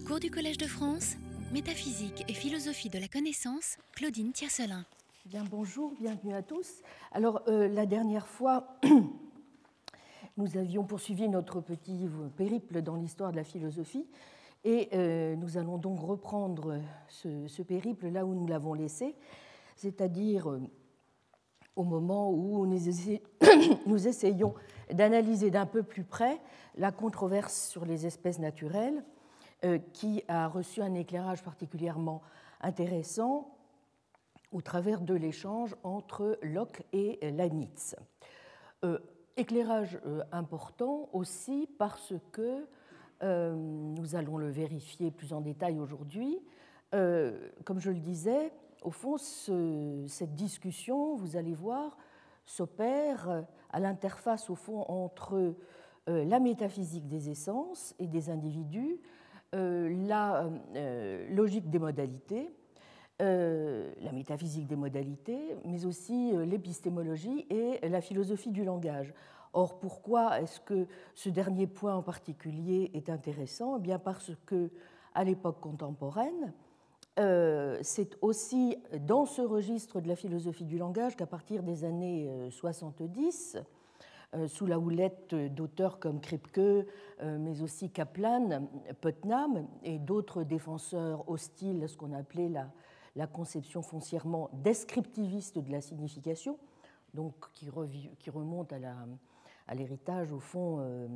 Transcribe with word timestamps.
Cours 0.00 0.20
du 0.20 0.30
Collège 0.30 0.56
de 0.56 0.66
France, 0.66 1.16
métaphysique 1.52 2.24
et 2.26 2.32
philosophie 2.32 2.88
de 2.88 2.98
la 2.98 3.08
connaissance, 3.08 3.76
Claudine 3.92 4.32
Tiercelin. 4.32 4.86
Bien, 5.26 5.44
bonjour, 5.44 5.92
bienvenue 6.00 6.32
à 6.32 6.42
tous. 6.42 6.80
Alors, 7.12 7.42
euh, 7.46 7.68
la 7.68 7.84
dernière 7.84 8.26
fois, 8.26 8.78
nous 10.38 10.56
avions 10.56 10.84
poursuivi 10.84 11.28
notre 11.28 11.60
petit 11.60 12.08
périple 12.36 12.80
dans 12.80 12.96
l'histoire 12.96 13.32
de 13.32 13.36
la 13.36 13.44
philosophie 13.44 14.06
et 14.64 14.88
euh, 14.94 15.36
nous 15.36 15.58
allons 15.58 15.76
donc 15.76 16.00
reprendre 16.00 16.80
ce, 17.08 17.62
périple 17.62 18.08
là 18.08 18.24
où 18.24 18.34
nous 18.34 18.46
l'avons 18.46 18.72
laissé, 18.72 19.14
c'est-à-dire 19.76 20.50
euh, 20.50 20.60
au 21.76 21.84
moment 21.84 22.30
où 22.30 22.66
nous, 23.86 24.08
essayons 24.08 24.54
d'analyser 24.90 25.50
d'un 25.50 25.66
peu 25.66 25.82
plus 25.82 26.04
près 26.04 26.40
la 26.76 26.92
controverse 26.92 27.68
sur 27.68 27.84
les 27.84 28.06
espèces 28.06 28.38
naturelles, 28.38 29.04
qui 29.92 30.24
a 30.28 30.48
reçu 30.48 30.82
un 30.82 30.94
éclairage 30.94 31.42
particulièrement 31.42 32.22
intéressant 32.60 33.56
au 34.50 34.60
travers 34.60 35.00
de 35.00 35.14
l'échange 35.14 35.74
entre 35.82 36.38
Locke 36.42 36.82
et 36.92 37.18
Leibniz. 37.30 37.96
Euh, 38.84 38.98
éclairage 39.36 39.98
euh, 40.06 40.22
important 40.32 41.08
aussi 41.12 41.68
parce 41.78 42.14
que, 42.32 42.66
nous 43.24 44.16
allons 44.16 44.36
le 44.36 44.50
vérifier 44.50 45.12
plus 45.12 45.32
en 45.32 45.40
détail 45.40 45.78
aujourd'hui, 45.78 46.40
comme 46.90 47.78
je 47.78 47.92
le 47.92 48.00
disais, 48.00 48.52
au 48.82 48.90
fond, 48.90 49.16
cette 49.16 50.34
discussion, 50.34 51.14
vous 51.14 51.36
allez 51.36 51.54
voir, 51.54 51.96
s'opère 52.46 53.44
à 53.70 53.80
l'interface, 53.80 54.50
au 54.50 54.54
fond, 54.54 54.84
entre 54.88 55.54
euh, 56.08 56.24
la 56.24 56.40
métaphysique 56.40 57.06
des 57.06 57.30
essences 57.30 57.94
et 57.98 58.06
des 58.06 58.28
individus, 58.28 58.96
euh, 58.96 59.02
la 59.52 60.50
euh, 60.74 61.34
logique 61.34 61.70
des 61.70 61.78
modalités, 61.78 62.50
la 63.20 64.10
métaphysique 64.12 64.66
des 64.66 64.74
modalités, 64.74 65.56
mais 65.64 65.84
aussi 65.84 66.32
l'épistémologie 66.44 67.46
et 67.50 67.88
la 67.88 68.00
philosophie 68.00 68.50
du 68.50 68.64
langage. 68.64 69.14
Or, 69.52 69.78
pourquoi 69.78 70.40
est-ce 70.40 70.58
que 70.60 70.88
ce 71.14 71.28
dernier 71.28 71.68
point 71.68 71.94
en 71.94 72.02
particulier 72.02 72.90
est 72.94 73.10
intéressant? 73.10 73.76
Eh 73.76 73.80
bien 73.80 74.00
Parce 74.00 74.32
que, 74.44 74.70
à 75.14 75.22
l'époque 75.22 75.60
contemporaine, 75.60 76.52
euh, 77.18 77.78
c'est 77.82 78.16
aussi 78.22 78.76
dans 79.00 79.26
ce 79.26 79.42
registre 79.42 80.00
de 80.00 80.08
la 80.08 80.16
philosophie 80.16 80.64
du 80.64 80.78
langage 80.78 81.14
qu'à 81.14 81.26
partir 81.26 81.62
des 81.62 81.84
années 81.84 82.30
70, 82.50 83.56
euh, 83.56 83.58
euh, 83.58 83.62
sous 84.46 84.66
la 84.66 84.78
houlette 84.78 85.34
d'auteurs 85.34 85.98
comme 85.98 86.20
Kripke, 86.20 86.86
mais 87.22 87.60
aussi 87.62 87.90
Kaplan, 87.90 88.66
Putnam 89.00 89.66
et 89.82 89.98
d'autres 89.98 90.42
défenseurs 90.42 91.28
hostiles 91.28 91.84
à 91.84 91.88
ce 91.88 91.96
qu'on 91.96 92.12
appelait 92.12 92.50
la, 93.14 93.26
conception 93.26 93.82
foncièrement 93.82 94.50
descriptiviste 94.52 95.58
de 95.58 95.70
la 95.70 95.80
signification, 95.80 96.58
donc 97.14 97.34
qui, 97.52 97.68
remonte 98.30 98.72
à 98.72 99.74
l'héritage, 99.74 100.32
au 100.32 100.40
fond, 100.40 100.78
euh, 100.80 101.06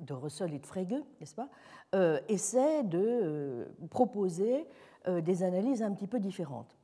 de 0.00 0.12
Russell 0.12 0.54
et 0.54 0.58
de 0.58 0.66
Frege, 0.66 1.02
n'est-ce 1.20 1.34
pas, 1.34 1.48
euh, 1.94 2.20
essaie 2.28 2.82
de 2.82 2.98
euh, 3.00 3.64
proposer 3.90 4.66
des 5.06 5.42
analyses 5.42 5.82
un 5.82 5.92
petit 5.92 6.08
peu 6.08 6.18
différentes. 6.20 6.77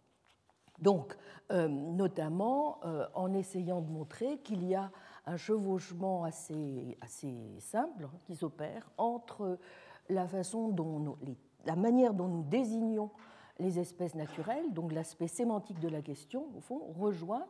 Donc, 0.81 1.17
notamment 1.51 2.81
en 3.15 3.33
essayant 3.33 3.81
de 3.81 3.91
montrer 3.91 4.39
qu'il 4.39 4.67
y 4.67 4.75
a 4.75 4.91
un 5.27 5.37
chevauchement 5.37 6.25
assez, 6.25 6.99
simple 7.61 8.09
qui 8.25 8.35
s'opère 8.35 8.91
entre 8.99 9.59
la 10.09 10.27
façon 10.27 10.69
dont 10.69 11.17
la 11.65 11.77
manière 11.77 12.15
dont 12.15 12.29
nous 12.29 12.43
désignons 12.43 13.11
les 13.59 13.79
espèces 13.79 14.15
naturelles, 14.15 14.73
donc 14.73 14.93
l'aspect 14.93 15.29
sémantique 15.29 15.79
de 15.81 15.89
la 15.89 16.03
question, 16.03 16.47
au 16.57 16.61
fond, 16.61 16.81
rejoint 16.99 17.47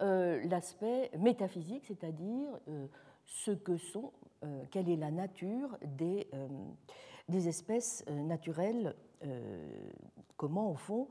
euh, 0.00 0.42
l'aspect 0.48 1.10
métaphysique, 1.18 1.84
c'est-à-dire 1.86 2.48
euh, 2.68 2.88
ce 3.24 3.52
que 3.52 3.76
sont, 3.76 4.12
euh, 4.42 4.64
quelle 4.70 4.88
est 4.88 4.96
la 4.96 5.12
nature 5.12 5.78
des, 5.84 6.28
des 7.28 7.48
espèces 7.48 8.04
naturelles, 8.08 8.94
comment 10.36 10.70
au 10.70 10.74
fond 10.74 11.08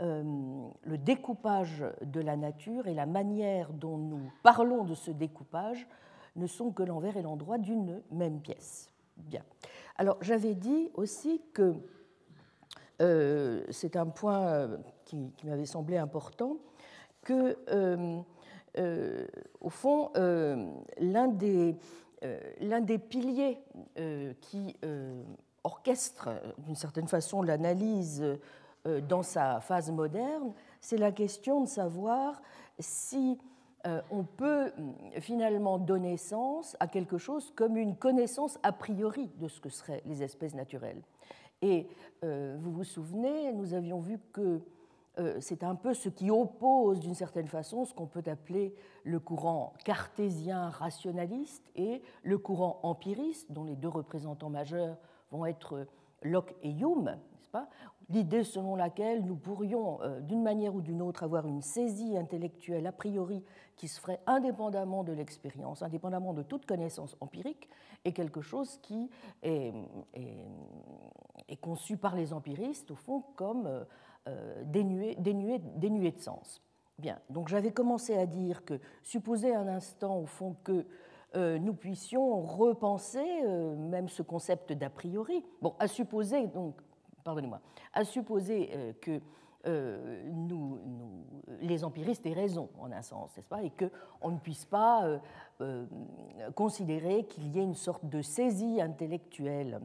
le 0.00 0.98
découpage 0.98 1.84
de 2.02 2.20
la 2.20 2.36
nature 2.36 2.86
et 2.86 2.94
la 2.94 3.06
manière 3.06 3.72
dont 3.72 3.96
nous 3.96 4.30
parlons 4.42 4.84
de 4.84 4.94
ce 4.94 5.10
découpage 5.10 5.86
ne 6.36 6.46
sont 6.46 6.70
que 6.70 6.82
l'envers 6.82 7.16
et 7.16 7.22
l'endroit 7.22 7.58
d'une 7.58 8.02
même 8.10 8.40
pièce. 8.40 8.92
Bien. 9.16 9.42
Alors 9.96 10.18
j'avais 10.20 10.54
dit 10.54 10.90
aussi 10.94 11.40
que 11.54 11.74
c'est 13.70 13.96
un 13.96 14.06
point 14.06 14.68
qui, 15.04 15.32
qui 15.36 15.46
m'avait 15.46 15.66
semblé 15.66 15.96
important, 15.96 16.58
que, 17.26 17.58
euh, 17.70 18.20
euh, 18.78 19.26
au 19.60 19.68
fond, 19.68 20.10
euh, 20.16 20.70
l'un 20.98 21.26
des, 21.26 21.76
l'un 22.60 22.80
des 22.80 22.98
piliers 22.98 23.58
qui 24.40 24.76
orchestre 25.64 26.30
d'une 26.58 26.74
certaine 26.74 27.08
façon 27.08 27.42
l'analyse 27.42 28.24
dans 29.08 29.22
sa 29.22 29.60
phase 29.60 29.90
moderne, 29.90 30.52
c'est 30.80 30.96
la 30.96 31.12
question 31.12 31.62
de 31.62 31.68
savoir 31.68 32.42
si 32.78 33.38
on 34.10 34.24
peut 34.24 34.72
finalement 35.20 35.78
donner 35.78 36.16
sens 36.16 36.76
à 36.80 36.88
quelque 36.88 37.18
chose 37.18 37.52
comme 37.54 37.76
une 37.76 37.96
connaissance 37.96 38.58
a 38.64 38.72
priori 38.72 39.30
de 39.38 39.46
ce 39.46 39.60
que 39.60 39.68
seraient 39.68 40.02
les 40.06 40.22
espèces 40.24 40.54
naturelles. 40.54 41.02
Et 41.62 41.88
vous 42.22 42.72
vous 42.72 42.84
souvenez, 42.84 43.52
nous 43.52 43.74
avions 43.74 44.00
vu 44.00 44.18
que 44.32 44.60
euh, 45.18 45.36
c'est 45.40 45.64
un 45.64 45.74
peu 45.74 45.94
ce 45.94 46.08
qui 46.08 46.30
oppose 46.30 47.00
d'une 47.00 47.14
certaine 47.14 47.48
façon 47.48 47.84
ce 47.84 47.94
qu'on 47.94 48.06
peut 48.06 48.22
appeler 48.26 48.74
le 49.02 49.18
courant 49.18 49.72
cartésien 49.84 50.68
rationaliste 50.68 51.70
et 51.74 52.02
le 52.22 52.36
courant 52.36 52.80
empiriste, 52.82 53.50
dont 53.50 53.64
les 53.64 53.76
deux 53.76 53.88
représentants 53.88 54.50
majeurs 54.50 54.98
vont 55.30 55.46
être 55.46 55.86
Locke 56.22 56.54
et 56.62 56.70
Hume, 56.70 57.16
n'est-ce 57.32 57.48
pas? 57.48 57.68
L'idée 58.08 58.44
selon 58.44 58.76
laquelle 58.76 59.24
nous 59.24 59.34
pourrions, 59.34 60.00
euh, 60.02 60.20
d'une 60.20 60.42
manière 60.42 60.74
ou 60.76 60.80
d'une 60.80 61.02
autre, 61.02 61.24
avoir 61.24 61.46
une 61.46 61.60
saisie 61.60 62.16
intellectuelle 62.16 62.86
a 62.86 62.92
priori 62.92 63.42
qui 63.74 63.88
se 63.88 64.00
ferait 64.00 64.20
indépendamment 64.26 65.02
de 65.02 65.12
l'expérience, 65.12 65.82
indépendamment 65.82 66.32
de 66.32 66.42
toute 66.42 66.66
connaissance 66.66 67.16
empirique, 67.20 67.68
est 68.04 68.12
quelque 68.12 68.40
chose 68.40 68.78
qui 68.78 69.10
est, 69.42 69.72
conçu 71.60 71.96
par 71.96 72.14
les 72.14 72.32
empiristes, 72.32 72.92
au 72.92 72.94
fond, 72.94 73.24
comme 73.34 73.66
euh, 73.66 73.84
euh, 74.28 74.62
dénué, 74.64 75.16
dénué, 75.16 75.58
dénué, 75.58 76.12
de 76.12 76.20
sens. 76.20 76.62
Bien, 76.98 77.18
donc 77.28 77.48
j'avais 77.48 77.72
commencé 77.72 78.16
à 78.16 78.26
dire 78.26 78.64
que, 78.64 78.80
supposer 79.02 79.52
un 79.52 79.66
instant 79.66 80.16
au 80.18 80.26
fond 80.26 80.56
que 80.62 80.86
nous 81.34 81.74
puissions 81.74 82.40
repenser 82.40 83.42
même 83.76 84.08
ce 84.08 84.22
concept 84.22 84.72
d'a 84.72 84.88
priori, 84.88 85.44
bon, 85.60 85.74
à 85.78 85.86
supposer, 85.86 86.46
donc, 86.46 86.80
pardonnez-moi, 87.26 87.60
à 87.92 88.04
supposer 88.04 88.94
que 89.02 89.20
nous, 89.64 90.78
nous, 90.78 91.24
les 91.60 91.82
empiristes 91.82 92.24
aient 92.24 92.32
raison, 92.32 92.70
en 92.78 92.92
un 92.92 93.02
sens, 93.02 93.36
n'est-ce 93.36 93.48
pas, 93.48 93.64
et 93.64 93.72
qu'on 93.72 94.30
ne 94.30 94.38
puisse 94.38 94.64
pas 94.64 95.18
considérer 96.54 97.26
qu'il 97.26 97.48
y 97.48 97.58
ait 97.58 97.64
une 97.64 97.74
sorte 97.74 98.08
de 98.08 98.22
saisie 98.22 98.80
intellectuelle 98.80 99.80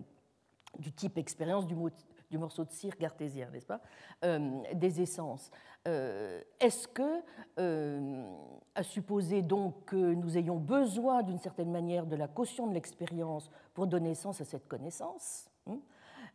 du 0.79 0.91
type 0.91 1.17
expérience 1.17 1.67
du, 1.67 1.75
morceau 2.37 2.65
de 2.65 2.71
cire 2.71 2.97
cartésien, 2.97 3.49
n'est-ce 3.51 3.65
pas, 3.65 3.81
euh, 4.23 4.61
des 4.73 5.01
essences. 5.01 5.51
Euh, 5.87 6.41
est-ce 6.59 6.87
que, 6.87 7.21
euh, 7.59 8.23
à 8.75 8.83
supposer 8.83 9.41
donc 9.41 9.85
que 9.85 10.13
nous 10.13 10.37
ayons 10.37 10.57
besoin 10.57 11.23
d'une 11.23 11.39
certaine 11.39 11.71
manière 11.71 12.05
de 12.05 12.15
la 12.15 12.27
caution 12.27 12.67
de 12.67 12.73
l'expérience 12.73 13.49
pour 13.73 13.87
donner 13.87 14.15
sens 14.15 14.41
à 14.41 14.45
cette 14.45 14.67
connaissance, 14.67 15.49
hein, 15.67 15.79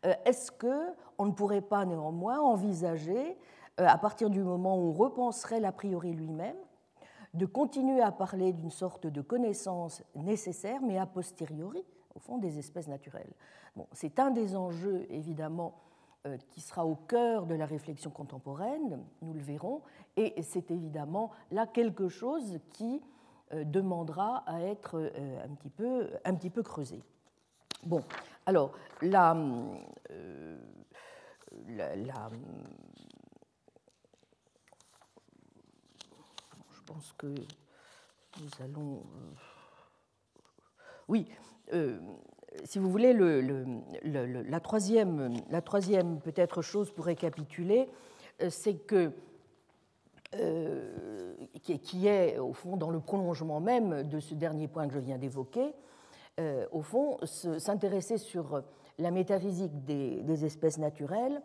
est-ce 0.03 0.51
qu'on 0.53 1.27
ne 1.27 1.33
pourrait 1.33 1.61
pas 1.61 1.85
néanmoins 1.85 2.41
envisager, 2.41 3.37
à 3.77 3.99
partir 3.99 4.31
du 4.31 4.43
moment 4.43 4.77
où 4.77 4.89
on 4.89 4.93
repenserait 4.93 5.61
l'a 5.61 5.73
priori 5.73 6.13
lui-même, 6.13 6.57
de 7.35 7.47
continuer 7.47 8.01
à 8.01 8.13
parler 8.13 8.53
d'une 8.53 8.71
sorte 8.71 9.07
de 9.07 9.21
connaissance 9.21 10.03
nécessaire, 10.15 10.81
mais 10.83 10.99
a 10.99 11.07
posteriori, 11.07 11.85
au 12.15 12.19
fond, 12.19 12.39
des 12.39 12.59
espèces 12.59 12.89
naturelles? 12.89 13.33
Bon, 13.75 13.87
c'est 13.93 14.19
un 14.19 14.31
des 14.31 14.57
enjeux, 14.57 15.07
évidemment, 15.11 15.75
euh, 16.27 16.39
qui 16.51 16.61
sera 16.61 16.85
au 16.87 16.95
cœur 16.95 17.47
de 17.47 17.55
la 17.55 17.67
réflexion 17.67 18.11
contemporaine, 18.11 19.05
nous 19.23 19.35
le 19.35 19.41
verrons, 19.41 19.83
et 20.17 20.41
c'est 20.43 20.71
évidemment 20.71 21.31
là 21.51 21.67
quelque 21.67 22.09
chose 22.09 22.59
qui 22.73 23.03
euh, 23.53 23.65
demandera 23.65 24.43
à 24.47 24.61
être 24.63 24.99
euh, 24.99 25.45
un 25.45 25.55
petit 25.55 25.69
peu, 25.69 26.11
un 26.25 26.35
petit 26.35 26.51
peu 26.51 26.63
creusé. 26.63 27.03
Bon, 27.87 28.03
alors, 28.47 28.73
la, 29.01 29.37
la, 31.69 31.95
je 36.73 36.83
pense 36.85 37.13
que 37.17 37.29
nous 37.29 38.49
allons... 38.59 39.05
oui, 41.07 41.29
si 42.65 42.81
vous 42.81 42.91
voulez, 42.91 43.13
la 44.03 44.59
troisième, 44.59 45.41
la 45.49 45.63
troisième 45.63 46.21
peut-être 46.21 46.63
chose 46.63 46.91
pour 46.91 47.05
récapituler, 47.05 47.89
c'est 48.51 48.79
que 48.85 49.13
qui 51.63 52.09
est 52.09 52.39
au 52.41 52.53
fond 52.53 52.77
dans 52.77 52.91
le 52.91 52.99
prolongement 52.99 53.61
même 53.61 54.03
de 54.03 54.19
ce 54.19 54.35
dernier 54.35 54.67
point 54.67 54.89
que 54.89 54.95
je 54.95 54.99
viens 54.99 55.19
d'évoquer, 55.19 55.73
au 56.73 56.83
fond, 56.83 57.19
s'intéresser 57.25 58.19
sur 58.19 58.63
la 58.99 59.11
métaphysique 59.11 59.85
des, 59.85 60.45
espèces 60.45 60.79
naturelles 60.79 61.41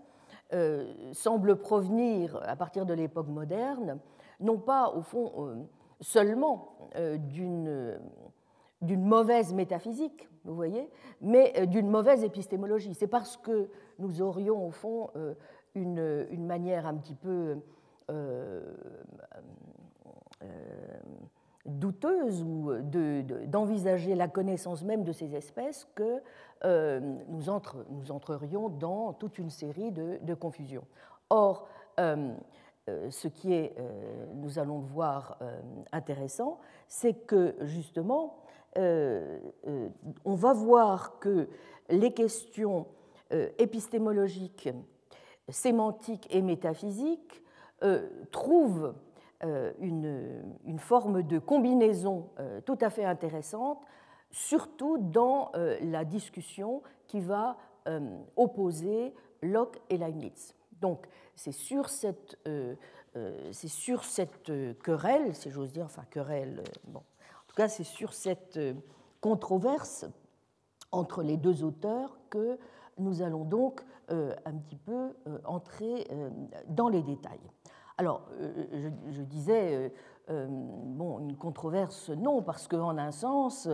semble 1.13 1.57
provenir, 1.57 2.39
à 2.43 2.55
partir 2.55 2.85
de 2.85 2.93
l'époque 2.93 3.27
moderne, 3.27 3.99
non 4.39 4.57
pas 4.57 4.89
au 4.89 5.01
fond 5.01 5.65
seulement 6.01 6.75
d'une 7.29 7.99
mauvaise 8.83 9.53
métaphysique, 9.53 10.29
vous 10.43 10.55
voyez, 10.55 10.89
mais 11.21 11.53
euh, 11.57 11.65
d'une 11.65 11.89
mauvaise 11.89 12.23
épistémologie. 12.23 12.93
C'est 12.93 13.07
parce 13.07 13.37
que 13.37 13.69
nous 13.99 14.21
aurions, 14.21 14.65
au 14.65 14.71
fond, 14.71 15.09
euh, 15.15 15.33
une, 15.75 16.45
manière 16.45 16.85
un 16.87 16.95
petit 16.95 17.15
peu 17.15 17.57
euh, 18.09 18.73
douteuse 21.65 22.43
ou 22.43 22.71
d'envisager 23.47 24.15
la 24.15 24.27
connaissance 24.27 24.83
même 24.83 25.03
de 25.03 25.11
ces 25.11 25.35
espèces 25.35 25.87
que 25.95 26.21
nous, 26.63 27.49
entre, 27.49 27.85
nous, 27.89 28.11
entrerions 28.11 28.69
dans 28.69 29.13
toute 29.13 29.37
une 29.37 29.49
série 29.49 29.91
de, 29.91 30.33
confusions. 30.33 30.85
Or, 31.29 31.67
ce 31.97 33.27
qui 33.27 33.53
est, 33.53 33.75
nous 34.33 34.59
allons 34.59 34.79
voir, 34.79 35.37
intéressant, 35.91 36.59
c'est 36.87 37.13
que 37.13 37.55
justement, 37.61 38.41
euh, 38.77 39.37
euh, 39.67 39.89
on 40.23 40.35
va 40.35 40.53
voir 40.53 41.19
que 41.19 41.49
les 41.89 42.13
questions 42.13 42.87
euh, 43.33 43.49
épistémologiques, 43.57 44.69
sémantiques 45.49 46.27
et 46.33 46.41
métaphysiques 46.41 47.43
trouvent 48.31 48.93
une, 49.79 50.77
forme 50.77 51.23
de 51.23 51.39
combinaison 51.39 52.29
tout 52.65 52.77
à 52.81 52.89
fait 52.89 53.05
intéressante, 53.05 53.79
surtout 54.29 54.97
dans 54.97 55.51
la 55.81 56.05
discussion 56.05 56.81
qui 57.07 57.19
va 57.19 57.57
opposer 58.35 59.13
Locke 59.41 59.81
et 59.89 59.97
Leibniz. 59.97 60.53
Donc, 60.79 61.07
c'est 61.35 61.51
sur 61.51 61.89
cette, 61.89 62.37
sur 63.51 64.03
cette 64.03 64.51
querelle, 64.83 65.35
si 65.35 65.49
j'ose 65.49 65.71
dire, 65.71 65.85
enfin 65.85 66.05
querelle, 66.09 66.63
bon, 66.85 67.01
tout 67.51 67.55
cas, 67.55 67.67
c'est 67.67 67.83
sur 67.83 68.13
cette 68.13 68.55
euh, 68.55 68.73
controverse 69.19 70.05
entre 70.93 71.21
les 71.21 71.35
deux 71.35 71.65
auteurs 71.65 72.17
que 72.29 72.57
nous 72.97 73.21
allons 73.21 73.43
donc 73.43 73.83
euh, 74.09 74.33
un 74.45 74.53
petit 74.53 74.77
peu 74.77 75.13
euh, 75.27 75.37
entrer 75.43 76.07
dans 76.67 76.87
les 76.87 77.01
détails. 77.01 77.41
Alors, 78.01 78.23
je, 79.11 79.21
disais, 79.21 79.93
bon, 80.27 81.19
une 81.19 81.37
controverse, 81.37 82.09
non, 82.09 82.41
parce 82.41 82.67
qu'en 82.67 82.97
un 82.97 83.11
sens, 83.11 83.69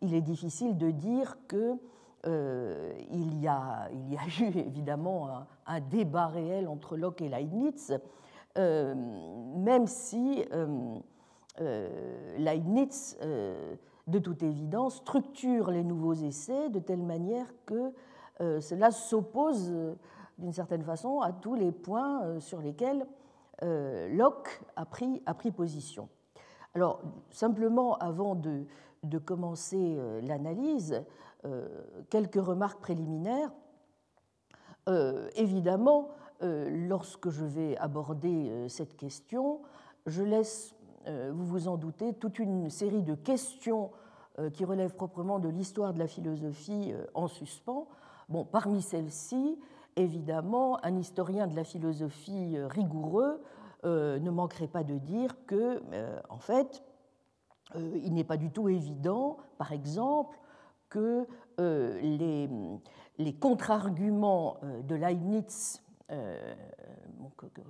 il 0.00 0.12
est 0.12 0.22
difficile 0.22 0.76
de 0.76 0.90
dire 0.90 1.38
que 1.46 1.76
il, 2.26 3.40
y 3.40 3.46
a, 3.46 3.88
il, 3.92 4.12
y 4.12 4.16
a, 4.16 4.26
eu 4.40 4.58
évidemment 4.66 5.46
un, 5.68 5.80
débat 5.80 6.26
réel 6.26 6.66
entre 6.66 6.96
Locke 6.96 7.22
et 7.22 7.28
Leibniz, 7.28 7.96
même 8.56 9.86
si 9.86 10.44
euh, 11.60 12.36
Leibniz, 12.38 13.18
euh, 13.22 13.74
de 14.06 14.18
toute 14.18 14.42
évidence, 14.42 14.96
structure 14.96 15.70
les 15.70 15.84
nouveaux 15.84 16.14
essais 16.14 16.70
de 16.70 16.78
telle 16.78 17.02
manière 17.02 17.46
que 17.66 17.92
euh, 18.40 18.60
cela 18.60 18.90
s'oppose 18.90 19.72
d'une 20.38 20.52
certaine 20.52 20.82
façon 20.82 21.20
à 21.20 21.32
tous 21.32 21.54
les 21.54 21.70
points 21.70 22.40
sur 22.40 22.60
lesquels 22.60 23.06
Locke 23.62 24.60
a 24.76 24.84
pris, 24.84 25.22
position. 25.54 26.08
Alors, 26.74 27.02
simplement, 27.30 27.96
avant 27.98 28.34
de, 28.34 28.64
de 29.02 29.18
commencer 29.18 29.98
l'analyse, 30.22 31.04
quelques 32.08 32.42
remarques 32.42 32.80
préliminaires. 32.80 33.52
évidemment, 35.34 36.08
lorsque 36.40 37.30
je 37.30 37.44
vais 37.44 37.76
aborder 37.76 38.68
cette 38.68 38.96
question, 38.96 39.60
je 40.06 40.22
laisse 40.22 40.74
euh, 41.06 41.30
vous 41.34 41.46
vous 41.46 41.68
en 41.68 41.76
doutez, 41.76 42.12
toute 42.14 42.38
une 42.38 42.68
série 42.68 43.02
de 43.02 43.14
questions 43.14 43.90
euh, 44.38 44.50
qui 44.50 44.64
relèvent 44.64 44.94
proprement 44.94 45.38
de 45.38 45.48
l'histoire 45.48 45.94
de 45.94 45.98
la 45.98 46.06
philosophie 46.06 46.92
euh, 46.92 47.06
en 47.14 47.26
suspens. 47.26 47.88
Bon, 48.28 48.44
parmi 48.44 48.82
celles-ci, 48.82 49.58
évidemment, 50.00 50.84
un 50.84 50.96
historien 50.96 51.46
de 51.46 51.56
la 51.56 51.64
philosophie 51.64 52.56
rigoureux 52.58 53.42
ne 53.84 54.30
manquerait 54.30 54.68
pas 54.68 54.84
de 54.84 54.98
dire 54.98 55.34
que, 55.46 55.82
en 56.28 56.38
fait, 56.38 56.82
il 57.76 58.12
n'est 58.12 58.24
pas 58.24 58.36
du 58.36 58.50
tout 58.50 58.68
évident, 58.68 59.38
par 59.58 59.72
exemple, 59.72 60.38
que 60.88 61.26
les, 61.58 62.48
contre-arguments 63.40 64.58
de 64.86 64.94
Leibniz 64.94 65.82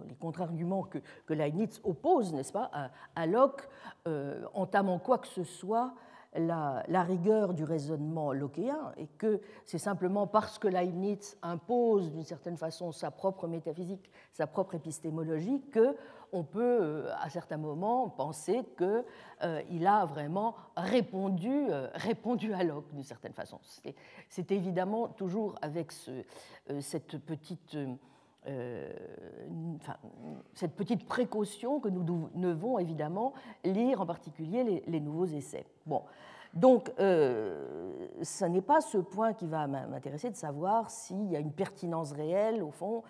les 0.07 0.15
contre-arguments 0.15 0.83
que, 1.27 1.35
Leibniz 1.35 1.81
oppose, 1.85 2.33
n'est-ce 2.33 2.53
pas, 2.53 2.71
à, 3.15 3.27
Locke, 3.27 3.69
euh, 4.07 4.45
entament 4.55 4.99
quoi 4.99 5.19
que 5.19 5.29
ce 5.29 5.45
soit 5.45 5.95
la, 6.35 7.03
rigueur 7.03 7.55
du 7.55 7.65
raisonnement 7.65 8.33
lockéen 8.33 8.93
et 8.97 9.07
que 9.07 9.41
c'est 9.65 9.79
simplement 9.79 10.27
parce 10.27 10.59
que 10.59 10.69
Leibniz 10.69 11.37
impose 11.43 12.11
d'une 12.11 12.25
certaine 12.25 12.57
façon 12.57 12.93
sa 12.93 13.11
propre 13.11 13.49
métaphysique, 13.49 14.11
sa 14.33 14.47
propre 14.47 14.75
épistémologie, 14.75 15.63
que 15.73 15.97
on 16.33 16.45
peut 16.45 16.79
euh, 16.81 17.13
à 17.21 17.29
certains 17.29 17.57
moments 17.57 18.09
penser 18.09 18.65
qu'il 18.79 19.05
euh, 19.43 19.87
a 19.87 20.07
vraiment 20.07 20.55
répondu, 20.77 21.67
répondu 21.95 22.53
à 22.53 22.63
Locke 22.63 22.93
d'une 22.93 23.03
certaine 23.03 23.33
façon. 23.33 23.59
C'est 24.29 24.53
évidemment 24.53 25.09
toujours 25.09 25.57
avec 25.61 25.91
ce, 25.91 26.23
cette 26.81 27.19
petite 27.19 27.77
euh, 28.47 28.91
cette 30.55 30.75
petite 30.75 31.07
précaution 31.07 31.79
que 31.79 31.89
nous 31.89 32.03
devons 32.35 32.79
évidemment 32.79 33.35
lire 33.65 34.01
en 34.01 34.07
particulier 34.07 34.83
les, 34.87 35.01
nouveaux 35.01 35.27
essais. 35.27 35.67
Bon, 35.85 36.03
donc 36.55 36.91
euh, 36.99 38.09
ce 38.23 38.47
n'est 38.47 38.63
pas 38.63 38.81
ce 38.81 38.97
point 38.97 39.35
qui 39.35 39.47
va 39.47 39.67
m'intéresser 39.67 40.31
de 40.31 40.37
savoir 40.37 40.91
s'il 40.91 41.31
y 41.31 41.37
a 41.37 41.39
une 41.39 41.53
pertinence 41.53 42.13
réelle 42.13 42.63
au 42.63 42.71
fond 42.71 43.03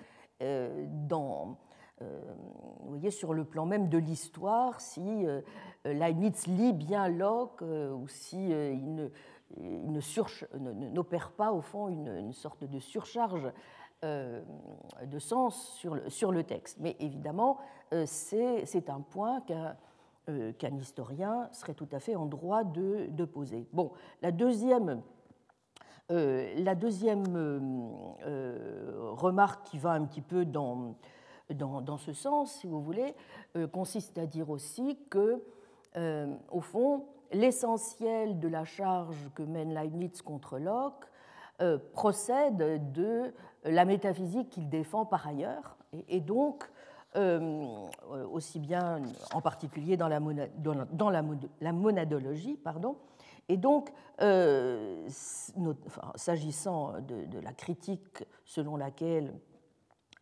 euh, 0.43 0.85
dans, 1.09 1.57
vous 2.01 2.89
voyez, 2.89 3.11
sur 3.11 3.33
le 3.33 3.45
plan 3.45 3.67
même 3.67 3.89
de 3.89 3.99
l'histoire, 3.99 4.81
si 4.81 5.27
Leibniz 5.85 6.47
lit 6.47 6.73
bien 6.73 7.09
Locke 7.09 7.63
ou 7.63 8.09
si 8.09 8.49
il 8.49 9.11
n'opère 10.93 11.33
pas 11.33 11.53
au 11.53 11.61
fond 11.61 11.89
une, 11.89 12.33
sorte 12.33 12.65
de 12.65 12.79
surcharge 12.79 13.47
euh, 13.47 13.51
de 14.03 15.19
sens 15.19 15.75
sur 15.75 15.95
le, 15.95 16.09
sur 16.09 16.33
le 16.33 16.45
texte. 16.45 16.79
Mais 16.81 16.97
évidemment, 17.01 17.59
euh, 17.93 18.05
c'est 18.07 18.89
un 18.89 19.01
point 19.01 19.43
euh, 20.29 20.53
qu'un 20.53 20.77
historien 20.77 21.49
serait 21.53 21.75
tout 21.75 21.89
à 21.93 22.01
fait 22.01 22.17
en 22.17 22.27
droit 22.27 22.65
de, 22.65 23.07
de 23.11 23.25
poser. 23.25 23.67
Bon, 23.73 23.93
la 24.23 24.33
deuxième, 24.33 25.03
la 26.09 26.75
deuxième 26.75 27.25
remarque 29.17 29.67
qui 29.67 29.79
va 29.79 29.93
un 29.93 30.05
petit 30.05 30.23
peu 30.23 30.45
dans, 30.45 30.97
dans, 31.51 31.81
dans 31.81 31.99
ce 31.99 32.13
sens, 32.13 32.53
si 32.53 32.67
vous 32.67 32.81
voulez, 32.81 33.15
consiste 33.73 34.19
à 34.19 34.27
dire 34.27 34.51
aussi 34.51 34.99
que, 35.09 35.41
au 36.51 36.61
fond, 36.61 37.07
l'essentiel 37.33 38.41
de 38.41 38.49
la 38.49 38.65
charge 38.65 39.31
que 39.35 39.43
mène 39.43 39.73
Leibniz 39.73 40.21
contre 40.23 40.59
Locke 40.59 41.07
procède 41.93 42.93
de 42.93 43.33
la 43.65 43.85
métaphysique 43.85 44.51
qu'il 44.51 44.69
défend 44.69 45.05
par 45.05 45.27
ailleurs, 45.27 45.77
et, 46.09 46.21
donc 46.21 46.71
euh, 47.17 47.89
aussi 48.33 48.61
bien 48.61 49.03
en 49.35 49.41
particulier 49.41 49.97
dans 49.97 50.09
la, 50.09 51.73
monadologie, 51.73 52.57
pardon, 52.57 52.97
et 53.49 53.57
donc, 53.57 53.93
euh, 54.21 55.09
s'agissant 56.15 57.01
de, 57.01 57.41
la 57.41 57.53
critique 57.53 58.25
selon 58.45 58.77
laquelle 58.77 59.35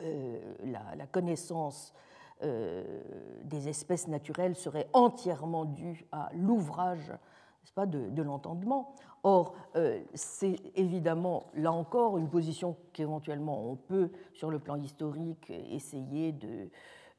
euh, 0.02 0.54
la, 0.64 1.06
connaissance 1.06 1.92
des 2.40 3.68
espèces 3.68 4.06
naturelles 4.06 4.54
serait 4.54 4.88
entièrement 4.92 5.64
due 5.64 6.06
à 6.12 6.30
l'ouvrage 6.34 7.12
de, 7.76 8.08
de 8.08 8.22
l'entendement, 8.22 8.94
Or, 9.24 9.54
euh, 9.76 10.00
c'est 10.14 10.56
évidemment, 10.76 11.46
là 11.54 11.72
encore, 11.72 12.18
une 12.18 12.28
position 12.28 12.76
qu'éventuellement 12.92 13.70
on 13.70 13.76
peut, 13.76 14.10
sur 14.32 14.50
le 14.50 14.58
plan 14.58 14.76
historique, 14.76 15.50
essayer 15.50 16.32
de, 16.32 16.68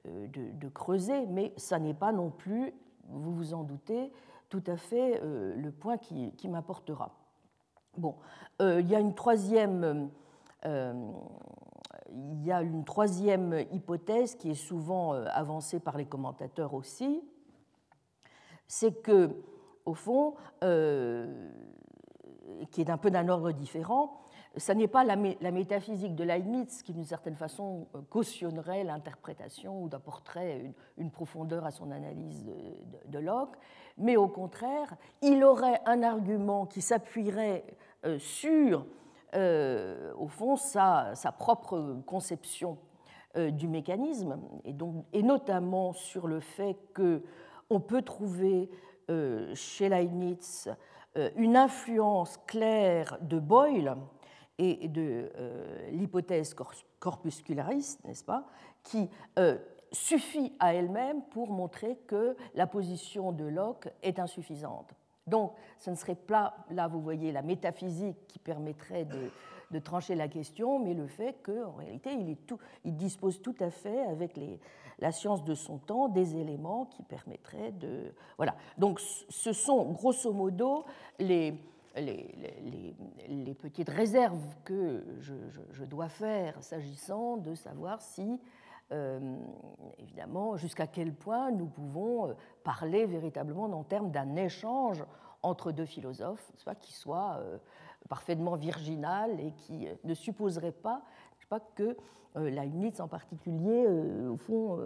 euh, 0.07 0.27
creuser, 0.73 1.25
mais 1.27 1.53
ça 1.57 1.77
n'est 1.77 1.93
pas 1.93 2.11
non 2.11 2.29
plus, 2.29 2.73
vous 3.09 3.33
vous 3.33 3.53
en 3.53 3.63
doutez, 3.63 4.11
tout 4.49 4.63
à 4.67 4.77
fait 4.77 5.19
euh, 5.21 5.55
le 5.55 5.71
point 5.71 5.97
qui, 5.97 6.31
qui 6.33 6.47
m'apportera. 6.47 7.11
Bon, 7.97 8.15
il 8.61 8.87
y 8.87 8.95
a 8.95 8.99
une 8.99 9.15
troisième 9.15 10.09
il 12.11 12.43
y 12.43 12.51
a 12.51 12.61
une 12.61 12.83
troisième 12.85 13.65
hypothèse 13.71 14.35
qui 14.35 14.51
est 14.51 14.55
souvent 14.55 15.13
avancée 15.13 15.79
par 15.79 15.97
les 15.97 16.05
commentateurs 16.05 16.73
aussi, 16.73 17.21
c'est 18.67 19.01
que, 19.01 19.29
au 19.85 19.93
fond, 19.93 20.35
qui 22.71 22.81
est 22.81 22.89
un 22.89 22.97
peu 22.97 23.11
d'un 23.11 23.27
ordre 23.29 23.51
différent, 23.51 24.19
ce 24.57 24.71
n'est 24.71 24.87
pas 24.87 25.03
la, 25.03 25.15
métaphysique 25.15 26.15
de 26.15 26.23
Leibniz 26.23 26.81
qui, 26.81 26.93
d'une 26.93 27.05
certaine 27.05 27.35
façon, 27.35 27.87
euh, 27.95 28.01
cautionnerait 28.09 28.83
l'interprétation 28.83 29.83
ou 29.83 29.89
apporterait 29.93 30.73
une, 30.97 31.11
profondeur 31.11 31.65
à 31.65 31.71
son 31.71 31.91
analyse 31.91 32.45
de, 33.05 33.19
Locke, 33.19 33.55
mais 33.97 34.17
au 34.17 34.27
contraire, 34.27 34.95
il 35.21 35.43
aurait 35.43 35.81
un 35.85 36.01
argument 36.03 36.65
qui 36.65 36.81
s'appuierait 36.81 37.63
euh, 38.05 38.17
sur, 38.17 38.85
euh, 39.35 40.13
au 40.17 40.27
fond, 40.27 40.55
sa, 40.55 41.13
propre 41.37 41.97
conception 42.05 42.77
du 43.35 43.67
mécanisme, 43.67 44.39
et, 44.65 44.73
donc, 44.73 45.05
et 45.13 45.21
notamment 45.21 45.93
sur 45.93 46.27
le 46.27 46.39
fait 46.39 46.75
qu'on 46.95 47.79
peut 47.79 48.01
trouver 48.01 48.71
chez 49.53 49.87
Leibniz 49.87 50.67
une 51.35 51.57
influence 51.57 52.37
claire 52.45 53.17
de 53.21 53.39
Boyle 53.39 53.95
et 54.59 54.89
de 54.89 55.31
euh, 55.37 55.89
l'hypothèse 55.91 56.53
corpusculariste, 56.99 58.03
n'est-ce 58.03 58.25
pas, 58.25 58.45
qui 58.83 59.09
euh, 59.39 59.57
suffit 59.91 60.53
à 60.59 60.73
elle-même 60.73 61.23
pour 61.31 61.49
montrer 61.49 61.97
que 62.07 62.35
la 62.55 62.67
position 62.67 63.31
de 63.31 63.45
Locke 63.45 63.87
est 64.03 64.19
insuffisante. 64.19 64.93
Donc, 65.25 65.53
ce 65.77 65.89
ne 65.89 65.95
serait 65.95 66.15
pas, 66.15 66.55
là, 66.71 66.87
vous 66.87 67.01
voyez, 67.01 67.31
la 67.31 67.41
métaphysique 67.41 68.17
qui 68.27 68.37
permettrait 68.37 69.05
de, 69.05 69.31
trancher 69.77 70.15
la 70.15 70.27
question, 70.27 70.79
mais 70.79 70.95
le 70.95 71.05
fait 71.05 71.35
qu'en 71.43 71.73
réalité, 71.73 72.11
il, 72.83 72.95
dispose 72.95 73.39
tout 73.41 73.55
à 73.59 73.69
fait, 73.69 74.01
avec 74.05 74.35
les, 74.35 74.59
la 74.97 75.11
science 75.11 75.43
de 75.43 75.53
son 75.53 75.77
temps, 75.77 76.07
des 76.07 76.35
éléments 76.35 76.85
qui 76.85 77.03
permettraient 77.03 77.71
de... 77.73 78.11
Voilà. 78.37 78.55
Donc, 78.79 78.99
ce 78.99 79.53
sont, 79.53 79.91
grosso 79.91 80.33
modo, 80.33 80.85
les, 81.19 81.53
les, 81.95 83.53
petites 83.53 83.89
réserves 83.89 84.55
que 84.63 85.03
je, 85.19 85.83
dois 85.83 86.09
faire 86.09 86.61
s'agissant 86.63 87.37
de 87.37 87.55
savoir 87.55 88.01
si, 88.01 88.39
euh, 88.91 89.37
évidemment, 89.97 90.57
jusqu'à 90.57 90.87
quel 90.87 91.13
point 91.13 91.51
nous 91.51 91.67
pouvons 91.67 92.29
euh, 92.29 92.33
parler 92.63 93.05
véritablement 93.05 93.65
en 93.65 93.83
termes 93.83 94.11
d'un 94.11 94.35
échange 94.35 95.03
entre 95.41 95.71
deux 95.71 95.85
philosophes, 95.85 96.51
soit 96.57 96.75
qui 96.75 96.93
soit 96.93 97.37
euh, 97.39 97.57
parfaitement 98.07 98.55
virginal 98.55 99.39
et 99.39 99.51
qui 99.51 99.87
ne 100.03 100.13
supposerait 100.13 100.71
pas, 100.71 101.03
je 101.39 101.47
pas, 101.47 101.59
que 101.59 101.97
Leibniz 102.35 103.01
en 103.01 103.07
particulier, 103.07 103.87
au 103.87 104.37
fond, 104.37 104.79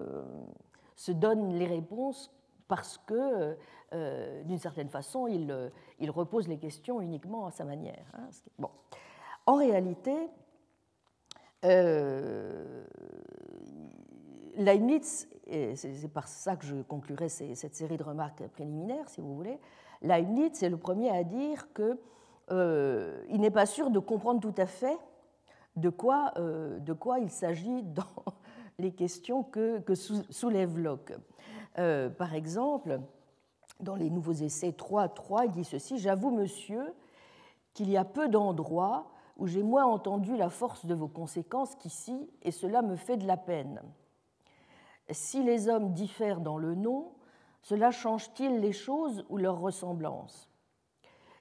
se 0.95 1.11
donne 1.11 1.53
les 1.53 1.67
réponses 1.67 2.31
parce 2.67 2.97
que, 2.97 3.57
euh, 3.93 4.43
d'une 4.43 4.57
certaine 4.57 4.89
façon, 4.89 5.27
il, 5.27 6.09
repose 6.09 6.47
les 6.47 6.57
questions 6.57 7.01
uniquement 7.01 7.45
à 7.45 7.51
sa 7.51 7.65
manière. 7.65 8.05
Hein, 8.13 8.29
bon. 8.57 8.69
En 9.45 9.55
réalité, 9.55 10.15
euh, 11.65 12.85
Leibniz, 14.55 15.27
et 15.47 15.75
c'est 15.75 16.11
par 16.11 16.27
ça 16.27 16.55
que 16.55 16.65
je 16.65 16.81
conclurai 16.81 17.29
cette 17.29 17.75
série 17.75 17.97
de 17.97 18.03
remarques 18.03 18.47
préliminaires, 18.49 19.09
si 19.09 19.21
vous 19.21 19.35
voulez, 19.35 19.59
Leibniz 20.01 20.63
est 20.63 20.69
le 20.69 20.77
premier 20.77 21.09
à 21.09 21.23
dire 21.23 21.71
qu'il 21.73 21.97
euh, 22.51 23.23
n'est 23.29 23.51
pas 23.51 23.65
sûr 23.65 23.89
de 23.89 23.99
comprendre 23.99 24.39
tout 24.39 24.55
à 24.57 24.65
fait 24.65 24.97
de 25.75 25.89
quoi, 25.89 26.33
euh, 26.37 26.79
il 27.21 27.29
s'agit 27.29 27.83
dans 27.83 28.03
les 28.79 28.91
questions 28.91 29.43
que, 29.43 29.79
que 29.79 29.95
soulève 29.95 30.77
Locke. 30.77 31.13
Euh, 31.79 32.09
par 32.09 32.35
exemple, 32.35 32.99
dans 33.79 33.95
les 33.95 34.09
nouveaux 34.09 34.33
essais 34.33 34.71
3.3, 34.71 35.45
il 35.45 35.51
dit 35.51 35.63
ceci 35.63 35.97
J'avoue, 35.97 36.31
monsieur, 36.31 36.93
qu'il 37.73 37.89
y 37.89 37.97
a 37.97 38.05
peu 38.05 38.27
d'endroits 38.27 39.09
où 39.37 39.47
j'ai 39.47 39.63
moins 39.63 39.85
entendu 39.85 40.37
la 40.37 40.49
force 40.49 40.85
de 40.85 40.93
vos 40.93 41.07
conséquences 41.07 41.75
qu'ici, 41.75 42.29
et 42.43 42.51
cela 42.51 42.83
me 42.83 42.95
fait 42.95 43.17
de 43.17 43.25
la 43.25 43.37
peine. 43.37 43.81
Si 45.09 45.43
les 45.43 45.69
hommes 45.69 45.93
diffèrent 45.93 46.39
dans 46.39 46.57
le 46.57 46.75
nom, 46.75 47.13
cela 47.61 47.89
change-t-il 47.89 48.59
les 48.59 48.71
choses 48.71 49.25
ou 49.29 49.37
leur 49.37 49.59
ressemblance? 49.59 50.52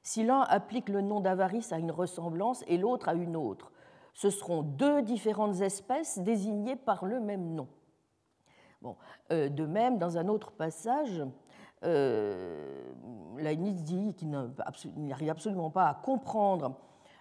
Si 0.02 0.24
l'un 0.24 0.40
applique 0.42 0.88
le 0.88 1.00
nom 1.00 1.20
d'avarice 1.20 1.72
à 1.72 1.78
une 1.78 1.90
ressemblance 1.90 2.64
et 2.66 2.78
l'autre 2.78 3.08
à 3.08 3.14
une 3.14 3.36
autre, 3.36 3.72
ce 4.14 4.30
seront 4.30 4.62
deux 4.62 5.02
différentes 5.02 5.60
espèces 5.60 6.18
désignées 6.18 6.76
par 6.76 7.04
le 7.04 7.20
même 7.20 7.54
nom. 7.54 7.68
Bon, 8.82 8.96
euh, 9.30 9.48
de 9.48 9.64
même, 9.64 9.98
dans 9.98 10.18
un 10.18 10.28
autre 10.28 10.50
passage, 10.50 11.22
euh, 11.84 12.92
Leibniz 13.38 13.82
dit 13.82 14.14
qu'il 14.14 14.30
n'arrive 14.30 15.30
absolument 15.30 15.70
pas 15.70 15.88
à 15.88 15.94
comprendre 15.94 16.76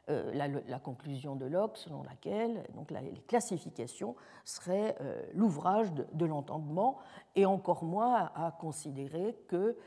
euh, 0.09 0.31
la, 0.67 0.79
conclusion 0.79 1.35
de 1.35 1.45
Locke 1.45 1.77
selon 1.77 2.03
laquelle 2.03 2.63
donc, 2.73 2.91
les 2.91 3.21
classifications 3.27 4.15
seraient 4.45 4.95
euh, 5.01 5.23
l'ouvrage 5.33 5.91
de, 5.93 6.25
l'entendement 6.25 6.97
et 7.35 7.45
encore 7.45 7.83
moins 7.83 8.31
à 8.35 8.51
considérer 8.59 9.35
que 9.47 9.77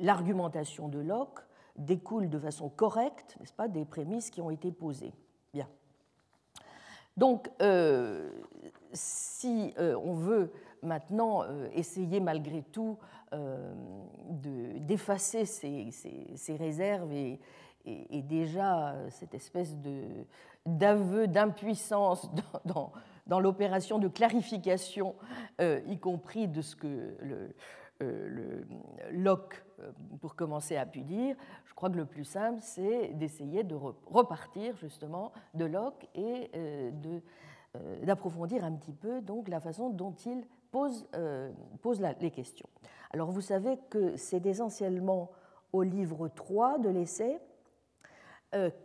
l'argumentation 0.00 0.88
de 0.88 0.98
Locke 0.98 1.40
découle 1.76 2.28
de 2.28 2.38
façon 2.38 2.68
correcte, 2.68 3.36
n'est-ce 3.40 3.52
pas, 3.52 3.68
des 3.68 3.84
prémices 3.84 4.30
qui 4.30 4.40
ont 4.40 4.50
été 4.50 4.70
posées. 4.70 5.12
Bien. 5.52 5.68
Donc, 7.16 7.50
euh, 7.62 8.30
si 8.92 9.72
euh, 9.78 9.96
on 10.04 10.14
veut 10.14 10.52
maintenant 10.82 11.42
euh, 11.42 11.68
essayer 11.72 12.20
malgré 12.20 12.62
tout 12.62 12.98
d'effacer 14.30 15.44
ces, 15.44 16.56
réserves 16.56 17.12
et, 17.12 17.40
déjà 18.22 18.94
cette 19.10 19.34
espèce 19.34 19.76
d'aveu 20.64 21.26
d'impuissance 21.26 22.30
dans, 23.26 23.40
l'opération 23.40 23.98
de 23.98 24.06
clarification, 24.06 25.16
y 25.60 25.98
compris 25.98 26.46
de 26.46 26.62
ce 26.62 26.76
que 26.76 27.16
Locke, 29.10 29.63
pour 30.20 30.36
commencer, 30.36 30.76
a 30.76 30.86
pu 30.86 31.02
dire, 31.02 31.36
je 31.64 31.74
crois 31.74 31.90
que 31.90 31.96
le 31.96 32.06
plus 32.06 32.24
simple, 32.24 32.60
c'est 32.62 33.08
d'essayer 33.14 33.64
de 33.64 33.74
repartir 34.06 34.76
justement 34.76 35.32
de 35.54 35.64
Locke 35.64 36.08
et 36.14 36.50
euh, 36.54 36.90
euh, 37.76 38.04
d'approfondir 38.04 38.64
un 38.64 38.72
petit 38.72 38.92
peu 38.92 39.20
donc 39.20 39.48
la 39.48 39.60
façon 39.60 39.90
dont 39.90 40.14
il 40.26 40.44
euh, 41.14 41.52
pose 41.82 42.00
les 42.20 42.30
questions. 42.30 42.68
Alors 43.10 43.30
vous 43.30 43.40
savez 43.40 43.78
que 43.90 44.16
c'est 44.16 44.44
essentiellement 44.46 45.30
au 45.72 45.82
livre 45.82 46.28
3 46.28 46.78
de 46.78 46.88
l'essai 46.88 47.40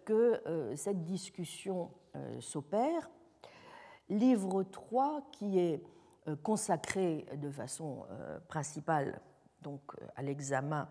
que 0.03 0.73
cette 0.75 1.03
discussion 1.05 1.91
s'opère. 2.39 3.11
Livre 4.09 4.63
3 4.63 5.21
qui 5.31 5.59
est 5.59 5.83
consacré 6.41 7.27
de 7.37 7.51
façon 7.51 8.07
principale 8.47 9.21
donc, 9.61 9.81
à 10.15 10.21
l'examen 10.21 10.87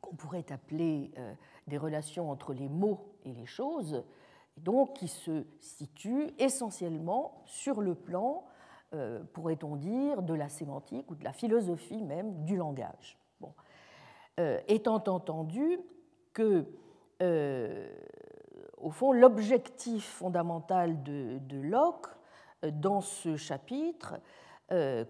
qu'on 0.00 0.16
pourrait 0.16 0.50
appeler 0.50 1.12
euh, 1.18 1.34
des 1.66 1.78
relations 1.78 2.30
entre 2.30 2.52
les 2.52 2.68
mots 2.68 3.14
et 3.24 3.32
les 3.32 3.46
choses, 3.46 4.04
donc 4.56 4.94
qui 4.94 5.08
se 5.08 5.46
situent 5.60 6.30
essentiellement 6.38 7.42
sur 7.46 7.80
le 7.80 7.94
plan, 7.94 8.44
euh, 8.92 9.22
pourrait-on 9.32 9.76
dire, 9.76 10.22
de 10.22 10.34
la 10.34 10.48
sémantique 10.48 11.10
ou 11.10 11.14
de 11.14 11.24
la 11.24 11.32
philosophie 11.32 12.02
même 12.02 12.44
du 12.44 12.56
langage. 12.56 13.18
Bon. 13.40 13.52
Euh, 14.40 14.60
étant 14.68 15.02
entendu 15.06 15.78
que, 16.32 16.66
au 18.78 18.90
fond, 18.90 19.12
l'objectif 19.12 20.04
fondamental 20.04 21.02
de, 21.02 21.60
Locke 21.62 22.08
dans 22.62 23.00
ce 23.00 23.36
chapitre, 23.36 24.16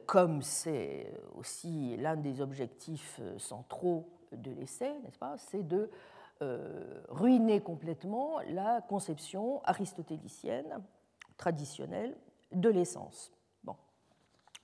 comme 0.07 0.43
c'est 0.43 1.13
aussi 1.37 1.97
l'un 1.97 2.17
des 2.17 2.41
objectifs 2.41 3.21
centraux 3.39 4.09
de 4.33 4.51
l'essai, 4.51 4.99
n'est-ce 5.03 5.19
pas, 5.19 5.37
c'est 5.39 5.67
de 5.67 5.91
euh, 6.43 7.03
ruiner 7.11 7.61
complètement 7.61 8.41
la 8.49 8.81
conception 8.81 9.63
aristotélicienne 9.65 10.83
traditionnelle 11.37 12.17
de 12.53 12.69
l'essence. 12.69 13.33
Bon. 13.63 13.77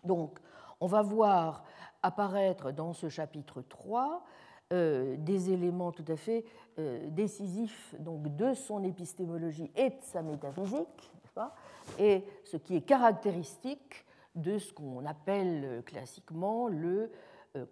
Donc, 0.02 0.40
on 0.80 0.86
va 0.88 1.02
voir 1.02 1.64
apparaître 2.02 2.72
dans 2.72 2.92
ce 2.92 3.08
chapitre 3.08 3.62
3 3.62 4.24
euh, 4.72 5.16
des 5.18 5.50
éléments 5.50 5.92
tout 5.92 6.04
à 6.08 6.16
fait 6.16 6.44
euh, 6.78 7.08
décisifs 7.10 7.94
donc, 8.00 8.34
de 8.34 8.52
son 8.52 8.82
épistémologie 8.82 9.70
et 9.76 9.90
de 9.90 10.02
sa 10.02 10.22
métaphysique, 10.22 11.12
pas 11.34 11.54
et 12.00 12.24
ce 12.44 12.56
qui 12.56 12.74
est 12.74 12.82
caractéristique 12.82 14.04
de 14.34 14.58
ce 14.58 14.72
qu'on 14.72 15.04
appelle 15.06 15.82
classiquement 15.84 16.68
le 16.68 17.10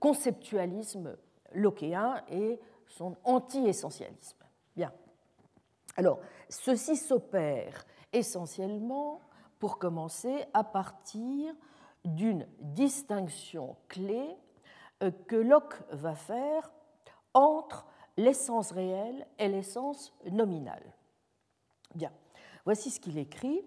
conceptualisme 0.01 1.17
lockéen 1.53 2.23
et 2.29 2.59
son 2.87 3.17
anti-essentialisme. 3.25 4.45
Bien. 4.77 4.93
Alors, 5.97 6.21
ceci 6.49 6.97
s'opère 6.97 7.85
essentiellement, 8.13 9.21
pour 9.59 9.79
commencer, 9.79 10.45
à 10.55 10.65
partir 10.65 11.55
d'une 12.05 12.47
distinction 12.61 13.77
clé 13.89 14.37
euh, 15.03 15.11
que 15.27 15.37
Locke 15.37 15.81
va 15.91 16.15
faire 16.15 16.73
entre 17.35 17.87
l'essence 18.17 18.71
réelle 18.71 19.27
et 19.39 19.49
l'essence 19.49 20.15
nominale. 20.31 20.95
Bien, 21.95 22.13
voici 22.65 22.91
ce 22.91 23.01
qu'il 23.01 23.19
écrit. 23.19 23.63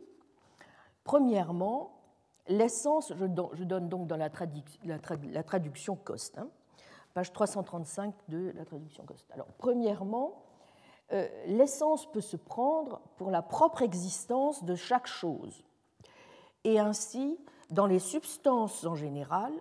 Premièrement, 1.04 2.01
l'essence, 2.48 3.14
je, 3.16 3.26
donne 3.26 3.90
donc 3.90 4.08
dans 4.08 4.18
la, 4.18 4.30
traduction 4.30 5.96
Coste, 5.96 6.38
hein, 6.38 6.48
page 7.14 7.32
335 7.34 8.14
de 8.30 8.52
la 8.56 8.66
traduction 8.66 9.04
Coste. 9.06 9.30
Alors, 9.32 9.48
premièrement, 9.58 10.44
euh, 11.14 11.28
l'essence 11.48 12.10
peut 12.12 12.22
se 12.22 12.38
prendre 12.38 13.02
pour 13.18 13.32
la 13.32 13.42
propre 13.42 13.82
existence 13.82 14.64
de 14.64 14.76
chaque 14.76 15.08
chose. 15.08 15.64
Et 16.64 16.80
ainsi, 16.80 17.38
dans 17.70 17.86
les 17.86 18.00
substances 18.00 18.86
en 18.86 18.96
général, 18.96 19.52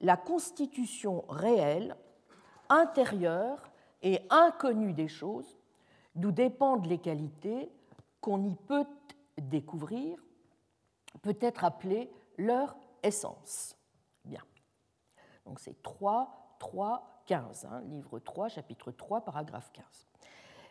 la 0.00 0.16
constitution 0.16 1.24
réelle, 1.28 1.96
intérieure 2.68 3.70
et 4.02 4.20
inconnue 4.30 4.92
des 4.92 5.08
choses, 5.08 5.58
d'où 6.14 6.32
dépendent 6.32 6.86
les 6.86 6.98
qualités 6.98 7.70
qu'on 8.20 8.42
y 8.42 8.54
peut 8.54 8.86
découvrir, 9.38 10.18
peut 11.22 11.38
être 11.40 11.64
appelée 11.64 12.10
leur 12.36 12.76
essence. 13.02 13.76
Bien. 14.24 14.42
Donc 15.46 15.60
c'est 15.60 15.82
3, 15.82 16.56
3, 16.58 17.22
15, 17.26 17.68
livre 17.84 18.18
3, 18.18 18.48
chapitre 18.48 18.90
3, 18.90 19.22
paragraphe 19.22 19.70
15. 19.72 19.84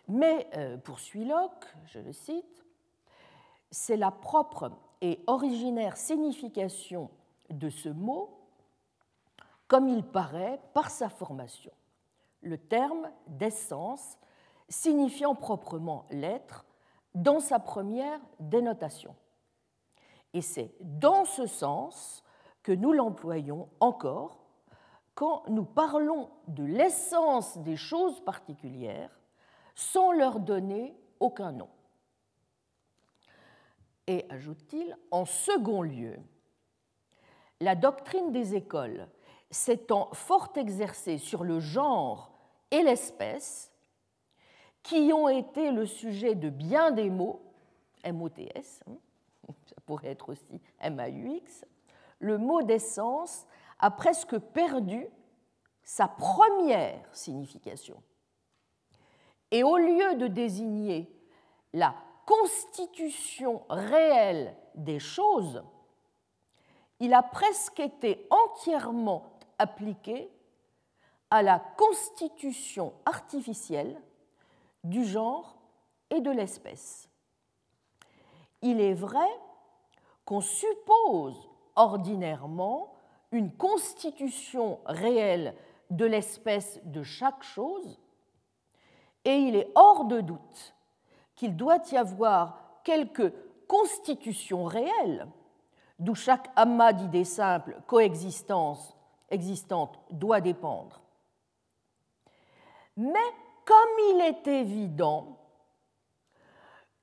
Mais, 0.08 0.48
euh, 0.58 0.78
poursuit 0.78 1.26
Locke, 1.26 1.66
je 1.86 2.00
le 2.00 2.12
cite, 2.12 2.66
c'est 3.70 3.98
la 3.98 4.12
propre 4.12 4.72
et 5.02 5.24
originaire 5.28 5.98
signification 5.98 7.10
de 7.50 7.70
ce 7.70 7.90
mot, 7.90 8.38
comme 9.68 9.88
il 9.88 10.04
paraît 10.04 10.60
par 10.74 10.90
sa 10.90 11.10
formation. 11.10 11.72
Le 12.42 12.58
terme 12.58 13.10
d'essence 13.28 14.18
signifiant 14.68 15.36
proprement 15.36 16.06
l'être 16.12 16.66
dans 17.14 17.40
sa 17.40 17.60
première 17.60 18.20
dénotation. 18.40 19.16
Et 20.34 20.42
c'est 20.42 20.74
dans 20.80 21.26
ce 21.26 21.46
sens 21.46 22.24
que 22.64 22.72
nous 22.72 22.94
l'employons 22.94 23.70
encore 23.80 24.42
quand 25.16 25.44
nous 25.50 25.66
parlons 25.66 26.30
de 26.48 26.64
l'essence 26.64 27.58
des 27.60 27.76
choses 27.76 28.24
particulières 28.24 29.20
sans 29.76 30.12
leur 30.12 30.40
donner 30.40 30.96
aucun 31.20 31.52
nom. 31.52 31.70
Et, 34.08 34.26
ajoute-t-il, 34.30 34.98
en 35.12 35.26
second 35.26 35.82
lieu, 35.82 36.18
la 37.60 37.76
doctrine 37.76 38.32
des 38.32 38.56
écoles 38.56 39.08
s'étant 39.52 40.10
fort 40.14 40.54
exercée 40.56 41.18
sur 41.18 41.44
le 41.44 41.60
genre 41.60 42.32
et 42.72 42.82
l'espèce, 42.82 43.72
qui 44.82 45.12
ont 45.14 45.30
été 45.30 45.72
le 45.72 45.86
sujet 45.86 46.36
de 46.36 46.50
bien 46.50 46.92
des 46.92 47.10
mots, 47.10 47.42
MOTS, 48.06 48.82
hein, 48.88 48.96
ça 49.66 49.76
pourrait 49.86 50.10
être 50.10 50.30
aussi 50.30 50.62
MAUX, 50.82 51.66
le 52.20 52.38
mot 52.38 52.62
d'essence 52.62 53.46
a 53.80 53.92
presque 53.92 54.38
perdu 54.38 55.08
sa 55.84 56.08
première 56.08 57.04
signification. 57.14 58.02
Et 59.50 59.64
au 59.64 59.78
lieu 59.78 60.16
de 60.16 60.28
désigner 60.28 61.12
la 61.74 61.96
constitution 62.26 63.64
réelle 63.70 64.56
des 64.76 65.00
choses, 65.00 65.64
il 67.00 67.14
a 67.14 67.24
presque 67.24 67.80
été 67.80 68.28
entièrement 68.30 69.40
appliqué 69.58 70.32
à 71.30 71.42
la 71.42 71.60
constitution 71.60 72.94
artificielle 73.06 74.00
du 74.84 75.04
genre 75.04 75.58
et 76.10 76.22
de 76.22 76.30
l'espèce. 76.30 77.11
Il 78.62 78.80
est 78.80 78.94
vrai 78.94 79.30
qu'on 80.26 80.42
suppose 80.42 81.50
ordinairement 81.76 82.94
une 83.32 83.52
constitution 83.52 84.80
réelle 84.86 85.56
de 85.90 86.06
l'espèce 86.06 86.80
de 86.84 87.04
chaque 87.04 87.44
chose, 87.44 88.00
et 89.26 89.36
il 89.36 89.56
est 89.56 89.72
hors 89.76 90.06
de 90.06 90.22
doute 90.22 90.76
qu'il 91.36 91.56
doit 91.56 91.82
y 91.92 91.98
avoir 91.98 92.82
quelque 92.84 93.34
constitution 93.68 94.66
réelle, 94.66 95.28
d'où 96.00 96.16
chaque 96.16 96.50
amas 96.56 96.94
d'idées 96.94 97.26
simples 97.26 97.82
coexistence 97.88 98.96
existante 99.30 100.00
doit 100.12 100.42
dépendre. 100.42 101.02
Mais 102.98 103.20
comme 103.66 103.76
il 104.12 104.22
est 104.22 104.48
évident 104.48 105.38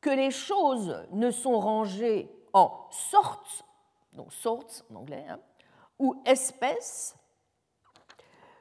que 0.01 0.11
les 0.11 0.31
choses 0.31 1.07
ne 1.11 1.31
sont 1.31 1.59
rangées 1.59 2.31
en 2.53 2.87
sortes, 2.91 3.65
donc 4.13 4.33
sorts 4.33 4.85
en 4.91 4.97
anglais, 4.97 5.25
hein, 5.29 5.41
ou 5.99 6.21
espèces, 6.25 7.17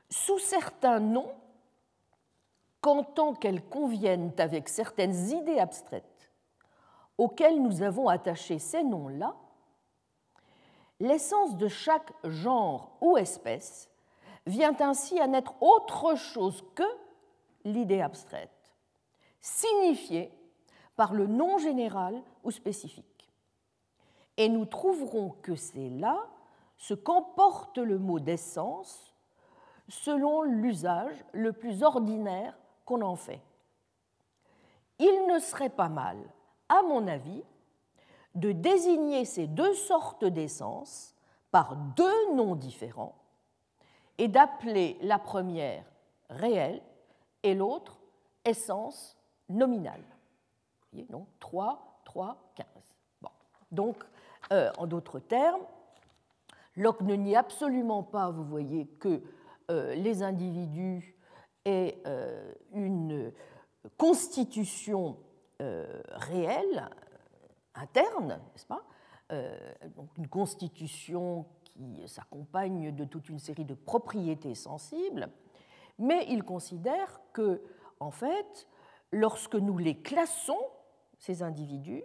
sous 0.09 0.39
certains 0.39 0.99
noms, 0.99 1.31
qu'en 2.81 3.03
tant 3.03 3.33
qu'elles 3.33 3.63
conviennent 3.63 4.33
avec 4.37 4.69
certaines 4.69 5.31
idées 5.31 5.59
abstraites 5.59 6.31
auxquelles 7.17 7.61
nous 7.61 7.81
avons 7.81 8.07
attaché 8.07 8.59
ces 8.59 8.83
noms-là, 8.83 9.35
l'essence 10.99 11.57
de 11.57 11.67
chaque 11.67 12.11
genre 12.23 12.97
ou 13.01 13.17
espèce 13.17 13.89
vient 14.45 14.75
ainsi 14.79 15.19
à 15.19 15.27
n'être 15.27 15.55
autre 15.61 16.15
chose 16.15 16.63
que 16.75 16.83
l'idée 17.63 18.01
abstraite, 18.01 18.71
signifiée 19.41 20.31
par 20.97 21.13
le 21.13 21.27
nom 21.27 21.57
général 21.59 22.21
ou 22.43 22.51
spécifique. 22.51 23.29
Et 24.35 24.49
nous 24.49 24.65
trouverons 24.65 25.29
que 25.41 25.55
c'est 25.55 25.89
là 25.89 26.17
ce 26.75 26.93
qu'emporte 26.93 27.77
le 27.77 27.97
mot 27.97 28.19
d'essence 28.19 29.15
selon 29.87 30.41
l'usage 30.41 31.23
le 31.31 31.53
plus 31.53 31.83
ordinaire 31.83 32.57
qu'on 32.83 33.01
en 33.01 33.15
fait. 33.15 33.41
Il 34.99 35.27
ne 35.27 35.39
serait 35.39 35.69
pas 35.69 35.87
mal, 35.87 36.17
à 36.67 36.81
mon 36.81 37.07
avis, 37.07 37.43
de 38.35 38.51
désigner 38.51 39.25
ces 39.25 39.47
deux 39.47 39.73
sortes 39.73 40.25
d'essence 40.25 41.15
par 41.51 41.75
deux 41.75 42.33
noms 42.33 42.55
différents 42.55 43.15
et 44.17 44.27
d'appeler 44.27 44.97
la 45.01 45.19
première 45.19 45.85
réelle 46.29 46.81
et 47.43 47.53
l'autre 47.53 47.99
essence 48.45 49.17
nominale. 49.49 50.03
Donc 50.93 51.27
3, 51.39 52.01
3, 52.05 52.51
15. 52.55 52.67
Bon. 53.21 53.29
Donc, 53.71 54.03
euh, 54.51 54.71
en 54.77 54.87
d'autres 54.87 55.19
termes, 55.19 55.61
Locke 56.75 57.01
ne 57.01 57.15
nie 57.15 57.35
absolument 57.35 58.03
pas, 58.03 58.29
vous 58.29 58.43
voyez, 58.43 58.87
que 58.99 59.21
euh, 59.71 59.95
les 59.95 60.23
individus 60.23 61.15
est 61.65 61.97
euh, 62.07 62.53
une 62.73 63.33
constitution 63.97 65.17
réelle, 66.11 66.87
interne, 67.73 68.39
n'est-ce 68.53 68.67
pas? 68.67 68.83
Donc 69.95 70.15
Une 70.19 70.27
constitution 70.27 71.47
qui 71.63 72.07
s'accompagne 72.07 72.93
de 72.93 73.05
toute 73.05 73.27
une 73.29 73.39
série 73.39 73.65
de 73.65 73.73
propriétés 73.73 74.53
sensibles, 74.53 75.29
mais 75.97 76.27
il 76.29 76.43
considère 76.43 77.21
que, 77.33 77.63
en 77.99 78.11
fait, 78.11 78.67
lorsque 79.11 79.55
nous 79.55 79.79
les 79.79 79.99
classons, 79.99 80.59
ces 81.17 81.43
individus, 81.43 82.03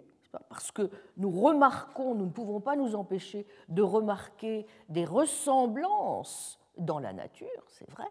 parce 0.49 0.71
que 0.71 0.89
nous 1.17 1.29
remarquons, 1.29 2.15
nous 2.15 2.25
ne 2.25 2.31
pouvons 2.31 2.59
pas 2.59 2.75
nous 2.75 2.95
empêcher 2.95 3.45
de 3.69 3.81
remarquer 3.81 4.65
des 4.89 5.05
ressemblances 5.05 6.59
dans 6.77 6.99
la 6.99 7.13
nature, 7.13 7.63
c'est 7.67 7.89
vrai, 7.91 8.07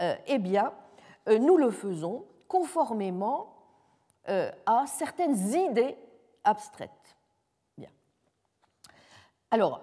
euh, 0.00 0.14
eh 0.26 0.38
bien, 0.38 0.72
euh, 1.28 1.38
nous 1.38 1.56
le 1.56 1.70
faisons 1.70 2.26
conformément 2.48 3.54
euh, 4.28 4.50
à 4.66 4.86
certaines 4.86 5.36
idées 5.54 5.96
abstraites. 6.44 7.16
Bien. 7.76 7.90
Alors, 9.50 9.82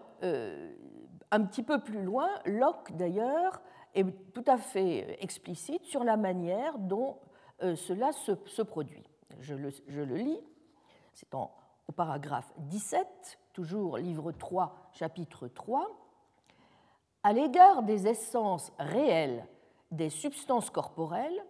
un 1.32 1.46
petit 1.46 1.63
peu 1.63 1.80
plus 1.80 2.04
loin, 2.04 2.28
Locke, 2.46 2.92
d'ailleurs, 2.92 3.62
est 3.96 4.06
tout 4.34 4.44
à 4.48 4.58
fait 4.58 5.24
explicite 5.24 5.86
sur 5.86 6.04
la 6.04 6.18
manière 6.18 6.78
dont 6.78 7.18
cela 7.62 8.12
se, 8.12 8.62
produit. 8.62 9.09
Je 9.39 9.56
le, 9.56 10.15
lis, 10.15 10.39
c'est 11.13 11.34
au 11.34 11.91
paragraphe 11.95 12.52
17, 12.58 13.39
toujours 13.54 13.97
livre 13.97 14.32
3, 14.32 14.89
chapitre 14.93 15.47
3. 15.47 15.89
À 17.23 17.34
l'égard 17.34 17.84
des 17.84 18.08
essences 18.08 18.71
réelles 18.78 19.45
des 19.91 20.10
substances 20.10 20.69
corporelles, 20.69 21.45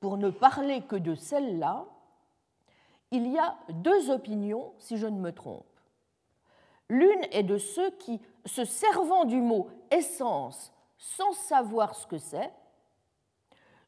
pour 0.00 0.16
ne 0.16 0.30
parler 0.30 0.82
que 0.82 0.96
de 0.96 1.14
celles-là, 1.14 1.84
il 3.10 3.28
y 3.28 3.38
a 3.38 3.56
deux 3.68 4.10
opinions, 4.10 4.72
si 4.78 4.96
je 4.96 5.06
ne 5.06 5.20
me 5.20 5.32
trompe. 5.32 5.66
L'une 6.88 7.24
est 7.30 7.42
de 7.42 7.58
ceux 7.58 7.90
qui, 7.92 8.20
se 8.44 8.64
servant 8.64 9.24
du 9.24 9.40
mot 9.40 9.68
essence 9.90 10.72
sans 10.98 11.32
savoir 11.32 11.94
ce 11.94 12.06
que 12.06 12.18
c'est, 12.18 12.52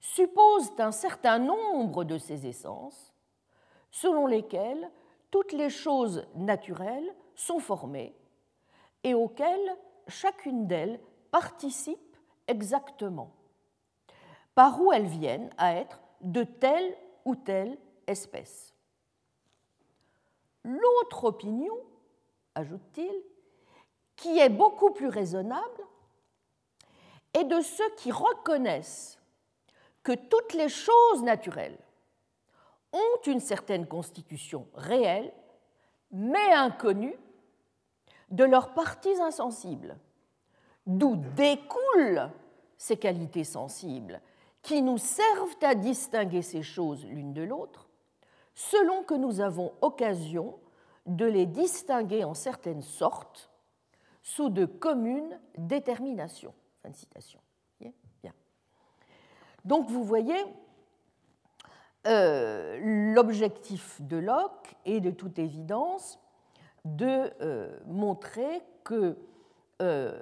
supposent 0.00 0.72
un 0.78 0.92
certain 0.92 1.38
nombre 1.38 2.04
de 2.04 2.18
ces 2.18 2.46
essences, 2.46 3.13
selon 3.94 4.26
lesquelles 4.26 4.90
toutes 5.30 5.52
les 5.52 5.70
choses 5.70 6.26
naturelles 6.35 7.14
sont 7.37 7.61
formées 7.61 8.12
et 9.04 9.14
auxquelles 9.14 9.76
chacune 10.09 10.66
d'elles 10.66 10.98
participe 11.30 12.16
exactement, 12.48 13.30
par 14.57 14.80
où 14.80 14.92
elles 14.92 15.07
viennent 15.07 15.48
à 15.59 15.76
être 15.76 16.00
de 16.22 16.42
telle 16.42 16.96
ou 17.24 17.37
telle 17.37 17.78
espèce. 18.09 18.74
L'autre 20.64 21.26
opinion, 21.26 21.78
ajoute-t-il, 22.57 23.14
qui 24.16 24.40
est 24.40 24.48
beaucoup 24.48 24.90
plus 24.90 25.09
raisonnable, 25.09 25.87
est 27.33 27.44
de 27.44 27.61
ceux 27.61 27.90
qui 27.96 28.11
reconnaissent 28.11 29.20
que 30.02 30.12
toutes 30.12 30.52
les 30.54 30.68
choses 30.68 31.22
naturelles 31.22 31.78
ont 32.94 33.22
une 33.26 33.40
certaine 33.40 33.87
constitution 33.87 34.66
réelle, 34.74 35.33
mais 36.11 36.52
inconnue, 36.52 37.18
de 38.30 38.44
leurs 38.44 38.72
parties 38.72 39.20
insensibles, 39.20 39.98
d'où 40.87 41.16
découlent 41.37 42.30
ces 42.78 42.96
qualités 42.96 43.44
sensibles 43.44 44.20
qui 44.62 44.80
nous 44.80 44.98
servent 44.98 45.57
à 45.62 45.74
distinguer 45.74 46.42
ces 46.42 46.62
choses 46.62 47.04
l'une 47.04 47.35
de 47.35 47.42
l'autre, 47.42 47.88
selon 48.54 49.02
que 49.02 49.14
nous 49.14 49.40
avons 49.40 49.72
occasion 49.83 50.59
de 51.07 51.26
les 51.26 51.46
distinguer 51.46 52.24
en 52.24 52.35
certaines 52.35 52.83
sortes 52.83 53.50
sous 54.22 54.48
de 54.48 54.64
communes 54.64 55.38
déterminations. 55.59 56.54
Fin 56.83 56.90
de 56.90 56.96
citation. 56.96 57.40
Bien. 57.80 58.33
Donc 59.64 59.90
vous 59.90 60.04
voyez, 60.04 60.44
euh, 62.06 62.78
l'objectif 63.14 64.00
de 64.02 64.18
Locke 64.18 64.76
est 64.84 65.00
de 65.00 65.10
toute 65.10 65.38
évidence 65.38 66.20
de 66.84 67.30
euh, 67.40 67.78
montrer 67.86 68.62
que 68.84 69.16
euh, 69.80 70.20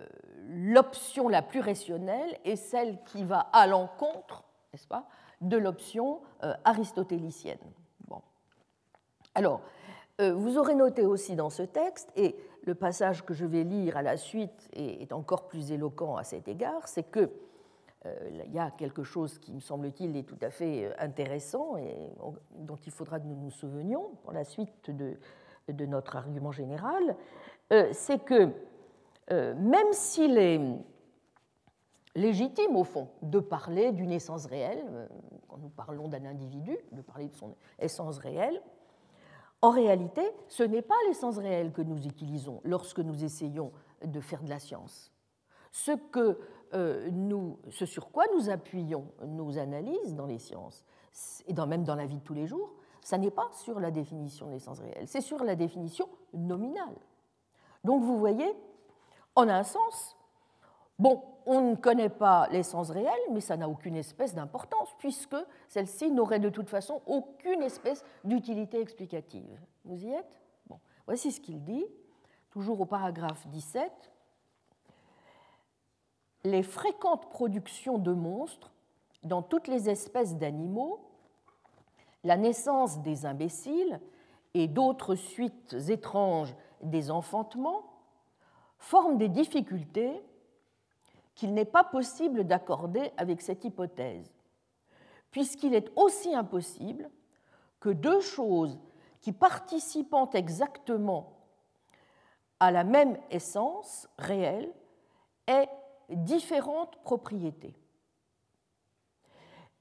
l'option 0.48 1.28
la 1.28 1.42
plus 1.42 1.60
rationnelle 1.60 2.38
est 2.44 2.56
celle 2.56 3.02
qui 3.04 3.24
va 3.24 3.40
à 3.52 3.66
l'encontre, 3.66 4.44
n'est-ce 4.72 4.86
pas, 4.86 5.06
de 5.40 5.56
l'option 5.56 6.20
aristotélicienne. 6.64 7.58
Bon. 8.06 8.22
Alors, 9.34 9.60
vous 10.20 10.56
aurez 10.56 10.76
noté 10.76 11.04
aussi 11.04 11.34
dans 11.34 11.50
ce 11.50 11.64
texte, 11.64 12.12
et 12.14 12.36
le 12.64 12.76
passage 12.76 13.24
que 13.24 13.34
je 13.34 13.44
vais 13.44 13.64
lire 13.64 13.96
à 13.96 14.02
la 14.02 14.16
suite 14.16 14.68
est 14.72 15.12
encore 15.12 15.48
plus 15.48 15.72
éloquent 15.72 16.16
à 16.16 16.22
cet 16.22 16.46
égard, 16.46 16.86
c'est 16.86 17.02
que 17.02 17.28
il 18.04 18.52
y 18.52 18.58
a 18.58 18.70
quelque 18.70 19.02
chose 19.02 19.38
qui, 19.38 19.52
me 19.52 19.60
semble-t-il, 19.60 20.16
est 20.16 20.24
tout 20.24 20.38
à 20.40 20.50
fait 20.50 20.86
euh, 20.86 20.92
intéressant 20.98 21.76
et 21.76 22.10
dont 22.56 22.76
il 22.76 22.92
faudra 22.92 23.20
que 23.20 23.26
nous 23.26 23.36
nous 23.36 23.50
souvenions 23.50 24.10
pour 24.22 24.32
la 24.32 24.44
suite 24.44 24.90
de, 24.90 25.16
notre 25.86 26.16
argument 26.16 26.52
général, 26.52 27.16
euh, 27.72 27.88
c'est 27.92 28.22
que 28.24 28.50
même 29.30 29.92
s'il 29.92 30.36
est 30.36 30.60
légitime, 32.14 32.76
au 32.76 32.84
fond, 32.84 33.08
de 33.22 33.38
parler 33.38 33.92
d'une 33.92 34.12
essence 34.12 34.44
réelle, 34.44 34.84
quand 35.48 35.56
nous 35.56 35.70
parlons 35.70 36.08
d'un 36.08 36.26
individu, 36.26 36.76
de 36.90 37.00
parler 37.00 37.28
de 37.28 37.34
son 37.34 37.54
essence 37.78 38.18
réelle, 38.18 38.60
en 39.62 39.70
réalité, 39.70 40.22
ce 40.48 40.64
n'est 40.64 40.82
pas 40.82 40.96
l'essence 41.06 41.38
réelle 41.38 41.72
que 41.72 41.82
nous 41.82 42.04
utilisons 42.04 42.60
lorsque 42.64 42.98
nous 42.98 43.24
essayons 43.24 43.72
de 44.04 44.20
faire 44.20 44.42
de 44.42 44.50
la 44.50 44.58
science. 44.58 45.12
Ce 45.70 45.92
que 45.92 46.18
euh, 46.20 46.34
nous, 46.72 47.58
ce 47.70 47.86
sur 47.86 48.10
quoi 48.10 48.24
nous 48.34 48.50
appuyons 48.50 49.06
nos 49.26 49.58
analyses 49.58 50.14
dans 50.14 50.26
les 50.26 50.38
sciences, 50.38 50.84
et 51.46 51.54
même 51.54 51.84
dans 51.84 51.94
la 51.94 52.06
vie 52.06 52.18
de 52.18 52.22
tous 52.22 52.34
les 52.34 52.46
jours, 52.46 52.74
ça 53.02 53.18
n'est 53.18 53.30
pas 53.30 53.48
sur 53.52 53.80
la 53.80 53.90
définition 53.90 54.46
de 54.46 54.52
l'essence 54.52 54.78
réelle, 54.78 55.08
c'est 55.08 55.20
sur 55.20 55.42
la 55.44 55.56
définition 55.56 56.08
nominale. 56.32 56.96
Donc 57.84 58.02
vous 58.02 58.18
voyez, 58.18 58.54
en 59.34 59.48
un 59.48 59.64
sens, 59.64 60.16
bon, 60.98 61.22
on 61.44 61.72
ne 61.72 61.74
connaît 61.74 62.08
pas 62.08 62.46
l'essence 62.50 62.90
réelle, 62.90 63.12
mais 63.32 63.40
ça 63.40 63.56
n'a 63.56 63.68
aucune 63.68 63.96
espèce 63.96 64.34
d'importance, 64.34 64.94
puisque 64.98 65.36
celle-ci 65.68 66.12
n'aurait 66.12 66.38
de 66.38 66.48
toute 66.48 66.68
façon 66.68 67.02
aucune 67.06 67.62
espèce 67.62 68.04
d'utilité 68.22 68.80
explicative. 68.80 69.60
Vous 69.84 70.04
y 70.04 70.12
êtes? 70.12 70.40
Bon. 70.68 70.78
Voici 71.06 71.32
ce 71.32 71.40
qu'il 71.40 71.64
dit, 71.64 71.84
toujours 72.50 72.80
au 72.80 72.86
paragraphe 72.86 73.46
17 73.48 74.11
les 76.44 76.62
fréquentes 76.62 77.30
productions 77.30 77.98
de 77.98 78.12
monstres 78.12 78.72
dans 79.22 79.42
toutes 79.42 79.68
les 79.68 79.88
espèces 79.88 80.36
d'animaux, 80.36 81.00
la 82.24 82.36
naissance 82.36 83.00
des 83.00 83.26
imbéciles 83.26 84.00
et 84.54 84.68
d'autres 84.68 85.14
suites 85.14 85.76
étranges 85.88 86.54
des 86.82 87.10
enfantements 87.10 87.84
forment 88.78 89.18
des 89.18 89.28
difficultés 89.28 90.20
qu'il 91.34 91.54
n'est 91.54 91.64
pas 91.64 91.84
possible 91.84 92.44
d'accorder 92.44 93.12
avec 93.16 93.40
cette 93.40 93.64
hypothèse, 93.64 94.30
puisqu'il 95.30 95.74
est 95.74 95.90
aussi 95.96 96.34
impossible 96.34 97.08
que 97.80 97.88
deux 97.88 98.20
choses 98.20 98.78
qui 99.20 99.32
participant 99.32 100.28
exactement 100.30 101.32
à 102.60 102.70
la 102.70 102.84
même 102.84 103.16
essence 103.30 104.08
réelle 104.18 104.72
aient 105.46 105.68
différentes 106.08 106.96
propriétés. 107.02 107.74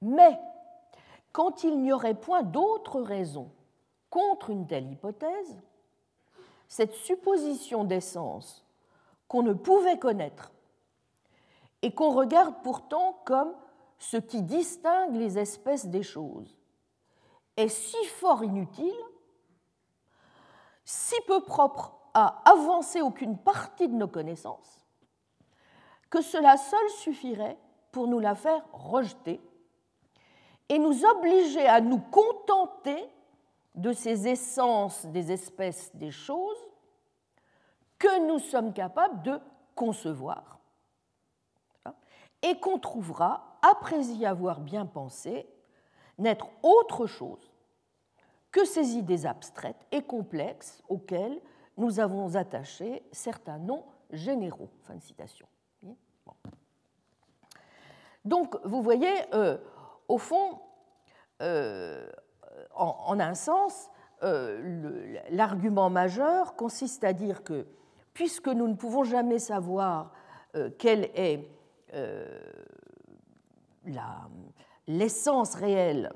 Mais 0.00 0.38
quand 1.32 1.64
il 1.64 1.80
n'y 1.80 1.92
aurait 1.92 2.14
point 2.14 2.42
d'autre 2.42 3.00
raison 3.00 3.50
contre 4.10 4.50
une 4.50 4.66
telle 4.66 4.90
hypothèse, 4.90 5.60
cette 6.68 6.94
supposition 6.94 7.84
d'essence 7.84 8.66
qu'on 9.28 9.42
ne 9.42 9.52
pouvait 9.52 9.98
connaître 9.98 10.52
et 11.82 11.94
qu'on 11.94 12.10
regarde 12.10 12.54
pourtant 12.62 13.20
comme 13.24 13.54
ce 13.98 14.16
qui 14.16 14.42
distingue 14.42 15.14
les 15.14 15.38
espèces 15.38 15.86
des 15.86 16.02
choses 16.02 16.56
est 17.56 17.68
si 17.68 18.04
fort 18.06 18.42
inutile, 18.42 18.92
si 20.84 21.14
peu 21.26 21.42
propre 21.44 21.94
à 22.14 22.42
avancer 22.50 23.00
aucune 23.00 23.38
partie 23.38 23.88
de 23.88 23.94
nos 23.94 24.08
connaissances, 24.08 24.81
que 26.12 26.20
cela 26.20 26.58
seul 26.58 26.90
suffirait 26.90 27.56
pour 27.90 28.06
nous 28.06 28.20
la 28.20 28.34
faire 28.34 28.62
rejeter 28.74 29.40
et 30.68 30.78
nous 30.78 31.06
obliger 31.06 31.66
à 31.66 31.80
nous 31.80 32.00
contenter 32.00 33.08
de 33.74 33.94
ces 33.94 34.28
essences 34.28 35.06
des 35.06 35.32
espèces 35.32 35.90
des 35.96 36.10
choses 36.10 36.68
que 37.98 38.28
nous 38.28 38.38
sommes 38.38 38.74
capables 38.74 39.22
de 39.22 39.40
concevoir 39.74 40.58
et 42.42 42.60
qu'on 42.60 42.78
trouvera, 42.78 43.56
après 43.62 44.02
y 44.04 44.26
avoir 44.26 44.60
bien 44.60 44.84
pensé, 44.84 45.48
n'être 46.18 46.48
autre 46.62 47.06
chose 47.06 47.50
que 48.50 48.66
ces 48.66 48.98
idées 48.98 49.24
abstraites 49.24 49.86
et 49.90 50.02
complexes 50.02 50.82
auxquelles 50.90 51.40
nous 51.78 52.00
avons 52.00 52.34
attaché 52.34 53.02
certains 53.12 53.56
noms 53.56 53.86
généraux. 54.10 54.68
Fin 54.82 54.96
de 54.96 55.02
citation. 55.02 55.46
Donc, 58.24 58.56
vous 58.64 58.82
voyez, 58.82 59.12
euh, 59.34 59.58
au 60.08 60.18
fond, 60.18 60.60
euh, 61.40 62.08
en, 62.74 63.18
un 63.18 63.34
sens, 63.34 63.90
euh, 64.22 65.18
l'argument 65.30 65.90
majeur 65.90 66.54
consiste 66.54 67.02
à 67.04 67.12
dire 67.12 67.42
que, 67.42 67.66
puisque 68.14 68.48
nous 68.48 68.68
ne 68.68 68.74
pouvons 68.74 69.04
jamais 69.04 69.38
savoir 69.38 70.12
quelle 70.78 71.08
est 71.14 71.48
l'essence 74.86 75.54
réelle 75.54 76.12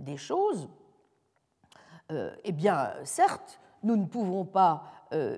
des 0.00 0.16
choses, 0.16 0.68
eh 2.10 2.52
bien, 2.52 2.92
certes, 3.04 3.60
nous 3.84 3.96
ne 3.96 4.06
pouvons 4.06 4.44
pas 4.44 4.82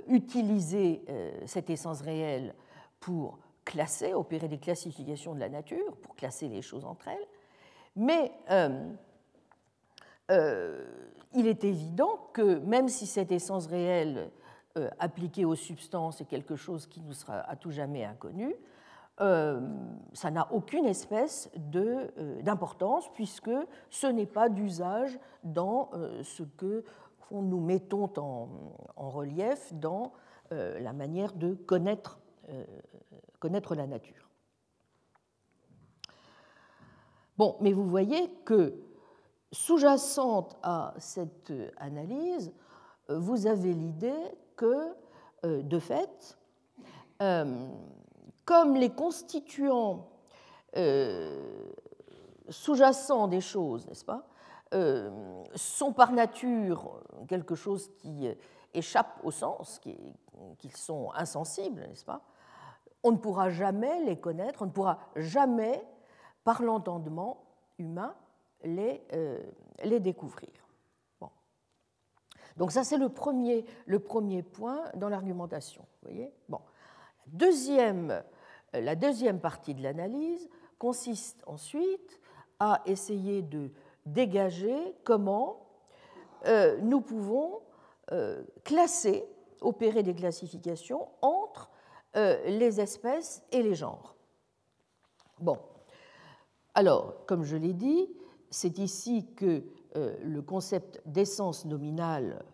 utiliser 0.08 1.04
cette 1.44 1.68
essence 1.68 2.00
réelle 2.00 2.54
pour 3.00 3.38
classer, 3.68 4.14
opérer 4.14 4.48
des 4.48 4.56
classifications 4.56 5.34
de 5.34 5.40
la 5.40 5.50
nature 5.50 5.94
pour 6.00 6.16
classer 6.16 6.48
les 6.48 6.62
choses 6.62 6.86
entre 6.86 7.08
elles, 7.08 7.26
mais 7.96 8.32
euh, 8.50 8.94
euh, 10.30 10.86
il 11.34 11.46
est 11.46 11.64
évident 11.64 12.18
que 12.32 12.60
même 12.60 12.88
si 12.88 13.06
cette 13.06 13.30
essence 13.30 13.66
réelle 13.66 14.30
euh, 14.78 14.88
appliquée 14.98 15.44
aux 15.44 15.54
substances 15.54 16.22
est 16.22 16.24
quelque 16.24 16.56
chose 16.56 16.86
qui 16.86 17.02
nous 17.02 17.12
sera 17.12 17.40
à 17.40 17.56
tout 17.56 17.70
jamais 17.70 18.04
inconnu, 18.04 18.54
ça 20.12 20.30
n'a 20.30 20.46
aucune 20.52 20.84
espèce 20.84 21.50
d'importance 21.56 23.12
puisque 23.14 23.50
ce 23.90 24.06
n'est 24.06 24.26
pas 24.26 24.48
d'usage 24.48 25.18
dans 25.42 25.90
ce 26.22 26.44
que 26.44 26.84
nous 27.32 27.58
mettons 27.58 28.08
en, 28.16 29.10
relief 29.10 29.74
dans 29.74 30.12
la 30.52 30.92
manière 30.92 31.32
de 31.32 31.54
connaître, 31.54 32.20
connaître 33.38 33.74
la 33.74 33.86
nature. 33.86 34.28
Bon, 37.36 37.56
mais 37.60 37.72
vous 37.72 37.88
voyez 37.88 38.30
que 38.44 38.74
sous-jacente 39.52 40.56
à 40.62 40.94
cette 40.98 41.52
analyse, 41.76 42.52
vous 43.08 43.46
avez 43.46 43.72
l'idée 43.72 44.36
que, 44.56 44.94
euh, 45.44 45.62
de 45.62 45.78
fait, 45.78 46.36
euh, 47.22 47.68
comme 48.44 48.76
les 48.76 48.90
constituants 48.90 50.08
euh, 50.76 51.70
sous-jacents 52.48 53.28
des 53.28 53.40
choses, 53.40 53.86
n'est-ce 53.86 54.04
pas, 54.04 54.26
sont 55.54 55.94
par 55.94 56.12
nature 56.12 57.00
quelque 57.26 57.54
chose 57.54 57.90
qui 57.96 58.28
échappe 58.74 59.18
au 59.24 59.30
sens, 59.30 59.78
qu'ils 59.78 60.76
sont 60.76 61.10
insensibles, 61.14 61.80
n'est-ce 61.88 62.04
pas, 62.04 62.22
on 63.02 63.12
ne 63.12 63.16
pourra 63.16 63.50
jamais 63.50 64.04
les 64.04 64.18
connaître, 64.18 64.62
on 64.62 64.66
ne 64.66 64.70
pourra 64.70 64.98
jamais 65.16 65.84
par 66.44 66.62
l'entendement 66.62 67.44
humain 67.78 68.14
les, 68.64 69.02
euh, 69.12 69.40
découvrir. 70.00 70.50
Donc 72.56 72.72
ça, 72.72 72.82
c'est 72.82 72.96
le 72.96 73.08
premier, 73.08 73.62
point 74.42 74.82
dans 74.94 75.08
l'argumentation. 75.08 75.86
Euh, 76.08 76.26
la 78.72 78.96
deuxième 78.96 79.40
partie 79.40 79.74
de 79.74 79.82
l'analyse 79.82 80.48
consiste 80.76 81.40
ensuite 81.46 82.20
à 82.58 82.82
essayer 82.84 83.42
de 83.42 83.70
dégager 84.06 84.96
comment 85.04 85.68
euh, 86.46 86.78
nous 86.80 87.00
pouvons 87.00 87.60
classer, 88.64 89.22
opérer 89.60 90.02
des 90.02 90.14
classifications 90.14 91.08
entre 91.20 91.70
les 92.14 92.80
espèces 92.80 93.42
et 93.52 93.62
les 93.62 93.74
genres. 93.74 94.16
Bon, 95.40 95.58
alors, 96.78 97.26
comme 97.26 97.42
je 97.42 97.56
l'ai 97.56 97.72
dit, 97.72 98.08
c'est 98.50 98.78
ici 98.78 99.26
que 99.34 99.64
euh, 99.96 100.16
le 100.22 100.42
concept 100.42 101.02
d'essence 101.06 101.64
nominale 101.64 102.44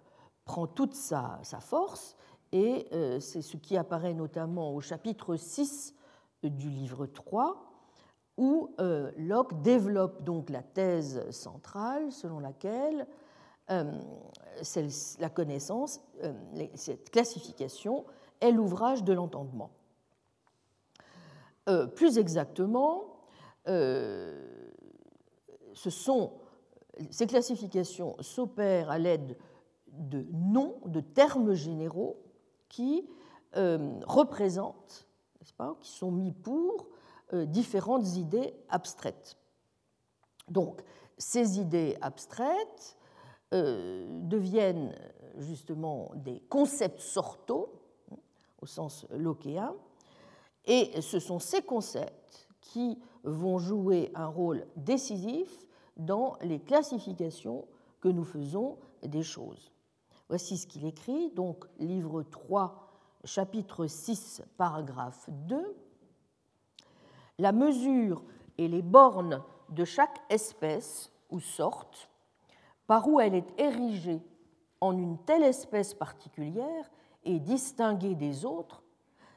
prend 0.46 0.66
toute 0.66 0.94
sa, 0.94 1.40
force, 1.60 2.16
et 2.50 2.86
euh, 2.92 3.20
c'est 3.20 3.42
ce 3.42 3.58
qui 3.58 3.76
apparaît 3.76 4.14
notamment 4.14 4.74
au 4.74 4.80
chapitre 4.80 5.36
6 5.36 5.94
du 6.42 6.70
livre 6.70 7.04
3, 7.04 7.70
où 8.38 8.74
euh, 8.80 9.10
Locke 9.18 9.60
développe 9.60 10.24
donc 10.24 10.48
la 10.48 10.62
thèse 10.62 11.30
centrale 11.30 12.10
selon 12.10 12.38
laquelle 12.38 13.06
la 13.68 15.30
connaissance, 15.30 16.00
cette 16.74 17.10
classification, 17.10 18.04
est 18.44 18.52
l'ouvrage 18.52 19.04
de 19.04 19.12
l'entendement. 19.12 19.70
plus 21.96 22.18
exactement, 22.18 23.14
euh, 23.68 24.70
ces 27.10 27.26
classifications 27.26 28.16
s'opèrent 28.20 28.90
à 28.90 28.98
l'aide 28.98 29.36
de 29.88 30.26
noms, 30.32 30.80
de 30.86 31.00
termes 31.00 31.54
généraux 31.54 32.22
qui 32.68 33.08
euh, 33.56 33.98
représentent, 34.06 35.06
n'est-ce 35.40 35.52
pas, 35.52 35.76
qui 35.80 35.90
sont 35.90 36.10
mis 36.10 36.32
pour 36.32 36.88
euh, 37.32 37.46
différentes 37.46 38.16
idées 38.16 38.54
abstraites. 38.68 39.36
Donc, 40.48 40.82
ces 41.18 41.60
idées 41.60 41.96
abstraites 42.00 42.98
deviennent 43.52 44.92
justement 45.36 46.10
des 46.16 46.40
concepts 46.48 46.98
sortaux, 46.98 47.83
au 48.64 48.66
sens 48.66 49.06
lockéen, 49.10 49.74
et 50.64 51.02
ce 51.02 51.18
sont 51.18 51.38
ces 51.38 51.60
concepts 51.60 52.48
qui 52.62 52.98
vont 53.22 53.58
jouer 53.58 54.10
un 54.14 54.26
rôle 54.26 54.66
décisif 54.76 55.50
dans 55.98 56.36
les 56.40 56.58
classifications 56.58 57.66
que 58.00 58.08
nous 58.08 58.24
faisons 58.24 58.78
des 59.02 59.22
choses. 59.22 59.70
Voici 60.30 60.56
ce 60.56 60.66
qu'il 60.66 60.86
écrit, 60.86 61.30
donc 61.32 61.66
livre 61.78 62.22
3, 62.22 62.90
chapitre 63.24 63.86
6, 63.86 64.42
paragraphe 64.56 65.28
2. 65.28 65.76
La 67.38 67.52
mesure 67.52 68.24
et 68.56 68.66
les 68.66 68.82
bornes 68.82 69.42
de 69.68 69.84
chaque 69.84 70.22
espèce 70.30 71.12
ou 71.30 71.38
sorte, 71.38 72.08
par 72.86 73.06
où 73.08 73.20
elle 73.20 73.34
est 73.34 73.60
érigée 73.60 74.22
en 74.80 74.96
une 74.96 75.18
telle 75.18 75.42
espèce 75.42 75.92
particulière 75.92 76.90
et 77.24 77.40
distinguée 77.40 78.14
des 78.14 78.44
autres, 78.44 78.82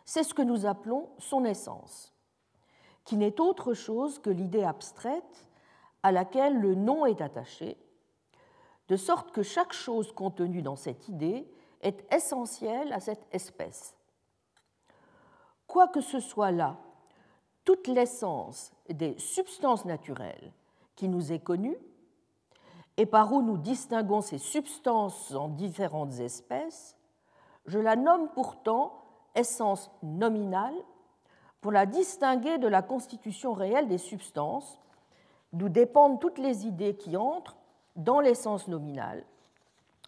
c'est 0.06 0.24
ce 0.24 0.34
que 0.34 0.42
nous 0.42 0.66
appelons 0.66 1.10
son 1.18 1.46
essence 1.46 2.14
qui 3.08 3.16
n'est 3.16 3.40
autre 3.40 3.74
chose 3.74 4.20
que 4.20 4.30
l'idée 4.30 4.66
abstraite 4.66 5.48
à 6.04 6.12
laquelle 6.12 6.60
le 6.60 6.76
nom 6.76 7.06
est 7.06 7.22
attaché, 7.22 7.78
de 8.90 8.98
sorte 8.98 9.32
que 9.32 9.44
chaque 9.44 9.72
chose 9.72 10.12
contenue 10.12 10.62
dans 10.62 10.76
cette 10.76 11.08
idée 11.08 11.50
est 11.82 12.06
essentielle 12.14 12.92
à 12.92 13.00
cette 13.00 13.26
espèce. 13.32 13.96
Quoi 15.68 15.88
que 15.88 16.02
ce 16.02 16.20
soit 16.20 16.52
là, 16.52 16.78
toute 17.64 17.88
l'essence 17.88 18.74
des 18.90 19.18
substances 19.20 19.86
naturelles 19.86 20.52
qui 20.98 21.08
nous 21.08 21.32
est 21.32 21.40
connue, 21.40 21.78
et 22.98 23.06
par 23.06 23.32
où 23.32 23.42
nous 23.42 23.58
distinguons 23.58 24.22
ces 24.22 24.38
substances 24.38 25.34
en 25.34 25.48
différentes 25.48 26.20
espèces, 26.20 26.97
je 27.68 27.80
la 27.80 27.96
nomme 27.96 28.30
pourtant 28.30 28.94
essence 29.36 29.92
nominale 30.02 30.76
pour 31.62 31.72
la 31.72 31.86
distinguer 31.86 32.58
de 32.58 32.68
la 32.68 32.82
constitution 32.82 33.54
réelle 33.54 33.88
des 33.88 33.98
substances, 33.98 34.80
d'où 35.54 35.70
dépendent 35.70 36.20
toutes 36.20 36.40
les 36.40 36.66
idées 36.66 36.96
qui 36.96 37.18
entrent 37.18 37.58
dans 37.96 38.20
l'essence 38.20 38.68
nominale 38.68 39.24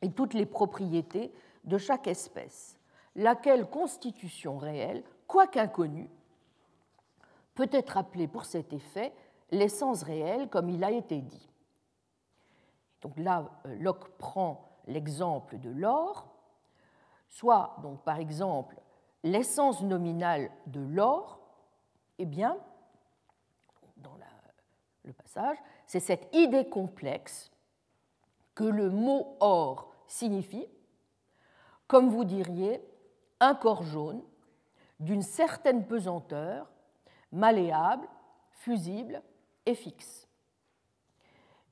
et 0.02 0.12
toutes 0.12 0.34
les 0.34 0.46
propriétés 0.46 1.34
de 1.66 1.78
chaque 1.78 2.08
espèce, 2.08 2.78
laquelle 3.16 3.70
constitution 3.70 4.58
réelle, 4.58 5.04
quoiqu'inconnue, 5.28 6.10
peut 7.56 7.70
être 7.72 7.98
appelée 7.98 8.28
pour 8.28 8.46
cet 8.46 8.72
effet 8.72 9.14
l'essence 9.52 10.04
réelle, 10.04 10.50
comme 10.50 10.70
il 10.70 10.84
a 10.84 10.92
été 10.92 11.20
dit. 11.20 11.50
Donc 13.02 13.18
là, 13.18 13.50
euh, 13.66 13.76
Locke 13.80 14.10
prend 14.18 14.70
l'exemple 14.88 15.58
de 15.60 15.70
l'or, 15.70 16.29
soit 17.30 17.78
donc 17.82 18.04
par 18.04 18.20
exemple 18.20 18.76
l'essence 19.24 19.82
nominale 19.82 20.52
de 20.68 20.82
l'or 20.82 21.40
eh 22.20 22.26
bien, 22.26 22.58
dans 23.98 24.18
le 25.04 25.14
passage, 25.14 25.58
c'est 25.88 26.02
cette 26.02 26.28
idée 26.36 26.68
complexe 26.68 27.50
que 28.54 28.66
le 28.66 28.90
mot 28.90 29.38
or 29.40 29.94
signifie, 30.06 30.68
comme 31.88 32.10
vous 32.10 32.26
diriez, 32.26 32.84
un 33.40 33.56
corps 33.56 33.84
jaune 33.84 34.22
d'une 35.00 35.22
certaine 35.22 35.88
pesanteur, 35.88 36.70
malléable, 37.32 38.08
fusible 38.52 39.24
et 39.66 39.76
fixe. 39.76 40.28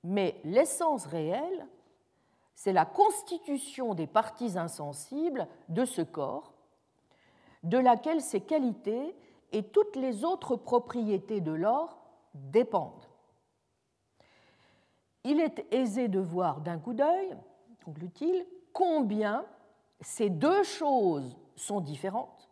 Mais 0.04 0.40
l'essence 0.46 1.06
réelle, 1.06 1.68
c'est 2.58 2.74
la 2.74 2.86
constitution 2.86 3.94
des 3.94 4.08
parties 4.08 4.58
insensibles 4.58 5.48
de 5.70 5.86
ce 5.86 6.02
corps, 6.02 6.56
de 7.62 7.78
laquelle 7.78 8.20
ses 8.20 8.42
qualités 8.42 9.16
et 9.52 9.62
toutes 9.62 9.96
les 9.96 10.26
autres 10.26 10.56
propriétés 10.56 11.40
de 11.40 11.52
l'or 11.52 12.00
dépendent. 12.34 13.06
Il 15.24 15.40
est 15.40 15.72
aisé 15.72 16.08
de 16.08 16.20
voir 16.20 16.62
d'un 16.62 16.80
coup 16.80 16.96
d'œil, 16.96 17.38
conclut-il, 17.86 18.44
combien 18.74 19.46
ces 20.02 20.32
deux 20.32 20.64
choses 20.64 21.38
sont 21.56 21.80
différentes, 21.80 22.50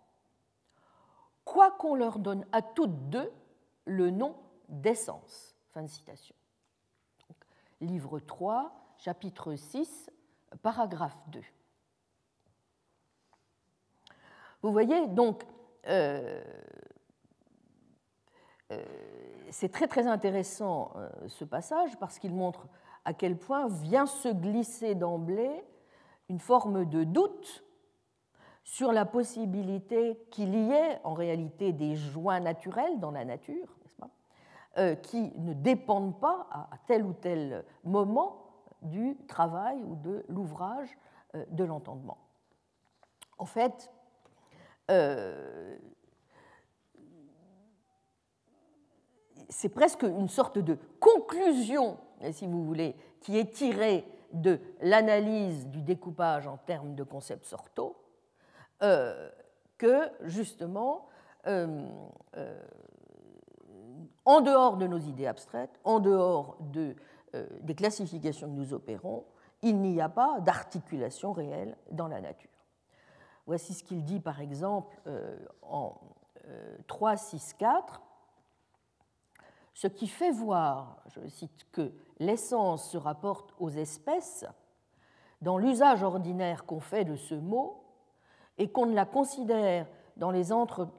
quoiqu'on 1.45 1.95
leur 1.95 2.19
donne 2.19 2.45
à 2.51 2.61
toutes 2.61 3.09
deux 3.09 3.33
le 3.85 4.11
nom 4.11 4.35
d'essence. 4.69 5.55
Livre 7.81 8.19
3, 8.19 8.84
chapitre 9.05 9.53
6, 9.53 10.09
paragraphe 10.63 11.15
2. 11.27 11.39
Vous 14.63 14.71
voyez, 14.71 15.05
donc, 15.09 15.43
euh, 15.87 16.43
euh, 18.71 18.83
c'est 19.51 19.71
très 19.71 19.87
très 19.87 20.07
intéressant 20.07 20.91
euh, 20.95 21.07
ce 21.27 21.45
passage 21.45 21.95
parce 21.99 22.17
qu'il 22.17 22.33
montre 22.33 22.67
à 23.03 23.13
quel 23.13 23.37
point 23.37 23.67
vient 23.67 24.07
se 24.07 24.29
glisser 24.29 24.95
d'emblée 24.95 25.63
une 26.29 26.39
forme 26.39 26.85
de 26.85 27.03
doute 27.03 27.63
sur 28.63 28.91
la 28.91 29.05
possibilité 29.05 30.19
qu'il 30.31 30.55
y 30.55 30.71
ait 30.71 30.99
en 31.03 31.13
réalité 31.13 31.73
des 31.73 31.95
joints 31.95 32.39
naturels 32.39 32.99
dans 32.99 33.11
la 33.11 33.23
nature, 33.23 33.77
pas, 33.99 34.95
qui 34.95 35.31
ne 35.37 35.53
dépendent 35.53 36.19
pas 36.19 36.47
à 36.49 36.79
tel 36.87 37.05
ou 37.05 37.13
tel 37.13 37.63
moment 37.83 38.44
du 38.85 39.17
travail 39.27 39.83
ou 39.83 39.95
de 39.95 40.25
l'ouvrage 40.29 40.89
de 41.49 41.63
l'entendement. 41.63 42.17
En 43.37 43.45
fait, 43.45 43.91
c'est 49.49 49.69
presque 49.69 50.03
une 50.03 50.29
sorte 50.29 50.59
de 50.59 50.77
conclusion, 50.99 51.97
si 52.31 52.47
vous 52.47 52.63
voulez, 52.63 52.95
qui 53.21 53.37
est 53.37 53.51
tirée 53.51 54.05
de 54.33 54.59
l'analyse 54.81 55.67
du 55.67 55.81
découpage 55.81 56.47
en 56.47 56.57
termes 56.57 56.95
de 56.95 57.03
concepts 57.03 57.45
sortaux, 57.45 57.95
euh, 58.83 59.29
que 59.77 60.11
justement, 60.21 61.07
euh, 61.47 61.87
euh, 62.37 62.61
en 64.25 64.41
dehors 64.41 64.77
de 64.77 64.87
nos 64.87 64.97
idées 64.97 65.27
abstraites, 65.27 65.79
en 65.83 65.99
dehors 65.99 66.57
de, 66.59 66.95
des 67.61 67.75
classifications 67.75 68.47
que 68.47 68.53
nous 68.53 68.73
opérons, 68.73 69.25
il 69.61 69.79
n'y 69.81 70.01
a 70.01 70.09
pas 70.09 70.39
d'articulation 70.41 71.33
réelle 71.33 71.77
dans 71.91 72.07
la 72.07 72.21
nature. 72.21 72.49
Voici 73.47 73.73
ce 73.73 73.83
qu'il 73.83 74.03
dit 74.03 74.19
par 74.19 74.41
exemple 74.41 74.95
en 75.61 75.95
3.6.4 76.87 78.01
ce 79.75 79.87
qui 79.87 80.07
fait 80.07 80.31
voir, 80.31 80.97
je 81.07 81.27
cite, 81.27 81.67
que 81.71 81.91
l'essence 82.19 82.89
se 82.89 82.97
rapporte 82.97 83.53
aux 83.59 83.69
espèces, 83.69 84.45
dans 85.41 85.57
l'usage 85.57 86.01
ordinaire 86.01 86.65
qu'on 86.65 86.79
fait 86.79 87.03
de 87.03 87.17
ce 87.17 87.35
mot, 87.35 87.83
et 88.57 88.69
qu'on 88.71 88.85
ne 88.85 88.95
la 88.95 89.05
considère 89.05 89.85
dans 90.15 90.31
les, 90.31 90.45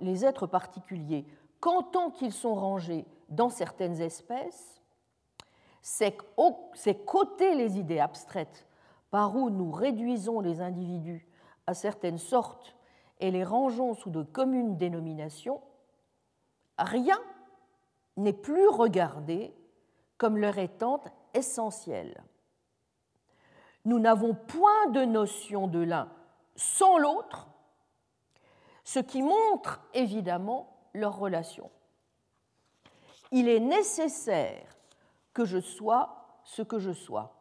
les 0.01 0.25
êtres 0.27 0.46
particuliers 0.46 1.27
qu'en 1.59 1.83
tant 1.83 2.11
qu'ils 2.11 2.35
sont 2.35 2.55
rangés 2.55 3.07
dans 3.31 3.49
certaines 3.49 3.99
espèces, 4.03 4.83
c'est 5.88 7.05
côté 7.05 7.55
les 7.55 7.79
idées 7.79 8.01
abstraites 8.01 8.66
par 9.12 9.37
où 9.37 9.51
nous 9.51 9.70
réduisons 9.70 10.40
les 10.40 10.61
individus 10.61 11.29
à 11.68 11.75
certaines 11.75 12.18
sortes 12.18 12.77
et 13.20 13.31
les 13.31 13.44
rangeons 13.44 13.94
sous 13.94 14.11
de 14.11 14.25
communes 14.25 14.77
dénominations, 14.77 15.62
rien 16.77 17.20
n'est 18.16 18.33
plus 18.33 18.66
regardé 18.66 19.55
comme 20.18 20.38
leur 20.38 20.59
étant 20.59 21.05
essentiel. 21.35 22.20
Nous 23.85 24.01
n'avons 24.01 24.35
point 24.35 24.88
de 24.88 25.05
notion 25.05 25.68
de 25.68 25.79
l'un 25.79 26.11
sans 26.57 26.99
l'autre, 26.99 27.46
ce 28.83 28.99
qui 28.99 29.22
montre 29.22 29.81
évidemment 29.94 30.81
leur 30.94 31.16
relation. 31.16 31.70
Il 33.31 33.49
est 33.49 33.61
nécessaire 33.61 34.75
que 35.37 35.44
je 35.44 35.59
sois 35.59 36.40
ce 36.44 36.62
que 36.62 36.79
je 36.79 36.92
sois. 36.92 37.37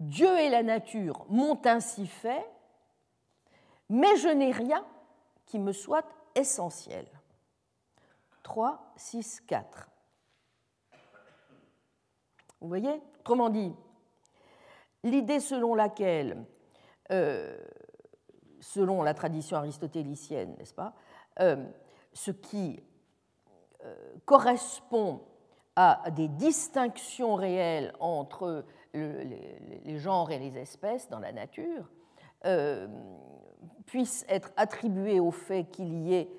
Dieu 0.00 0.36
et 0.40 0.50
la 0.50 0.64
nature 0.64 1.24
m'ont 1.28 1.60
ainsi 1.64 2.08
fait, 2.08 2.44
mais 3.88 4.16
je 4.16 4.26
n'ai 4.26 4.50
rien 4.50 4.84
qui 5.46 5.60
me 5.60 5.70
soit 5.70 6.04
essentiel. 6.34 7.06
3, 8.42 8.94
6, 8.96 9.42
4. 9.42 9.88
Vous 12.60 12.66
voyez? 12.66 13.00
Autrement 13.20 13.48
dit, 13.48 13.72
l'idée 15.04 15.38
selon 15.38 15.76
laquelle, 15.76 16.44
euh, 17.12 17.56
selon 18.58 19.04
la 19.04 19.14
tradition 19.14 19.56
aristotélicienne, 19.56 20.56
n'est-ce 20.58 20.74
pas, 20.74 20.94
euh, 21.38 21.64
ce 22.12 22.32
qui 22.32 22.82
euh, 23.84 24.16
correspond 24.24 25.28
à 25.76 26.10
des 26.10 26.28
distinctions 26.28 27.34
réelles 27.34 27.92
entre 28.00 28.64
les, 28.92 29.98
genres 29.98 30.30
et 30.30 30.38
les 30.38 30.58
espèces 30.58 31.08
dans 31.08 31.18
la 31.18 31.32
nature, 31.32 31.90
puisse 33.86 34.24
être 34.28 34.52
attribué 34.56 35.20
au 35.20 35.30
fait 35.30 35.64
qu'il 35.64 35.92
y 35.94 36.14
ait 36.14 36.30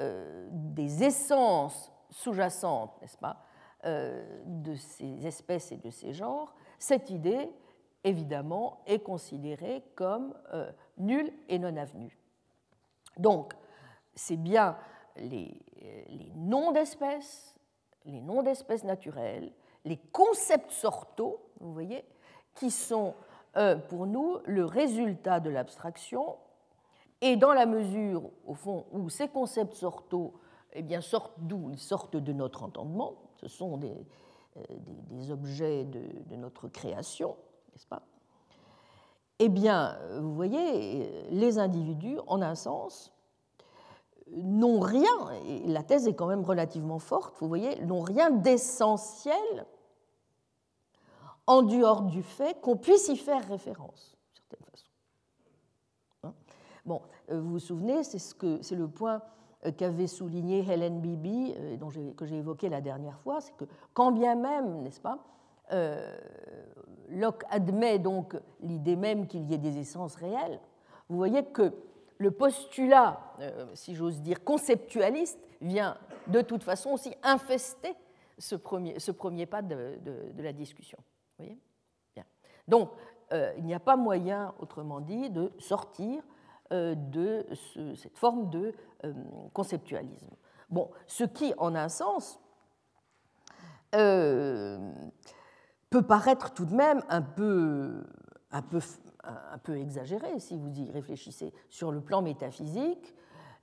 euh, 0.00 0.48
des 0.50 1.04
essences 1.04 1.92
sous-jacentes, 2.10 2.92
n'est-ce 3.00 3.18
pas, 3.18 3.44
euh, 3.84 4.42
de 4.46 4.74
ces 4.74 5.26
espèces 5.26 5.72
et 5.72 5.76
de 5.76 5.90
ces 5.90 6.12
genres, 6.12 6.54
cette 6.78 7.10
idée, 7.10 7.50
évidemment, 8.04 8.82
est 8.86 9.00
considérée 9.00 9.84
comme 9.94 10.34
euh, 10.54 10.70
nulle 10.96 11.32
et 11.48 11.58
non 11.58 11.76
avenue. 11.76 12.18
Donc, 13.18 13.52
c'est 14.14 14.36
bien 14.36 14.76
les 15.16 15.60
noms 16.34 16.72
d'espèces, 16.72 17.51
les 18.06 18.20
noms 18.20 18.42
d'espèces 18.42 18.84
naturelles, 18.84 19.52
les 19.84 19.96
concepts 19.96 20.70
sortaux, 20.70 21.40
vous 21.60 21.72
voyez, 21.72 22.04
qui 22.54 22.70
sont 22.70 23.14
pour 23.88 24.06
nous 24.06 24.38
le 24.46 24.64
résultat 24.64 25.40
de 25.40 25.50
l'abstraction. 25.50 26.36
Et 27.20 27.36
dans 27.36 27.52
la 27.52 27.66
mesure, 27.66 28.30
au 28.46 28.54
fond, 28.54 28.86
où 28.92 29.10
ces 29.10 29.28
concepts 29.28 29.74
sortaux 29.74 30.32
eh 30.72 30.82
bien, 30.82 31.00
sortent 31.00 31.34
d'où? 31.38 31.70
Ils 31.70 31.78
sortent 31.78 32.16
de 32.16 32.32
notre 32.32 32.62
entendement. 32.62 33.14
Ce 33.36 33.48
sont 33.48 33.76
des, 33.76 34.06
euh, 34.56 35.30
objets 35.30 35.84
de, 35.84 36.02
de, 36.26 36.36
notre 36.36 36.68
création, 36.68 37.36
n'est-ce 37.72 37.86
pas? 37.86 38.02
Eh 39.38 39.48
bien, 39.48 39.98
vous 40.20 40.34
voyez, 40.34 41.28
les 41.30 41.58
individus, 41.58 42.18
en 42.26 42.42
un 42.42 42.54
sens, 42.54 43.12
n'ont 44.34 44.80
rien, 44.80 45.30
et 45.46 45.66
la 45.66 45.82
thèse 45.82 46.08
est 46.08 46.14
quand 46.14 46.26
même 46.26 46.42
relativement 46.42 46.98
forte, 46.98 47.36
vous 47.40 47.48
voyez, 47.48 47.80
n'ont 47.84 48.02
rien 48.02 48.30
d'essentiel 48.30 49.66
en 51.46 51.62
dehors 51.62 52.02
du 52.02 52.22
fait 52.22 52.60
qu'on 52.60 52.76
puisse 52.76 53.08
y 53.08 53.16
faire 53.16 53.46
référence, 53.46 54.16
d'une 54.34 54.44
certaine 54.48 54.66
façon. 54.70 54.86
Hein? 56.24 56.34
Bon, 56.86 57.02
euh, 57.30 57.40
vous 57.40 57.50
vous 57.50 57.58
souvenez, 57.58 58.04
c'est 58.04 58.18
ce 58.18 58.74
le 58.74 58.88
point 58.88 59.22
euh, 59.66 59.72
qu'avait 59.72 60.06
souligné 60.06 60.60
Helen 60.60 61.00
Bibi, 61.00 61.54
euh, 61.56 62.12
que 62.16 62.24
j'ai 62.24 62.38
évoqué 62.38 62.68
la 62.68 62.80
dernière 62.80 63.18
fois, 63.20 63.40
c'est 63.40 63.56
que 63.56 63.64
quand 63.92 64.12
bien 64.12 64.34
même, 64.34 64.82
n'est-ce 64.82 65.00
pas, 65.00 65.18
Locke 67.08 67.44
admet 67.48 67.98
donc 67.98 68.36
l'idée 68.60 68.96
même 68.96 69.26
qu'il 69.26 69.50
y 69.50 69.54
ait 69.54 69.58
des 69.58 69.78
essences 69.78 70.16
réelles, 70.16 70.60
vous 71.08 71.16
voyez 71.16 71.44
que 71.46 71.72
le 72.22 72.30
postulat, 72.30 73.20
si 73.74 73.94
j'ose 73.94 74.20
dire, 74.22 74.42
conceptualiste, 74.44 75.38
vient 75.60 75.96
de 76.28 76.40
toute 76.40 76.62
façon 76.62 76.90
aussi 76.90 77.14
infester 77.22 77.94
ce 78.38 78.54
premier, 78.56 79.46
pas 79.46 79.62
de, 79.62 79.98
la 80.38 80.52
discussion. 80.52 80.98
Voyez? 81.38 81.58
Donc, 82.68 82.90
il 83.30 83.64
n'y 83.64 83.74
a 83.74 83.80
pas 83.80 83.96
moyen, 83.96 84.54
autrement 84.58 85.00
dit, 85.00 85.30
de 85.30 85.52
sortir 85.58 86.22
euh, 86.72 86.94
de 86.94 87.44
cette 87.96 88.16
forme 88.16 88.48
de 88.48 88.72
euh, 89.04 89.12
conceptualisme. 89.52 90.30
Bon, 90.70 90.90
ce 91.06 91.24
qui, 91.24 91.52
en 91.58 91.74
un 91.74 91.90
sens, 91.90 92.40
euh, 93.94 94.78
peut 95.90 96.00
paraître 96.00 96.54
tout 96.54 96.64
de 96.64 96.74
même 96.74 97.02
un 97.10 97.20
peu, 97.20 98.04
un, 98.52 98.62
peu, 98.62 98.80
un 99.24 99.58
peu 99.58 99.78
exagéré 99.78 100.38
si 100.40 100.56
vous 100.56 100.70
y 100.78 100.90
réfléchissez 100.90 101.52
sur 101.70 101.92
le 101.92 102.00
plan 102.00 102.22
métaphysique. 102.22 103.14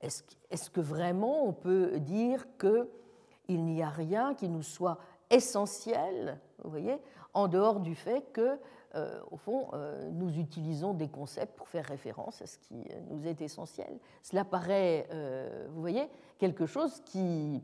Est-ce 0.02 0.70
que 0.70 0.82
vraiment 0.82 1.46
on 1.46 1.54
peut 1.54 2.00
dire 2.00 2.46
qu'il 2.58 3.66
n'y 3.66 3.84
a 3.84 3.90
rien 3.90 4.34
qui 4.36 4.48
nous 4.48 4.64
soit 4.64 4.98
essentiel, 5.30 6.40
vous 6.64 6.70
voyez, 6.70 6.98
en 7.34 7.48
dehors 7.48 7.80
du 7.80 7.96
fait 7.96 8.32
que 8.32 8.58
euh, 8.96 9.20
au 9.30 9.38
fond, 9.38 9.68
euh, 9.74 10.10
nous 10.12 10.40
utilisons 10.40 10.96
des 10.96 11.10
concepts 11.10 11.56
pour 11.56 11.68
faire 11.68 11.86
référence 11.86 12.42
à 12.42 12.48
ce 12.48 12.58
qui 12.58 12.88
nous 13.10 13.28
est 13.28 13.40
essentiel? 13.42 14.00
Cela 14.24 14.44
paraît, 14.44 15.08
euh, 15.12 15.68
vous 15.70 15.80
voyez, 15.80 16.10
quelque 16.40 16.66
chose 16.66 17.00
qui 17.06 17.64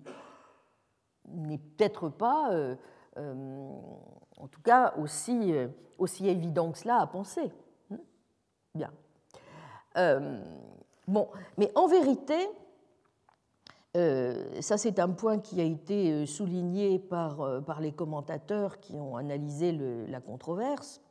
n'est 1.27 1.57
peut-être 1.57 2.09
pas, 2.09 2.51
en 3.17 4.47
tout 4.51 4.61
cas, 4.61 4.93
aussi, 4.97 5.53
aussi 5.97 6.27
évident 6.27 6.71
que 6.71 6.77
cela 6.77 6.97
à 6.97 7.07
penser. 7.07 7.51
Bien. 8.75 8.91
bon, 11.07 11.27
mais 11.57 11.71
en 11.75 11.87
vérité, 11.87 12.35
ça 13.93 14.77
c'est 14.77 14.99
un 14.99 15.09
point 15.09 15.39
qui 15.39 15.61
a 15.61 15.63
été 15.63 16.25
souligné 16.25 16.99
par, 16.99 17.63
par 17.65 17.79
les 17.79 17.93
commentateurs 17.93 18.79
qui 18.79 18.93
ont 18.95 19.15
analysé 19.15 19.71
la 20.07 20.19
controverse. 20.19 21.01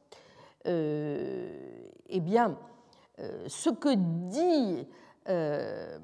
Euh, 0.67 1.51
eh 2.09 2.21
bien, 2.21 2.57
euh, 3.19 3.45
ce 3.49 3.69
que 3.69 3.95
dit 3.95 4.87
euh, 5.29 5.99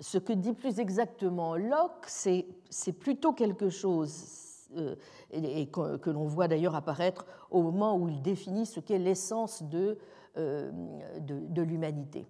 ce 0.00 0.18
que 0.18 0.32
dit 0.32 0.54
plus 0.54 0.80
exactement 0.80 1.56
Locke, 1.56 2.06
c'est 2.06 2.92
plutôt 2.98 3.32
quelque 3.32 3.68
chose, 3.68 4.68
et 5.32 5.66
que, 5.66 6.10
l'on 6.10 6.24
voit 6.24 6.48
d'ailleurs 6.48 6.74
apparaître 6.74 7.26
au 7.50 7.62
moment 7.62 7.96
où 7.96 8.08
il 8.08 8.22
définit 8.22 8.66
ce 8.66 8.80
qu'est 8.80 8.98
l'essence 8.98 9.62
de, 9.62 9.98
de, 10.36 11.62
l'humanité. 11.62 12.26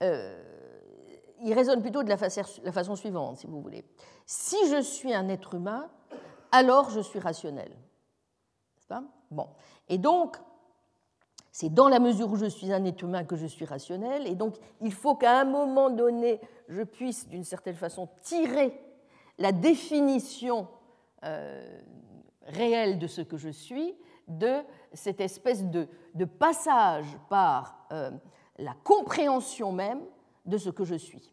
il 0.00 1.52
raisonne 1.52 1.82
plutôt 1.82 2.02
de 2.02 2.08
la 2.08 2.16
la 2.64 2.72
façon 2.72 2.96
suivante, 2.96 3.38
si 3.38 3.46
vous 3.46 3.60
voulez. 3.60 3.84
Si 4.26 4.56
je 4.68 4.80
suis 4.82 5.14
un 5.14 5.28
être 5.28 5.54
humain, 5.54 5.90
alors 6.52 6.90
je 6.90 7.00
suis 7.00 7.18
rationnel. 7.18 7.70
Pas? 8.88 9.04
Bon. 9.30 9.46
Et 9.88 9.98
donc, 9.98 10.36
c'est 11.52 11.72
dans 11.72 11.88
la 11.88 12.00
mesure 12.00 12.30
où 12.30 12.36
je 12.36 12.46
suis 12.46 12.72
un 12.72 12.84
être 12.84 13.02
humain 13.02 13.24
que 13.24 13.36
je 13.36 13.46
suis 13.46 13.64
rationnel, 13.64 14.26
et 14.26 14.34
donc 14.34 14.56
il 14.80 14.92
faut 14.92 15.14
qu'à 15.14 15.40
un 15.40 15.44
moment 15.44 15.90
donné, 15.90 16.40
je 16.68 16.82
puisse 16.82 17.28
d'une 17.28 17.44
certaine 17.44 17.76
façon 17.76 18.08
tirer 18.22 18.78
la 19.38 19.52
définition 19.52 20.66
euh, 21.22 21.80
réelle 22.46 22.98
de 22.98 23.06
ce 23.06 23.20
que 23.20 23.36
je 23.36 23.48
suis 23.48 23.94
de 24.30 24.62
cette 24.92 25.20
espèce 25.20 25.64
de, 25.64 25.88
passage 26.38 27.06
par 27.28 27.86
euh, 27.92 28.10
la 28.58 28.74
compréhension 28.84 29.72
même 29.72 30.00
de 30.46 30.58
ce 30.58 30.70
que 30.70 30.84
je 30.84 30.94
suis. 30.94 31.32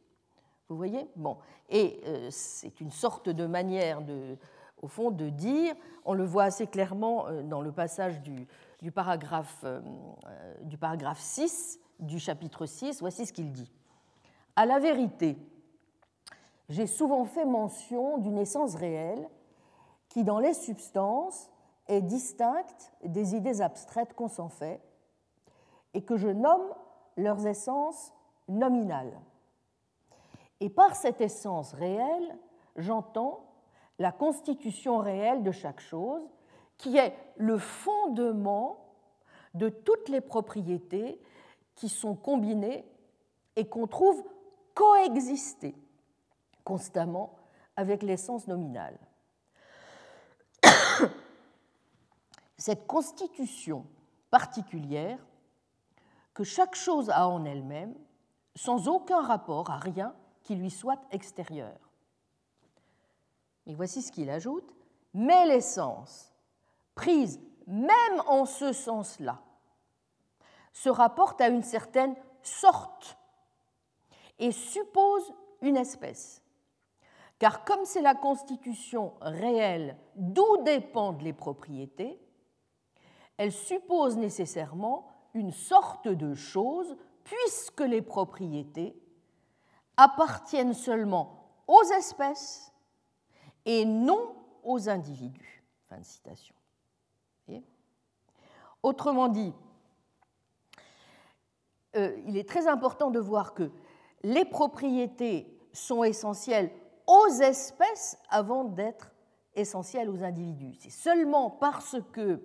Vous 0.70 0.76
voyez? 0.76 1.08
Bon. 1.16 1.38
Et 1.70 2.02
euh, 2.06 2.28
c'est 2.30 2.82
une 2.82 2.92
sorte 2.92 3.30
de 3.30 3.46
manière, 3.46 4.02
de, 4.02 4.38
au 4.82 4.88
fond, 4.88 5.12
de 5.12 5.30
dire, 5.30 5.76
on 6.06 6.14
le 6.14 6.26
voit 6.26 6.44
assez 6.44 6.68
clairement 6.68 7.26
dans 7.44 7.62
le 7.62 7.72
passage 7.72 8.22
du, 8.22 8.92
paragraphe, 8.92 9.62
euh, 9.64 9.82
du 10.64 10.78
paragraphe 10.78 11.20
6 11.20 11.80
du 12.00 12.20
chapitre 12.20 12.66
6, 12.66 13.00
voici 13.00 13.26
ce 13.26 13.34
qu'il 13.34 13.52
dit. 13.52 13.72
À 14.56 14.66
la 14.66 14.80
vérité, 14.80 15.38
j'ai 16.70 16.88
souvent 16.88 17.26
fait 17.26 17.46
mention 17.46 18.18
d'une 18.18 18.38
essence 18.38 18.76
réelle 18.76 19.28
qui, 20.10 20.24
dans 20.24 20.40
les 20.40 20.54
substances, 20.54 21.50
est 21.88 22.02
distincte 22.02 22.94
des 23.04 23.36
idées 23.36 23.62
abstraites 23.62 24.14
qu'on 24.14 24.28
s'en 24.28 24.50
fait 24.50 24.82
et 25.94 26.04
que 26.04 26.18
je 26.18 26.28
nomme 26.28 26.74
leurs 27.16 27.46
essences 27.48 28.14
nominales. 28.48 29.20
Et 30.60 30.70
par 30.70 30.96
cette 30.96 31.22
essence 31.22 31.74
réelle, 31.74 32.38
j'entends 32.76 33.46
la 34.00 34.12
constitution 34.12 34.98
réelle 34.98 35.44
de 35.44 35.52
chaque 35.52 35.80
chose 35.80 36.28
qui 36.78 36.98
est 36.98 37.16
le 37.38 37.58
fondement 37.58 38.86
de 39.54 39.70
toutes 39.70 40.10
les 40.10 40.22
propriétés 40.22 41.20
qui 41.76 41.90
sont 41.90 42.16
combinées 42.16 42.86
et 43.56 43.68
qu'on 43.68 43.88
trouve 43.88 44.24
coexister 44.76 45.76
constamment 46.64 47.36
avec 47.76 48.04
l'essence 48.04 48.48
nominale. 48.48 48.98
Cette 52.68 52.86
constitution 52.86 53.86
particulière 54.30 55.26
que 56.34 56.44
chaque 56.44 56.76
chose 56.76 57.10
a 57.10 57.30
en 57.30 57.46
elle-même, 57.46 57.96
sans 58.56 58.90
aucun 58.90 59.22
rapport 59.22 59.70
à 59.70 59.78
rien 59.78 60.14
qui 60.44 60.54
lui 60.54 60.70
soit 60.70 61.00
extérieur. 61.12 61.78
Et 63.68 63.74
voici 63.74 64.02
ce 64.02 64.12
qu'il 64.12 64.30
ajoute, 64.30 64.70
mais 65.14 65.46
l'essence 65.46 66.34
prise 66.94 67.40
même 67.68 68.22
en 68.28 68.44
ce 68.44 68.74
sens-là, 68.74 69.40
se 70.74 70.90
rapporte 70.90 71.40
à 71.40 71.48
une 71.48 71.64
certaine 71.64 72.18
sorte 72.42 73.18
et 74.40 74.52
suppose 74.52 75.34
une 75.62 75.78
espèce. 75.78 76.44
Car 77.40 77.64
comme 77.64 77.86
c'est 77.86 78.02
la 78.02 78.16
constitution 78.16 79.14
réelle 79.22 79.98
d'où 80.18 80.64
dépendent 80.64 81.22
les 81.22 81.32
propriétés, 81.32 82.20
elle 83.38 83.52
suppose 83.52 84.18
nécessairement 84.18 85.08
une 85.34 85.52
sorte 85.52 86.08
de 86.08 86.34
chose 86.34 86.98
puisque 87.24 87.82
les 87.82 88.02
propriétés 88.02 89.00
appartiennent 89.98 90.74
seulement 90.74 91.52
aux 91.68 91.84
espèces 91.98 92.72
et 93.66 93.86
non 93.86 94.36
aux 94.64 94.90
individus. 94.90 95.64
Fin 95.90 96.00
de 96.00 96.06
citation. 96.06 96.56
Autrement 98.84 99.28
dit, 99.28 99.54
euh, 101.96 102.16
il 102.26 102.38
est 102.38 102.48
très 102.48 102.68
important 102.68 103.10
de 103.10 103.20
voir 103.20 103.54
que 103.54 103.72
les 104.24 104.46
propriétés 104.46 105.60
sont 105.74 106.04
essentielles 106.04 106.72
aux 107.08 107.28
espèces 107.42 108.18
avant 108.30 108.64
d'être 108.64 109.12
essentielles 109.56 110.10
aux 110.10 110.24
individus. 110.24 110.76
C'est 110.80 110.90
seulement 110.90 111.50
parce 111.50 111.98
que, 112.14 112.42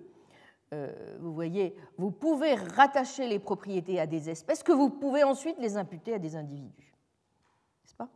vous 1.19 1.33
voyez, 1.33 1.75
vous 1.97 2.11
pouvez 2.11 2.55
rattacher 2.55 3.27
les 3.27 3.39
propriétés 3.39 3.99
à 3.99 4.07
des 4.07 4.29
espèces 4.29 4.63
que 4.63 4.71
vous 4.71 4.89
pouvez 4.89 5.23
ensuite 5.23 5.57
les 5.59 5.77
imputer 5.77 6.13
à 6.13 6.19
des 6.19 6.35
individus. 6.35 6.95
N'est-ce 7.83 7.95
pas? 7.95 8.09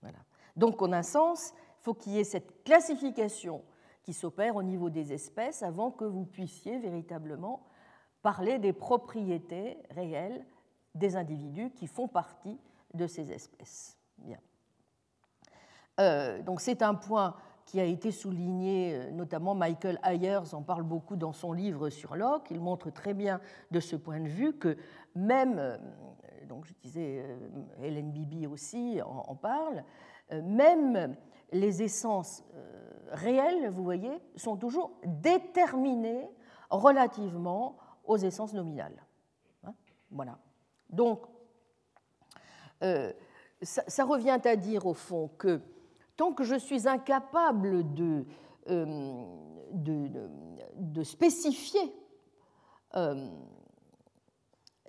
Voilà. 0.00 0.18
Donc, 0.56 0.80
en 0.82 0.92
un 0.92 1.02
sens, 1.02 1.52
il 1.80 1.84
faut 1.84 1.94
qu'il 1.94 2.12
y 2.12 2.18
ait 2.18 2.24
cette 2.24 2.64
classification 2.64 3.62
qui 4.02 4.12
s'opère 4.12 4.56
au 4.56 4.62
niveau 4.62 4.90
des 4.90 5.12
espèces 5.12 5.62
avant 5.62 5.90
que 5.90 6.04
vous 6.04 6.24
puissiez 6.24 6.78
véritablement 6.78 7.66
parler 8.22 8.58
des 8.58 8.72
propriétés 8.72 9.78
réelles 9.90 10.44
des 10.94 11.16
individus 11.16 11.70
qui 11.70 11.86
font 11.86 12.08
partie 12.08 12.58
de 12.94 13.06
ces 13.06 13.32
espèces. 13.32 13.98
Bien. 14.18 14.38
Euh, 16.00 16.42
donc 16.42 16.60
c'est 16.60 16.82
un 16.82 16.94
point 16.94 17.36
qui 17.64 17.80
a 17.80 17.84
été 17.84 18.10
souligné, 18.10 18.94
euh, 18.94 19.10
notamment 19.10 19.54
Michael 19.54 19.98
Ayers 20.02 20.54
en 20.54 20.62
parle 20.62 20.82
beaucoup 20.82 21.16
dans 21.16 21.32
son 21.32 21.52
livre 21.52 21.90
sur 21.90 22.16
Locke. 22.16 22.50
Il 22.50 22.60
montre 22.60 22.90
très 22.90 23.14
bien 23.14 23.40
de 23.70 23.80
ce 23.80 23.96
point 23.96 24.20
de 24.20 24.28
vue 24.28 24.54
que 24.54 24.76
même, 25.14 25.58
euh, 25.58 25.76
donc 26.48 26.66
je 26.66 26.74
disais, 26.82 27.24
Hélène 27.82 28.10
Bibi 28.10 28.46
aussi 28.46 29.00
en, 29.02 29.34
parle, 29.34 29.84
même 30.30 31.16
les 31.52 31.82
essences 31.82 32.44
réelles, 33.10 33.68
vous 33.70 33.84
voyez, 33.84 34.20
sont 34.36 34.56
toujours 34.56 34.92
déterminées 35.04 36.28
relativement 36.70 37.76
aux 38.04 38.16
essences 38.16 38.54
nominales. 38.54 39.04
Hein, 39.64 39.74
voilà. 40.10 40.38
Donc, 40.90 41.20
euh, 42.82 43.12
ça, 43.62 44.04
revient 44.04 44.40
à 44.44 44.56
dire 44.56 44.86
au 44.86 44.94
fond 44.94 45.30
que 45.38 45.60
tant 46.16 46.32
que 46.32 46.44
je 46.44 46.54
suis 46.54 46.88
incapable 46.88 47.94
de, 47.94 48.24
euh, 48.68 49.24
spécifier 51.04 51.94
euh, 52.94 53.28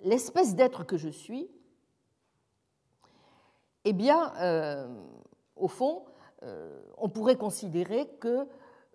l'espèce 0.02 0.54
d'être 0.54 0.84
que 0.84 0.96
je 0.96 1.08
suis, 1.08 1.48
eh 3.84 3.92
bien, 3.92 4.32
au 5.56 5.68
fond, 5.68 6.04
euh, 6.44 6.82
on 6.98 7.08
pourrait 7.08 7.36
considérer 7.36 8.06
que 8.20 8.46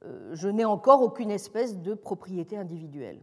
euh, 0.03 0.35
je 0.35 0.47
n'ai 0.47 0.65
encore 0.65 1.01
aucune 1.01 1.31
espèce 1.31 1.77
de 1.79 1.93
propriété 1.93 2.57
individuelle. 2.57 3.19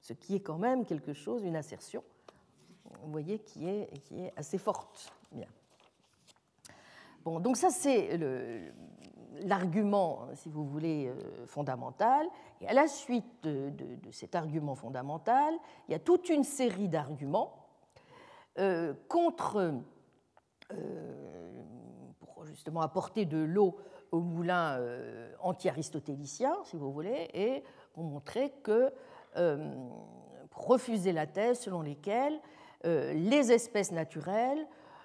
ce 0.00 0.12
qui 0.14 0.36
est 0.36 0.40
quand 0.40 0.58
même 0.58 0.86
quelque 0.86 1.12
chose, 1.12 1.44
une 1.44 1.56
assertion, 1.56 2.02
vous 3.02 3.10
voyez, 3.10 3.40
qui 3.40 3.68
est, 3.68 3.90
qui 4.04 4.20
est 4.20 4.32
assez 4.36 4.56
forte. 4.56 5.12
Donc 7.40 7.56
ça 7.56 7.70
c'est 7.70 8.18
l'argument, 9.42 10.26
si 10.34 10.48
vous 10.48 10.64
voulez, 10.64 11.06
euh, 11.08 11.46
fondamental. 11.46 12.26
Et 12.60 12.68
à 12.68 12.72
la 12.72 12.88
suite 12.88 13.44
de, 13.44 13.72
cet 14.10 14.34
argument 14.34 14.74
fondamental, 14.74 15.54
il 15.88 15.92
y 15.92 15.94
a 15.94 16.00
toute 16.00 16.28
une 16.28 16.44
série 16.44 16.88
d'arguments 16.88 17.54
contre 19.06 19.72
euh, 20.74 21.62
pour 22.20 22.44
justement 22.44 22.82
apporter 22.82 23.24
de 23.24 23.38
l'eau 23.38 23.78
au 24.12 24.20
moulin 24.20 24.78
euh, 24.78 25.32
anti-aristotélicien, 25.40 26.54
si 26.64 26.76
vous 26.76 26.92
voulez, 26.92 27.28
et 27.32 27.64
pour 27.94 28.04
montrer 28.04 28.52
que, 28.62 28.92
euh, 29.36 29.74
pour 30.50 30.66
refuser 30.66 31.12
la 31.12 31.26
thèse 31.26 31.60
selon 31.60 31.82
laquelle 31.82 32.38
les 32.84 33.50
espèces 33.50 33.90
naturelles 33.90 34.64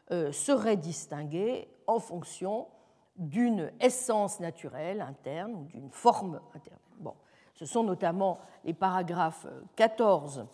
seraient 0.10 0.78
distinguées 0.78 1.68
en 1.88 2.00
fonction 2.00 2.68
d'une 3.16 3.72
essence 3.80 4.40
naturelle 4.40 5.02
interne 5.02 5.54
ou 5.56 5.66
d'une 5.66 5.90
forme 5.90 6.40
interne. 6.56 6.80
Bon, 7.00 7.16
ce 7.54 7.66
sont 7.66 7.84
notamment 7.84 8.40
les 8.64 8.74
paragraphes 8.74 9.48
14 9.76 10.46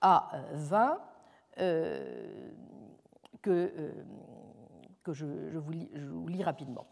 à 0.00 0.30
20 0.52 1.00
que 3.42 3.94
que 5.06 5.12
je, 5.12 5.24
vous 5.58 6.26
lis, 6.28 6.42
rapidement. 6.42 6.84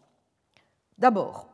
D'abord, 0.97 1.49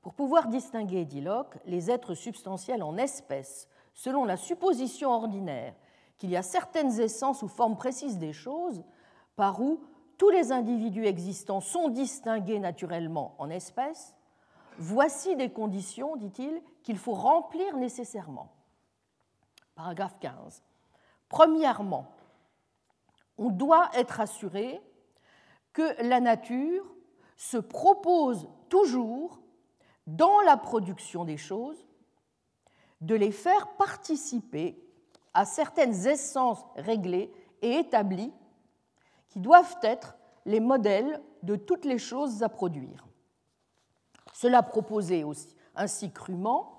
pour 0.00 0.14
pouvoir 0.14 0.48
distinguer, 0.48 1.04
dit 1.04 1.20
Locke, 1.20 1.58
les 1.66 1.90
êtres 1.90 2.14
substantiels 2.14 2.82
en 2.82 2.96
espèces, 2.96 3.68
selon 3.92 4.24
la 4.24 4.38
supposition 4.38 5.10
ordinaire 5.10 5.74
qu'il 6.16 6.30
y 6.30 6.36
a 6.36 6.42
certaines 6.42 6.98
essences 6.98 7.42
ou 7.42 7.48
formes 7.48 7.76
précises 7.76 8.16
des 8.16 8.32
choses, 8.32 8.82
par 9.36 9.60
où 9.60 9.82
tous 10.18 10.30
les 10.30 10.52
individus 10.52 11.06
existants 11.06 11.60
sont 11.60 11.88
distingués 11.88 12.58
naturellement 12.58 13.34
en 13.38 13.48
espèces, 13.48 14.14
voici 14.78 15.36
des 15.36 15.50
conditions, 15.50 16.16
dit-il, 16.16 16.60
qu'il 16.82 16.98
faut 16.98 17.14
remplir 17.14 17.76
nécessairement. 17.76 18.52
Paragraphe 19.74 20.18
15. 20.20 20.62
Premièrement, 21.28 22.12
on 23.38 23.50
doit 23.50 23.90
être 23.94 24.20
assuré 24.20 24.80
que 25.72 26.02
la 26.02 26.20
nature 26.20 26.84
se 27.36 27.56
propose 27.56 28.48
toujours, 28.68 29.40
dans 30.08 30.40
la 30.40 30.56
production 30.56 31.24
des 31.24 31.36
choses, 31.36 31.86
de 33.02 33.14
les 33.14 33.30
faire 33.30 33.68
participer 33.76 34.82
à 35.34 35.44
certaines 35.44 36.06
essences 36.06 36.64
réglées 36.76 37.30
et 37.62 37.74
établies 37.74 38.32
qui 39.28 39.40
doivent 39.40 39.76
être 39.82 40.16
les 40.44 40.60
modèles 40.60 41.22
de 41.42 41.56
toutes 41.56 41.84
les 41.84 41.98
choses 41.98 42.42
à 42.42 42.48
produire. 42.48 43.06
Cela 44.32 44.62
proposé 44.62 45.24
aussi, 45.24 45.54
ainsi 45.74 46.12
crûment, 46.12 46.78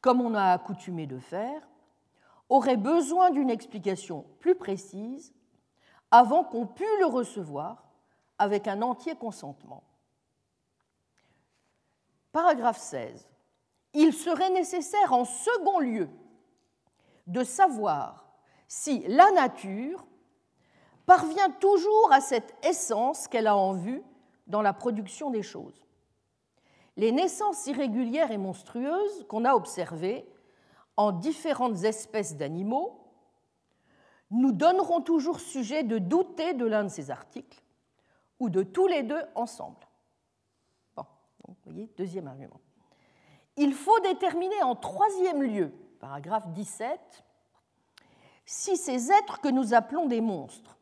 comme 0.00 0.20
on 0.20 0.34
a 0.34 0.52
accoutumé 0.52 1.06
de 1.06 1.18
faire, 1.18 1.68
aurait 2.48 2.76
besoin 2.76 3.30
d'une 3.30 3.50
explication 3.50 4.24
plus 4.40 4.54
précise 4.54 5.34
avant 6.10 6.44
qu'on 6.44 6.66
pût 6.66 6.98
le 7.00 7.06
recevoir 7.06 7.84
avec 8.38 8.68
un 8.68 8.82
entier 8.82 9.14
consentement. 9.16 9.82
Paragraphe 12.32 12.78
16. 12.78 13.28
Il 13.94 14.12
serait 14.12 14.50
nécessaire 14.50 15.12
en 15.12 15.24
second 15.24 15.80
lieu 15.80 16.08
de 17.26 17.42
savoir 17.42 18.28
si 18.68 19.00
la 19.08 19.30
nature 19.32 20.06
parvient 21.08 21.50
toujours 21.52 22.12
à 22.12 22.20
cette 22.20 22.54
essence 22.62 23.28
qu'elle 23.28 23.46
a 23.46 23.56
en 23.56 23.72
vue 23.72 24.02
dans 24.46 24.60
la 24.60 24.74
production 24.74 25.30
des 25.30 25.42
choses. 25.42 25.86
Les 26.98 27.12
naissances 27.12 27.66
irrégulières 27.66 28.30
et 28.30 28.36
monstrueuses 28.36 29.24
qu'on 29.26 29.46
a 29.46 29.54
observées 29.54 30.28
en 30.98 31.12
différentes 31.12 31.82
espèces 31.84 32.36
d'animaux 32.36 33.00
nous 34.30 34.52
donneront 34.52 35.00
toujours 35.00 35.40
sujet 35.40 35.82
de 35.82 35.96
douter 35.96 36.52
de 36.52 36.66
l'un 36.66 36.84
de 36.84 36.88
ces 36.90 37.10
articles 37.10 37.62
ou 38.38 38.50
de 38.50 38.62
tous 38.62 38.86
les 38.86 39.02
deux 39.02 39.22
ensemble. 39.34 39.88
Bon, 40.94 41.06
vous 41.46 41.54
voyez, 41.64 41.90
deuxième 41.96 42.28
argument. 42.28 42.60
Il 43.56 43.72
faut 43.72 43.98
déterminer 44.00 44.62
en 44.62 44.76
troisième 44.76 45.42
lieu, 45.42 45.72
paragraphe 46.00 46.48
17, 46.48 47.00
si 48.44 48.76
ces 48.76 49.10
êtres 49.10 49.40
que 49.40 49.48
nous 49.48 49.72
appelons 49.72 50.04
des 50.04 50.20
monstres 50.20 50.77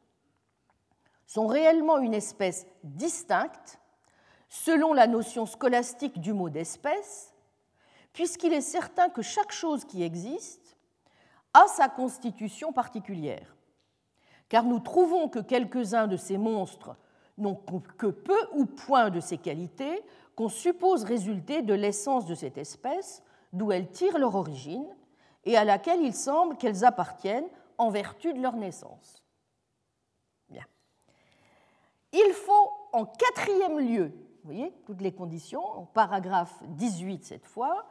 sont 1.26 1.46
réellement 1.46 1.98
une 1.98 2.14
espèce 2.14 2.66
distincte 2.84 3.80
selon 4.48 4.92
la 4.92 5.06
notion 5.06 5.44
scolastique 5.44 6.20
du 6.20 6.32
mot 6.32 6.48
d'espèce, 6.48 7.34
puisqu'il 8.12 8.52
est 8.52 8.60
certain 8.60 9.08
que 9.08 9.22
chaque 9.22 9.52
chose 9.52 9.84
qui 9.84 10.02
existe 10.02 10.76
a 11.52 11.66
sa 11.68 11.88
constitution 11.88 12.72
particulière. 12.72 13.56
Car 14.48 14.64
nous 14.64 14.78
trouvons 14.78 15.28
que 15.28 15.40
quelques-uns 15.40 16.06
de 16.06 16.16
ces 16.16 16.38
monstres 16.38 16.96
n'ont 17.38 17.56
que 17.98 18.06
peu 18.06 18.38
ou 18.54 18.64
point 18.66 19.10
de 19.10 19.20
ces 19.20 19.38
qualités 19.38 20.02
qu'on 20.36 20.48
suppose 20.48 21.04
résulter 21.04 21.62
de 21.62 21.74
l'essence 21.74 22.26
de 22.26 22.34
cette 22.34 22.58
espèce, 22.58 23.22
d'où 23.52 23.72
elles 23.72 23.90
tirent 23.90 24.18
leur 24.18 24.34
origine, 24.34 24.86
et 25.44 25.56
à 25.56 25.64
laquelle 25.64 26.02
il 26.02 26.14
semble 26.14 26.56
qu'elles 26.56 26.84
appartiennent 26.84 27.48
en 27.78 27.90
vertu 27.90 28.32
de 28.32 28.40
leur 28.40 28.56
naissance. 28.56 29.25
Il 32.18 32.32
faut 32.32 32.72
en 32.94 33.04
quatrième 33.04 33.78
lieu, 33.78 34.06
vous 34.06 34.52
voyez, 34.52 34.72
toutes 34.86 35.02
les 35.02 35.12
conditions, 35.12 35.62
en 35.62 35.84
paragraphe 35.84 36.62
18 36.62 37.24
cette 37.26 37.44
fois, 37.44 37.84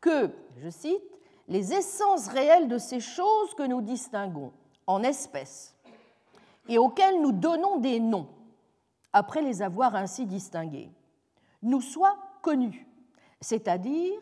que, 0.00 0.30
je 0.56 0.70
cite, 0.70 1.02
les 1.48 1.74
essences 1.74 2.28
réelles 2.28 2.68
de 2.68 2.78
ces 2.78 3.00
choses 3.00 3.54
que 3.54 3.64
nous 3.64 3.82
distinguons 3.82 4.52
en 4.86 5.02
espèces 5.02 5.76
et 6.68 6.78
auxquelles 6.78 7.20
nous 7.20 7.32
donnons 7.32 7.76
des 7.76 8.00
noms, 8.00 8.28
après 9.12 9.42
les 9.42 9.60
avoir 9.60 9.94
ainsi 9.94 10.24
distinguées, 10.24 10.90
nous 11.62 11.82
soient 11.82 12.16
connues, 12.40 12.86
c'est-à-dire 13.42 14.18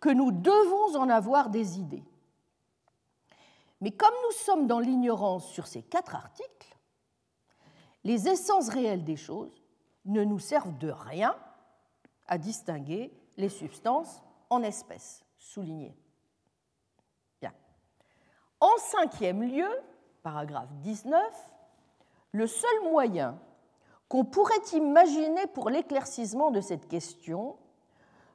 que 0.00 0.10
nous 0.10 0.32
devons 0.32 0.96
en 0.96 1.08
avoir 1.08 1.48
des 1.48 1.78
idées. 1.78 2.04
Mais 3.80 3.92
comme 3.92 4.14
nous 4.24 4.36
sommes 4.36 4.66
dans 4.66 4.80
l'ignorance 4.80 5.48
sur 5.48 5.66
ces 5.68 5.82
quatre 5.82 6.16
articles, 6.16 6.75
les 8.06 8.28
essences 8.28 8.68
réelles 8.68 9.02
des 9.02 9.16
choses 9.16 9.60
ne 10.04 10.22
nous 10.22 10.38
servent 10.38 10.78
de 10.78 10.90
rien 10.90 11.36
à 12.28 12.38
distinguer 12.38 13.12
les 13.36 13.48
substances 13.48 14.22
en 14.48 14.62
espèces. 14.62 15.24
Souligné. 15.38 15.96
Bien. 17.40 17.52
En 18.60 18.70
cinquième 18.78 19.42
lieu, 19.42 19.68
paragraphe 20.22 20.72
19, 20.82 21.20
le 22.30 22.46
seul 22.46 22.82
moyen 22.84 23.40
qu'on 24.08 24.24
pourrait 24.24 24.54
imaginer 24.72 25.48
pour 25.48 25.68
l'éclaircissement 25.68 26.52
de 26.52 26.60
cette 26.60 26.86
question, 26.86 27.56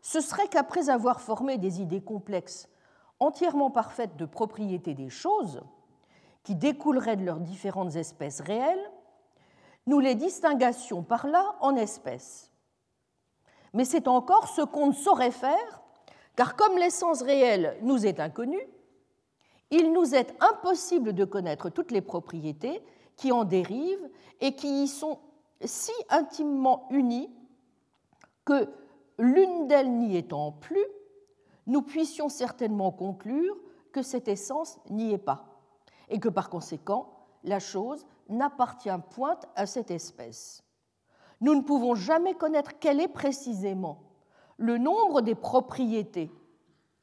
ce 0.01 0.19
serait 0.19 0.49
qu'après 0.49 0.89
avoir 0.89 1.21
formé 1.21 1.57
des 1.57 1.79
idées 1.79 2.03
complexes 2.03 2.67
entièrement 3.21 3.71
parfaites 3.71 4.17
de 4.17 4.25
propriété 4.25 4.95
des 4.95 5.09
choses, 5.09 5.61
qui 6.43 6.55
découleraient 6.55 7.15
de 7.15 7.23
leurs 7.23 7.39
différentes 7.39 7.95
espèces 7.95 8.41
réelles, 8.41 8.90
nous 9.85 9.99
les 9.99 10.15
distinguassions 10.15 11.03
par 11.03 11.27
là 11.27 11.55
en 11.59 11.75
espèces. 11.75 12.51
Mais 13.73 13.85
c'est 13.85 14.07
encore 14.07 14.47
ce 14.47 14.61
qu'on 14.61 14.87
ne 14.87 14.93
saurait 14.93 15.31
faire, 15.31 15.81
car 16.35 16.55
comme 16.55 16.77
l'essence 16.77 17.21
réelle 17.21 17.77
nous 17.81 18.05
est 18.05 18.19
inconnue, 18.19 18.67
il 19.69 19.93
nous 19.93 20.15
est 20.15 20.35
impossible 20.41 21.13
de 21.13 21.25
connaître 21.25 21.69
toutes 21.69 21.91
les 21.91 22.01
propriétés 22.01 22.83
qui 23.15 23.31
en 23.31 23.45
dérivent 23.45 24.09
et 24.41 24.55
qui 24.55 24.83
y 24.83 24.87
sont 24.87 25.19
si 25.63 25.93
intimement 26.09 26.87
unies 26.89 27.29
que 28.45 28.67
l'une 29.17 29.67
d'elles 29.67 29.91
n'y 29.91 30.17
étant 30.17 30.51
plus, 30.51 30.85
nous 31.67 31.81
puissions 31.81 32.27
certainement 32.27 32.91
conclure 32.91 33.55
que 33.91 34.01
cette 34.01 34.27
essence 34.27 34.79
n'y 34.89 35.13
est 35.13 35.17
pas, 35.17 35.45
et 36.09 36.19
que 36.19 36.29
par 36.29 36.49
conséquent, 36.49 37.13
la 37.43 37.59
chose 37.59 38.05
n'appartient 38.31 38.89
point 39.11 39.39
à 39.55 39.65
cette 39.65 39.91
espèce. 39.91 40.63
Nous 41.41 41.55
ne 41.55 41.61
pouvons 41.61 41.95
jamais 41.95 42.35
connaître 42.35 42.79
quel 42.79 42.99
est 42.99 43.07
précisément 43.07 44.03
le 44.57 44.77
nombre 44.77 45.21
des 45.21 45.35
propriétés 45.35 46.31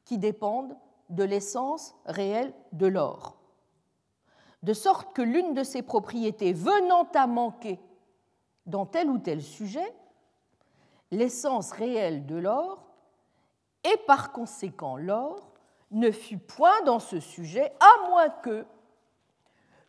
qui 0.05 0.19
dépendent 0.19 0.77
de 1.11 1.25
l'essence 1.25 1.95
réelle 2.07 2.55
de 2.73 2.87
l'or. 2.87 3.37
De 4.63 4.73
sorte 4.73 5.13
que 5.13 5.23
l'une 5.23 5.55
de 5.55 5.65
ces 5.65 5.83
propriétés 5.83 6.53
venant 6.53 7.09
à 7.15 7.27
manquer 7.27 7.81
dans 8.67 8.87
tel 8.87 9.11
ou 9.11 9.19
tel 9.19 9.43
sujet, 9.43 9.95
l'essence 11.11 11.73
réelle 11.73 12.27
de 12.27 12.37
l'or, 12.37 12.85
et 13.85 13.97
par 14.07 14.33
conséquent 14.33 14.97
l'or, 14.97 15.53
ne 15.91 16.11
fut 16.11 16.39
point 16.39 16.83
dans 16.85 16.99
ce 16.99 17.19
sujet, 17.19 17.73
à 17.81 18.09
moins 18.09 18.29
que 18.29 18.67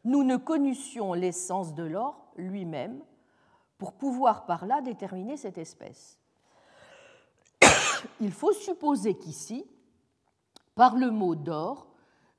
nous 0.10 0.24
ne 0.24 0.38
connussions 0.38 1.14
l'essence 1.14 1.76
de 1.76 1.84
l'or 1.84 2.32
lui-même 2.36 3.00
pour 3.78 3.94
pouvoir 3.94 4.48
par 4.48 4.66
là 4.66 4.82
déterminer 4.82 5.38
cette 5.38 5.60
espèce. 5.60 6.20
Il 8.20 8.32
faut 8.32 8.52
supposer 8.52 9.14
qu'ici, 9.14 9.68
par 10.74 10.96
le 10.96 11.12
mot 11.12 11.36
d'or, 11.36 11.88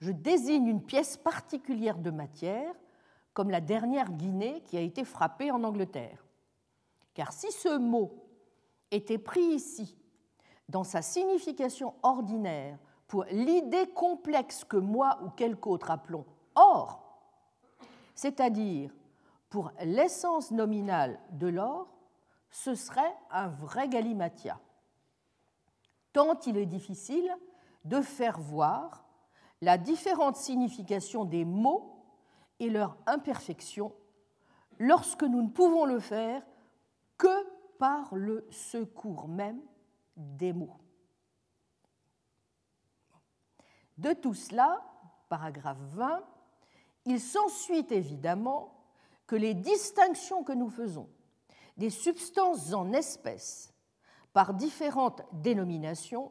je 0.01 0.11
désigne 0.11 0.67
une 0.67 0.83
pièce 0.83 1.17
particulière 1.17 1.99
de 1.99 2.11
matière, 2.11 2.75
comme 3.35 3.51
la 3.51 3.61
dernière 3.61 4.11
Guinée 4.11 4.63
qui 4.67 4.77
a 4.77 4.81
été 4.81 5.05
frappée 5.05 5.53
en 5.53 5.63
Angleterre. 5.63 6.27
Car 7.15 7.33
si 7.33 7.53
ce 7.53 7.79
mot 7.79 8.11
était 8.91 9.19
pris 9.19 9.45
ici 9.45 9.97
dans 10.69 10.85
sa 10.85 11.03
signification 11.03 11.95
ordinaire 12.03 12.79
pour 13.07 13.25
l'idée 13.31 13.87
complexe 13.95 14.65
que 14.65 14.77
moi 14.77 15.21
ou 15.25 15.31
quelque 15.31 15.69
autre 15.69 15.93
appelons 15.93 16.27
or, 16.57 17.10
c'est-à-dire 18.21 18.95
pour 19.49 19.73
l'essence 19.81 20.51
nominale 20.51 21.19
de 21.33 21.47
l'or, 21.47 21.89
ce 22.51 22.75
serait 22.75 23.17
un 23.31 23.49
vrai 23.49 23.89
galimatia. 23.89 24.61
Tant 26.13 26.39
il 26.41 26.59
est 26.59 26.67
difficile 26.67 27.35
de 27.87 28.03
faire 28.03 28.39
voir 28.39 29.07
la 29.63 29.79
différente 29.79 30.37
signification 30.37 31.25
des 31.25 31.47
mots 31.47 31.97
et 32.59 32.69
leur 32.69 32.99
imperfection 33.07 33.95
lorsque 34.79 35.23
nous 35.23 35.41
ne 35.41 35.49
pouvons 35.49 35.87
le 35.87 35.99
faire 35.99 36.43
que 37.17 37.49
par 37.79 38.15
le 38.15 38.47
secours 38.51 39.29
même 39.29 39.63
des 40.19 40.53
mots. 40.53 40.77
De 43.97 44.13
tout 44.13 44.35
cela, 44.35 44.83
paragraphe 45.31 45.81
20, 45.95 46.23
il 47.05 47.21
s'ensuit 47.21 47.87
évidemment 47.91 48.75
que 49.27 49.37
les 49.37 49.55
distinctions 49.55 50.43
que 50.45 50.53
nous 50.53 50.71
faisons 50.71 51.09
des 51.77 51.91
substances 51.91 52.73
en 52.75 52.93
espèces 52.93 53.73
par 54.33 54.55
différentes 54.55 55.23
dénominations 55.33 56.31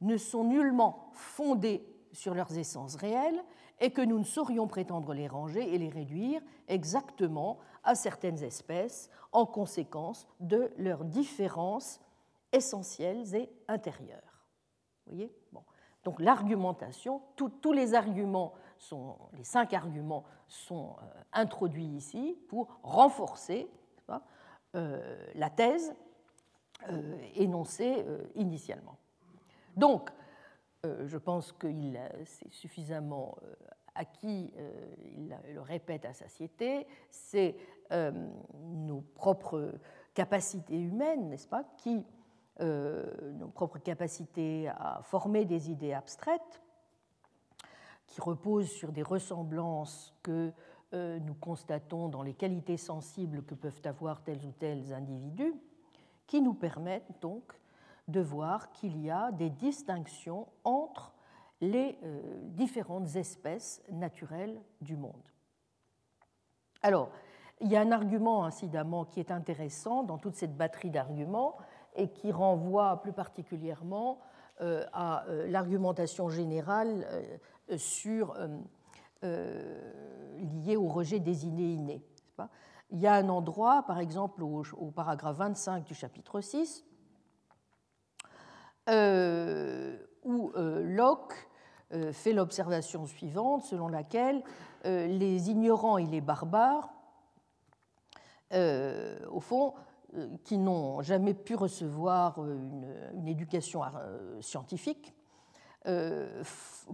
ne 0.00 0.16
sont 0.16 0.44
nullement 0.44 1.10
fondées 1.12 1.86
sur 2.12 2.34
leurs 2.34 2.56
essences 2.56 2.96
réelles 2.96 3.42
et 3.80 3.92
que 3.92 4.02
nous 4.02 4.18
ne 4.18 4.24
saurions 4.24 4.66
prétendre 4.66 5.14
les 5.14 5.28
ranger 5.28 5.74
et 5.74 5.78
les 5.78 5.88
réduire 5.88 6.42
exactement 6.68 7.58
à 7.84 7.94
certaines 7.94 8.42
espèces 8.42 9.08
en 9.32 9.46
conséquence 9.46 10.26
de 10.40 10.70
leurs 10.76 11.04
différences 11.04 12.00
essentielles 12.52 13.34
et 13.34 13.50
intérieures. 13.68 14.46
Vous 15.06 15.12
voyez? 15.12 15.32
Donc 16.04 16.20
l'argumentation, 16.20 17.22
tous 17.36 17.72
les 17.72 17.94
arguments, 17.94 18.54
les 19.36 19.44
cinq 19.44 19.72
arguments 19.72 20.24
sont 20.48 20.96
euh, 20.98 21.22
introduits 21.32 21.86
ici 21.86 22.36
pour 22.48 22.80
renforcer 22.82 23.68
euh, 24.74 25.30
la 25.34 25.50
thèse 25.50 25.94
euh, 26.88 27.18
énoncée 27.34 28.04
initialement. 28.34 28.96
Donc, 29.76 30.10
je 30.82 31.18
pense 31.18 31.52
qu'il 31.52 32.00
c'est 32.24 32.50
suffisamment 32.52 33.36
acquis, 33.94 34.52
il 35.14 35.36
le 35.52 35.60
répète 35.60 36.06
à 36.06 36.14
satiété, 36.14 36.86
c'est 37.10 37.54
nos 37.90 39.02
propres 39.14 39.74
capacités 40.14 40.80
humaines, 40.80 41.28
n'est-ce 41.28 41.48
pas, 41.48 41.64
qui 41.76 42.06
nos 42.60 43.48
propres 43.48 43.78
capacités 43.78 44.68
à 44.68 45.00
former 45.02 45.44
des 45.44 45.70
idées 45.70 45.92
abstraites 45.92 46.62
qui 48.10 48.20
reposent 48.20 48.70
sur 48.70 48.92
des 48.92 49.02
ressemblances 49.02 50.12
que 50.22 50.52
euh, 50.92 51.18
nous 51.20 51.34
constatons 51.34 52.08
dans 52.08 52.22
les 52.22 52.34
qualités 52.34 52.76
sensibles 52.76 53.44
que 53.44 53.54
peuvent 53.54 53.80
avoir 53.84 54.22
tels 54.22 54.44
ou 54.44 54.50
tels 54.50 54.92
individus, 54.92 55.54
qui 56.26 56.42
nous 56.42 56.54
permettent 56.54 57.20
donc 57.20 57.58
de 58.08 58.20
voir 58.20 58.72
qu'il 58.72 59.00
y 59.00 59.10
a 59.10 59.30
des 59.30 59.50
distinctions 59.50 60.48
entre 60.64 61.14
les 61.60 61.96
euh, 62.02 62.40
différentes 62.48 63.14
espèces 63.14 63.82
naturelles 63.90 64.60
du 64.80 64.96
monde. 64.96 65.22
Alors, 66.82 67.10
il 67.60 67.70
y 67.70 67.76
a 67.76 67.80
un 67.80 67.92
argument 67.92 68.44
incidemment 68.44 69.04
qui 69.04 69.20
est 69.20 69.30
intéressant 69.30 70.02
dans 70.02 70.18
toute 70.18 70.34
cette 70.34 70.56
batterie 70.56 70.90
d'arguments, 70.90 71.56
et 71.96 72.08
qui 72.08 72.30
renvoie 72.30 73.02
plus 73.02 73.12
particulièrement 73.12 74.20
euh, 74.60 74.84
à 74.92 75.24
l'argumentation 75.46 76.28
générale 76.28 77.04
sur, 77.76 78.34
liée 79.22 80.76
au 80.76 80.88
rejet 80.88 81.20
des 81.20 81.46
idées 81.46 81.72
innées. 81.72 82.02
Il 82.92 82.98
y 82.98 83.06
a 83.06 83.14
un 83.14 83.28
endroit, 83.28 83.84
par 83.86 84.00
exemple 84.00 84.42
au, 84.42 84.90
paragraphe 84.94 85.36
25 85.36 85.84
du 85.84 85.94
chapitre 85.94 86.40
6, 86.40 86.84
où 90.24 90.52
Locke 90.56 91.48
fait 92.12 92.32
l'observation 92.32 93.06
suivante 93.06 93.64
selon 93.64 93.88
laquelle 93.88 94.42
les 94.84 95.50
ignorants 95.50 95.98
et 95.98 96.06
les 96.06 96.20
barbares, 96.20 96.90
au 98.52 99.40
fond, 99.40 99.74
euh, 100.16 100.26
qui 100.42 100.58
n'ont 100.58 101.02
jamais 101.02 101.34
pu 101.34 101.54
recevoir 101.54 102.40
euh, 102.40 103.12
une, 103.14 103.28
éducation 103.28 103.82
euh, 103.84 104.40
scientifique 104.40 105.14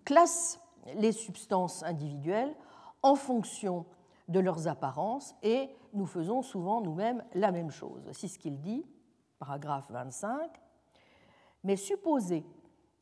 classent 0.05 0.61
les 0.95 1.13
substances 1.13 1.83
individuelles 1.83 2.55
en 3.03 3.15
fonction 3.15 3.87
de 4.29 4.41
leurs 4.41 4.69
apparences 4.69 5.35
et 5.43 5.71
nous 5.93 6.07
faisons 6.07 6.43
souvent 6.43 6.81
nous-mêmes 6.81 7.25
la 7.35 7.53
même 7.53 7.71
chose. 7.71 8.03
Voici 8.05 8.29
ce 8.29 8.39
qu'il 8.39 8.61
dit, 8.61 8.85
paragraphe 9.39 9.91
25. 9.91 10.51
Mais 11.65 11.77
supposer 11.77 12.45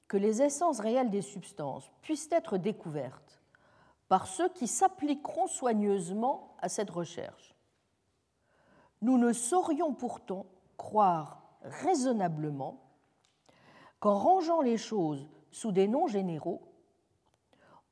que 0.08 0.16
les 0.16 0.42
essences 0.42 0.80
réelles 0.80 1.10
des 1.10 1.22
substances 1.22 1.90
puissent 2.02 2.28
être 2.30 2.58
découvertes 2.58 3.40
par 4.08 4.26
ceux 4.26 4.48
qui 4.50 4.66
s'appliqueront 4.66 5.46
soigneusement 5.46 6.54
à 6.60 6.68
cette 6.68 6.90
recherche 6.90 7.54
nous 9.04 9.18
ne 9.18 9.34
saurions 9.34 9.92
pourtant 9.92 10.46
croire 10.78 11.42
raisonnablement 11.60 12.80
qu'en 14.00 14.14
rangeant 14.14 14.62
les 14.62 14.78
choses 14.78 15.28
sous 15.50 15.72
des 15.72 15.88
noms 15.88 16.06
généraux, 16.06 16.62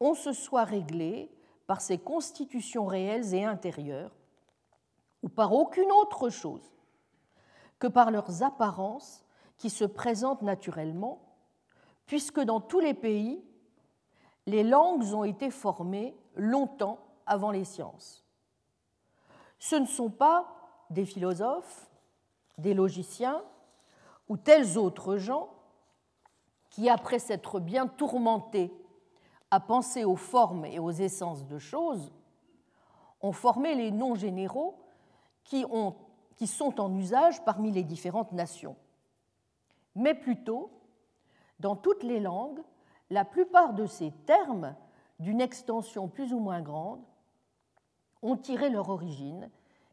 on 0.03 0.15
se 0.15 0.33
soit 0.33 0.65
réglé 0.65 1.31
par 1.69 1.81
ces 1.81 1.97
constitutions 1.97 2.87
réelles 2.87 3.35
et 3.35 3.45
intérieures, 3.45 4.11
ou 5.23 5.29
par 5.29 5.53
aucune 5.53 5.93
autre 5.93 6.29
chose 6.29 6.75
que 7.79 7.87
par 7.87 8.11
leurs 8.11 8.43
apparences 8.43 9.25
qui 9.59 9.71
se 9.71 9.85
présentent 9.85 10.43
naturellement, 10.43 11.23
puisque 12.07 12.41
dans 12.41 12.61
tous 12.61 12.81
les 12.81 12.95
pays, 12.95 13.45
les 14.47 14.65
langues 14.65 15.15
ont 15.15 15.23
été 15.23 15.51
formées 15.51 16.17
longtemps 16.35 16.99
avant 17.25 17.53
les 17.53 17.65
sciences. 17.65 18.25
Ce 19.61 19.77
ne 19.77 19.87
sont 19.87 20.11
pas 20.11 20.53
des 20.91 21.05
philosophes, 21.05 21.89
des 22.59 22.75
logiciens 22.75 23.41
ou 24.29 24.37
tels 24.37 24.77
autres 24.79 25.17
gens 25.17 25.49
qui, 26.71 26.89
après 26.89 27.21
s'être 27.21 27.61
bien 27.61 27.87
tourmentés 27.87 28.73
à 29.53 29.61
penser 29.61 30.07
aux 30.07 30.17
formes 30.17 30.65
et 30.65 30.79
aux 30.79 30.91
essences 30.91 31.47
de 31.47 31.59
choses, 31.59 32.11
ont 33.21 33.33
formé 33.33 33.75
les 33.75 33.91
noms 33.91 34.15
généraux 34.15 34.83
qui, 35.45 35.67
ont, 35.71 35.95
qui 36.37 36.47
sont 36.47 36.81
en 36.81 36.93
usage 36.97 37.45
parmi 37.45 37.71
les 37.71 37.85
différentes 37.85 38.33
nations. 38.33 38.77
Mais 39.95 40.15
plutôt, 40.15 40.71
dans 41.61 41.77
toutes 41.77 42.03
les 42.03 42.19
langues, 42.19 42.63
la 43.11 43.27
plupart 43.27 43.75
de 43.75 43.85
ces 43.85 44.11
termes, 44.25 44.75
d'une 45.19 45.43
extension 45.43 46.09
plus 46.09 46.33
ou 46.33 46.39
moins 46.39 46.63
grande, 46.63 47.05
ont 48.23 48.39
tiré 48.39 48.71
leur 48.71 48.89
origine 48.89 49.51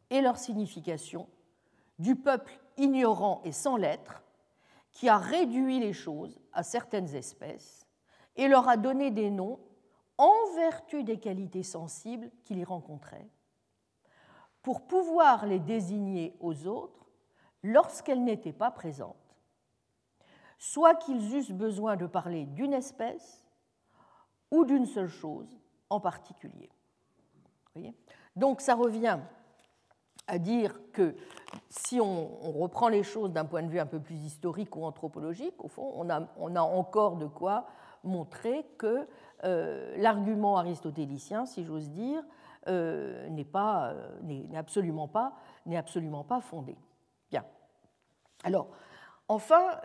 et 0.08 0.22
leur 0.22 0.38
signification 0.38 1.28
du 1.98 2.16
peuple 2.16 2.58
ignorant 2.78 3.42
et 3.44 3.52
sans 3.52 3.76
lettres 3.76 4.22
qui 4.90 5.10
a 5.10 5.18
réduit 5.18 5.80
les 5.80 5.92
choses 5.92 6.40
à 6.54 6.62
certaines 6.62 7.14
espèces 7.14 7.86
et 8.40 8.48
leur 8.48 8.68
a 8.70 8.78
donné 8.78 9.10
des 9.10 9.30
noms 9.30 9.60
en 10.16 10.32
vertu 10.56 11.04
des 11.04 11.20
qualités 11.20 11.62
sensibles 11.62 12.30
qu'il 12.44 12.58
y 12.58 12.64
rencontrait, 12.64 13.28
pour 14.62 14.86
pouvoir 14.86 15.44
les 15.46 15.58
désigner 15.58 16.34
aux 16.40 16.66
autres 16.66 17.06
lorsqu'elles 17.62 18.24
n'étaient 18.24 18.54
pas 18.54 18.70
présentes, 18.70 19.36
soit 20.58 20.94
qu'ils 20.94 21.36
eussent 21.36 21.52
besoin 21.52 21.96
de 21.96 22.06
parler 22.06 22.46
d'une 22.46 22.72
espèce 22.72 23.44
ou 24.50 24.64
d'une 24.64 24.86
seule 24.86 25.08
chose 25.08 25.60
en 25.90 26.00
particulier. 26.00 26.70
Donc 28.36 28.62
ça 28.62 28.74
revient 28.74 29.18
à 30.26 30.38
dire 30.38 30.80
que 30.92 31.14
si 31.68 32.00
on, 32.00 32.52
reprend 32.52 32.88
les 32.88 33.02
choses 33.02 33.32
d'un 33.32 33.44
point 33.44 33.62
de 33.62 33.68
vue 33.68 33.80
un 33.80 33.86
peu 33.86 34.00
plus 34.00 34.16
historique 34.16 34.74
ou 34.76 34.84
anthropologique, 34.84 35.62
au 35.62 35.68
fond, 35.68 35.92
on 35.94 36.08
a, 36.08 36.26
on 36.38 36.56
a 36.56 36.62
encore 36.62 37.16
de 37.16 37.26
quoi 37.26 37.66
montrer 38.04 38.66
que 38.78 39.06
euh, 39.44 39.94
l'argument 39.96 40.56
aristotélicien, 40.56 41.46
si 41.46 41.64
j'ose 41.64 41.90
dire, 41.90 42.22
euh, 42.68 43.28
n'est 43.30 43.44
pas, 43.44 43.90
euh, 43.90 44.20
n'est 44.22 44.56
absolument 44.56 45.08
pas, 45.08 45.34
n'est 45.66 45.76
absolument 45.76 46.24
pas 46.24 46.40
fondé. 46.40 46.76
Bien. 47.30 47.44
Alors, 48.44 48.68
enfin, 49.28 49.80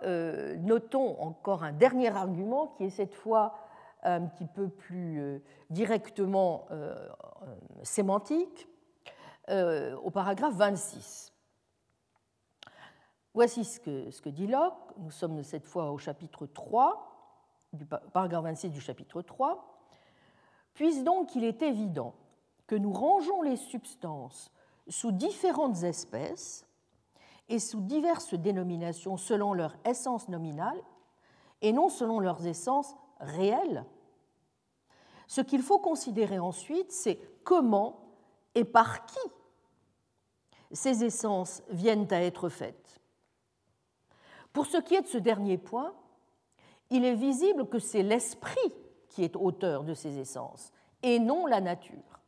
notons 0.60 1.22
encore 1.22 1.64
un 1.64 1.74
dernier 1.74 2.10
argument 2.10 2.68
qui 2.78 2.86
est 2.86 2.90
cette 2.90 3.14
fois 3.14 3.56
un 4.04 4.22
petit 4.26 4.46
peu 4.46 4.70
plus 4.70 5.42
directement 5.70 6.68
sémantique 7.84 8.68
au 9.50 10.10
paragraphe 10.12 10.56
26. 10.56 11.34
Voici 13.34 13.66
ce 13.66 13.82
que, 13.82 14.10
ce 14.12 14.22
que 14.22 14.30
dit 14.30 14.48
Locke. 14.48 14.94
Nous 14.98 15.12
sommes 15.12 15.44
cette 15.44 15.66
fois 15.66 15.92
au 15.92 15.98
chapitre 15.98 16.46
3, 16.46 17.15
du 17.76 17.86
paragraphe 17.86 18.44
26 18.44 18.70
du 18.70 18.82
chapitre 18.82 19.22
3. 19.22 19.66
Puisse 20.74 21.04
donc 21.04 21.30
qu'il 21.30 21.44
est 21.44 21.62
évident 21.62 22.14
que 22.68 22.76
nous 22.76 22.92
rangeons 22.92 23.42
les 23.42 23.58
substances 23.58 24.52
sous 24.88 25.12
différentes 25.12 25.84
espèces 25.84 26.66
et 27.48 27.60
sous 27.60 27.82
diverses 27.82 28.34
dénominations 28.34 29.18
selon 29.18 29.54
leur 29.54 29.76
essence 29.86 30.28
nominale 30.30 30.82
et 31.62 31.72
non 31.72 31.90
selon 31.90 32.20
leurs 32.20 32.46
essences 32.48 32.96
réelles. 33.20 33.86
Ce 35.28 35.42
qu'il 35.42 35.62
faut 35.62 35.80
considérer 35.80 36.40
ensuite, 36.40 36.92
c'est 36.92 37.20
comment 37.44 38.06
et 38.54 38.66
par 38.66 39.06
qui 39.06 39.20
ces 40.72 41.04
essences 41.04 41.64
viennent 41.70 42.12
à 42.12 42.22
être 42.22 42.50
faites. 42.50 43.00
Pour 44.52 44.66
ce 44.66 44.78
qui 44.78 44.96
est 44.96 45.02
de 45.02 45.08
ce 45.08 45.18
dernier 45.18 45.58
point, 45.58 45.94
il 46.90 47.06
est 47.06 47.16
visible 47.16 47.68
que 47.68 47.80
c'est 47.80 48.04
l'esprit 48.04 48.74
qui 49.10 49.24
est 49.24 49.36
auteur 49.36 49.84
de 49.84 49.94
ces 49.94 50.18
essences 50.20 50.72
et 51.04 51.20
non 51.20 51.46
la 51.46 51.62
nature. 51.62 52.22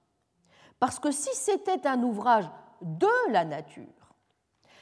Parce 0.80 1.00
que 1.00 1.12
si 1.12 1.34
c'était 1.34 1.88
un 1.88 2.04
ouvrage 2.04 2.50
de 2.82 3.32
la 3.32 3.46
nature, 3.46 3.86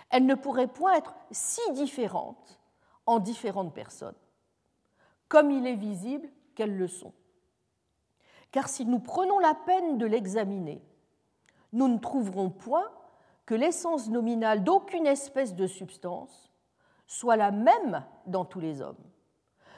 elle 0.09 0.26
ne 0.26 0.36
pourrait 0.36 0.67
point 0.67 0.95
être 0.95 1.15
si 1.32 1.61
différente 1.73 2.59
en 3.05 3.19
différentes 3.19 3.73
personnes, 3.73 4.15
comme 5.28 5.51
il 5.51 5.65
est 5.65 5.76
visible 5.76 6.30
qu'elles 6.55 6.78
le 6.78 6.88
sont. 6.88 7.13
Car 8.51 8.69
si 8.69 8.86
nous 8.86 8.99
prenons 8.99 9.39
la 9.39 9.53
peine 9.53 9.97
de 9.97 10.05
l'examiner, 10.05 10.82
nous 11.73 11.88
ne 11.88 11.97
trouverons 11.97 12.49
point 12.49 12.89
que 13.45 13.55
l'essence 13.55 14.09
nominale 14.09 14.63
d'aucune 14.63 15.05
espèce 15.05 15.55
de 15.55 15.67
substance 15.67 16.51
soit 17.07 17.36
la 17.36 17.51
même 17.51 18.03
dans 18.26 18.45
tous 18.45 18.59
les 18.59 18.82
hommes, 18.82 19.03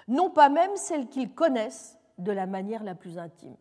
non 0.08 0.30
pas 0.30 0.50
même 0.50 0.76
celle 0.76 1.08
qu'ils 1.08 1.34
connaissent 1.34 1.98
de 2.18 2.32
la 2.32 2.46
manière 2.46 2.84
la 2.84 2.96
plus 2.96 3.18
intime. 3.18 3.58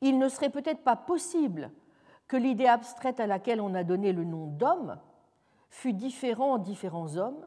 Il 0.00 0.18
ne 0.18 0.28
serait 0.28 0.50
peut-être 0.50 0.82
pas 0.82 0.96
possible 0.96 1.70
que 2.28 2.36
l'idée 2.36 2.66
abstraite 2.66 3.20
à 3.20 3.26
laquelle 3.26 3.60
on 3.60 3.74
a 3.74 3.84
donné 3.84 4.12
le 4.12 4.24
nom 4.24 4.46
d'homme 4.46 4.98
fût 5.70 5.92
différente 5.92 6.60
en 6.60 6.62
différents 6.62 7.16
hommes 7.16 7.46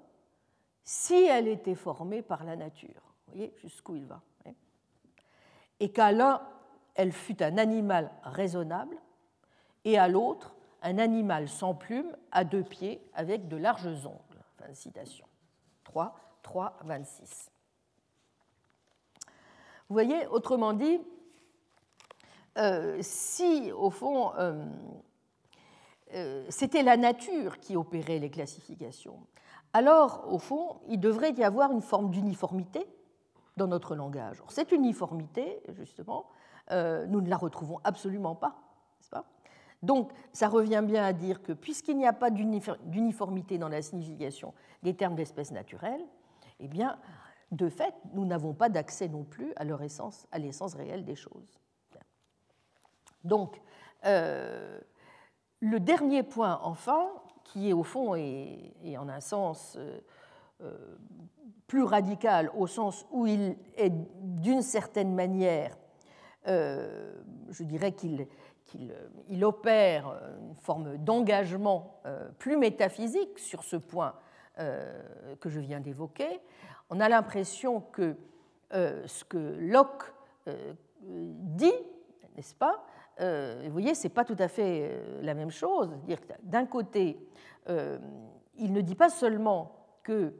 si 0.83 1.15
elle 1.15 1.47
était 1.47 1.75
formée 1.75 2.21
par 2.21 2.43
la 2.43 2.55
nature. 2.55 3.13
Vous 3.27 3.33
voyez 3.33 3.53
jusqu'où 3.57 3.95
il 3.95 4.05
va. 4.05 4.21
Hein. 4.45 4.53
Et 5.79 5.91
qu'à 5.91 6.11
l'un, 6.11 6.41
elle 6.95 7.11
fut 7.11 7.43
un 7.43 7.57
animal 7.57 8.11
raisonnable, 8.23 8.97
et 9.85 9.97
à 9.97 10.07
l'autre, 10.07 10.55
un 10.81 10.97
animal 10.97 11.47
sans 11.47 11.73
plumes, 11.73 12.15
à 12.31 12.43
deux 12.43 12.63
pieds, 12.63 13.01
avec 13.13 13.47
de 13.47 13.57
larges 13.57 14.05
ongles. 14.05 14.43
Fin 14.57 14.69
de 14.69 14.73
citation. 14.73 15.27
3, 15.83 16.15
3, 16.41 16.77
26. 16.83 17.51
Vous 19.89 19.93
voyez, 19.93 20.27
autrement 20.27 20.73
dit, 20.73 20.99
euh, 22.57 22.97
si 23.01 23.71
au 23.71 23.89
fond 23.89 24.33
euh, 24.37 24.65
euh, 26.15 26.45
c'était 26.49 26.83
la 26.83 26.97
nature 26.97 27.59
qui 27.59 27.75
opérait 27.77 28.19
les 28.19 28.29
classifications, 28.29 29.19
alors 29.73 30.25
au 30.31 30.39
fond 30.39 30.81
il 30.87 30.99
devrait 30.99 31.31
y 31.33 31.43
avoir 31.43 31.71
une 31.71 31.81
forme 31.81 32.09
d'uniformité 32.09 32.85
dans 33.55 33.67
notre 33.67 33.95
langage. 33.95 34.41
cette 34.49 34.71
uniformité, 34.71 35.61
justement, 35.69 36.27
nous 36.69 37.21
ne 37.21 37.29
la 37.29 37.37
retrouvons 37.37 37.79
absolument 37.83 38.35
pas, 38.35 38.55
pas? 39.09 39.25
Donc, 39.81 40.11
ça 40.33 40.47
revient 40.47 40.83
bien 40.85 41.03
à 41.03 41.13
dire 41.13 41.41
que 41.41 41.53
puisqu'il 41.53 41.97
n'y 41.97 42.05
a 42.05 42.13
pas 42.13 42.29
d'uniformité 42.29 43.57
dans 43.57 43.69
la 43.69 43.81
signification 43.81 44.53
des 44.83 44.95
termes 44.95 45.15
d'espèces 45.15 45.51
naturelles, 45.51 46.03
eh 46.59 46.67
bien, 46.67 46.97
de 47.51 47.69
fait, 47.69 47.93
nous 48.13 48.25
n'avons 48.25 48.53
pas 48.53 48.69
d'accès 48.69 49.07
non 49.07 49.23
plus 49.23 49.53
à 49.55 49.63
leur 49.63 49.81
essence, 49.81 50.27
à 50.31 50.39
l'essence 50.39 50.73
réelle 50.73 51.05
des 51.05 51.15
choses. 51.15 51.59
Donc, 53.23 53.61
euh, 54.05 54.79
le 55.59 55.79
dernier 55.79 56.23
point, 56.23 56.59
enfin, 56.63 57.07
qui 57.43 57.69
est 57.69 57.73
au 57.73 57.83
fond 57.83 58.15
et, 58.15 58.73
en 58.97 59.09
un 59.09 59.19
sens 59.19 59.75
euh, 59.77 59.99
euh, 60.61 60.97
plus 61.67 61.83
radical, 61.83 62.51
au 62.55 62.67
sens 62.67 63.05
où 63.11 63.25
il 63.27 63.57
est 63.75 63.91
d'une 64.21 64.61
certaine 64.61 65.13
manière, 65.13 65.77
je 66.45 67.63
dirais 67.63 67.91
qu'il 67.91 68.25
il 69.27 69.43
opère 69.43 70.17
une 70.39 70.55
forme 70.55 70.97
d'engagement 70.97 72.01
plus 72.37 72.55
métaphysique 72.55 73.37
sur 73.37 73.65
ce 73.65 73.75
point 73.75 74.13
que 74.57 75.49
je 75.49 75.59
viens 75.59 75.79
d'évoquer, 75.79 76.39
on 76.89 76.99
a 76.99 77.09
l'impression 77.09 77.81
que 77.81 78.15
ce 78.71 79.23
que 79.23 79.55
Locke 79.59 80.13
dit, 81.01 81.73
n'est-ce 82.35 82.55
pas, 82.55 82.83
euh, 83.19 83.61
vous 83.65 83.71
voyez, 83.71 83.95
ce 83.95 84.03
n'est 84.03 84.13
pas 84.13 84.25
tout 84.25 84.35
à 84.39 84.47
fait 84.47 84.89
euh, 84.91 85.21
la 85.21 85.33
même 85.33 85.49
chose. 85.49 85.91
D'un 86.43 86.65
côté, 86.65 87.17
euh, 87.69 87.97
il 88.55 88.73
ne 88.73 88.81
dit 88.81 88.95
pas 88.95 89.09
seulement 89.09 89.73
que 90.03 90.33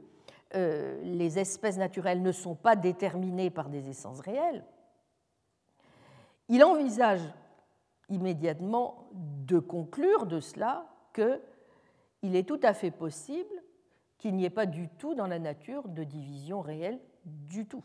les 0.54 1.38
espèces 1.38 1.76
naturelles 1.76 2.22
ne 2.22 2.32
sont 2.32 2.54
pas 2.54 2.74
déterminées 2.74 3.50
par 3.50 3.68
des 3.68 3.86
essences 3.90 4.20
réelles, 4.20 4.64
il 6.48 6.64
envisage 6.64 7.20
immédiatement 8.08 9.10
de 9.12 9.58
conclure 9.58 10.24
de 10.24 10.40
cela 10.40 10.86
qu'il 11.12 12.34
est 12.34 12.48
tout 12.48 12.60
à 12.62 12.72
fait 12.72 12.90
possible 12.90 13.62
qu'il 14.18 14.34
n'y 14.34 14.44
ait 14.44 14.50
pas 14.50 14.66
du 14.66 14.88
tout 14.88 15.14
dans 15.14 15.26
la 15.26 15.38
nature 15.38 15.88
de 15.88 16.04
division 16.04 16.60
réelle 16.60 16.98
du 17.24 17.66
tout. 17.66 17.84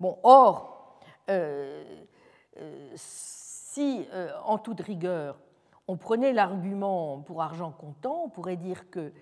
Or, 0.00 1.00
euh, 1.28 1.84
si, 2.94 4.06
euh, 4.12 4.30
en 4.44 4.58
toute 4.58 4.80
rigueur, 4.80 5.38
on 5.86 5.96
prenait 5.96 6.32
l'argument 6.32 7.20
pour 7.20 7.42
argent 7.42 7.72
comptant, 7.72 8.22
on 8.24 8.28
pourrait 8.28 8.56
dire 8.56 8.90
qu'il 8.90 9.12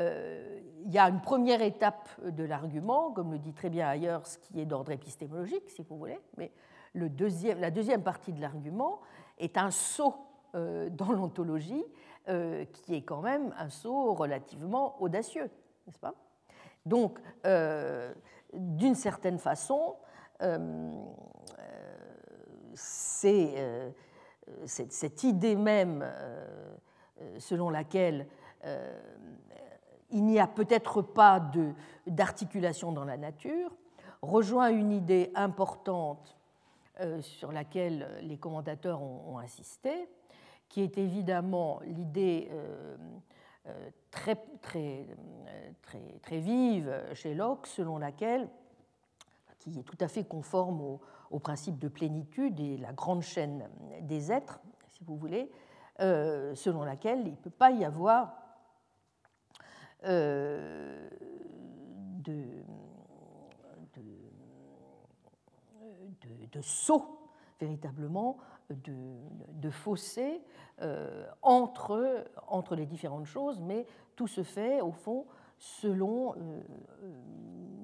euh, 0.00 0.60
y 0.86 0.98
a 0.98 1.08
une 1.08 1.20
première 1.20 1.62
étape 1.62 2.08
de 2.24 2.44
l'argument, 2.44 3.12
comme 3.12 3.32
le 3.32 3.38
dit 3.38 3.52
très 3.52 3.70
bien 3.70 3.88
ailleurs, 3.88 4.26
ce 4.26 4.38
qui 4.38 4.60
est 4.60 4.66
d'ordre 4.66 4.92
épistémologique, 4.92 5.68
si 5.70 5.82
vous 5.82 5.96
voulez, 5.96 6.18
mais 6.36 6.52
la 6.94 7.70
deuxième 7.70 8.02
partie 8.02 8.32
de 8.32 8.40
l'argument 8.40 9.00
est 9.38 9.58
un 9.58 9.70
saut 9.70 10.14
dans 10.54 11.12
l'ontologie, 11.12 11.84
qui 12.72 12.94
est 12.94 13.02
quand 13.02 13.20
même 13.20 13.54
un 13.56 13.68
saut 13.68 14.12
relativement 14.12 15.00
audacieux, 15.00 15.48
n'est-ce 15.86 15.98
pas? 15.98 16.14
Donc, 16.84 17.20
d'une 18.52 18.94
certaine 18.94 19.38
façon, 19.38 19.94
c'est 22.76 23.54
euh, 24.48 24.66
cette, 24.66 25.24
idée 25.24 25.56
même 25.56 26.04
euh, 26.04 26.46
selon 27.38 27.70
laquelle 27.70 28.26
euh, 28.64 29.00
il 30.10 30.24
n'y 30.24 30.38
a 30.38 30.46
peut-être 30.46 31.02
pas 31.02 31.42
d'articulation 32.06 32.92
dans 32.92 33.04
la 33.04 33.16
nature, 33.16 33.74
rejoint 34.22 34.68
une 34.68 34.92
idée 34.92 35.32
importante 35.34 36.36
sur 37.20 37.52
laquelle 37.52 38.08
les 38.22 38.38
commentateurs 38.38 39.02
ont, 39.02 39.38
insisté, 39.38 40.08
qui 40.68 40.82
est 40.82 40.98
évidemment 40.98 41.80
l'idée 41.84 42.50
très, 44.10 44.36
très, 44.60 45.06
très, 45.82 46.18
très, 46.22 46.38
vive 46.38 46.92
chez 47.14 47.34
Locke, 47.34 47.66
selon 47.66 47.98
laquelle, 47.98 48.48
qui 49.58 49.78
est 49.78 49.82
tout 49.82 49.98
à 50.00 50.08
fait 50.08 50.24
conforme 50.24 50.80
au, 50.80 51.38
principe 51.38 51.78
de 51.78 51.88
plénitude 51.88 52.58
et 52.60 52.78
la 52.78 52.92
grande 52.92 53.22
chaîne 53.22 53.68
des 54.02 54.32
êtres, 54.32 54.60
si 54.88 55.04
vous 55.04 55.16
voulez, 55.16 55.50
euh, 56.00 56.54
selon 56.54 56.84
laquelle 56.84 57.20
il 57.26 57.32
ne 57.32 57.36
peut 57.36 57.50
pas 57.50 57.70
y 57.70 57.84
avoir 57.84 58.34
euh, 60.04 61.08
de, 62.18 62.44
de, 66.52 66.60
saut 66.62 67.30
véritablement, 67.60 68.38
de, 68.70 68.94
de 69.52 69.70
fossé 69.70 70.42
euh, 70.82 71.26
entre, 71.42 72.24
entre 72.48 72.74
les 72.74 72.86
différentes 72.86 73.26
choses, 73.26 73.60
mais 73.60 73.86
tout 74.14 74.26
se 74.26 74.42
fait 74.42 74.80
au 74.80 74.92
fond 74.92 75.26
selon 75.58 76.34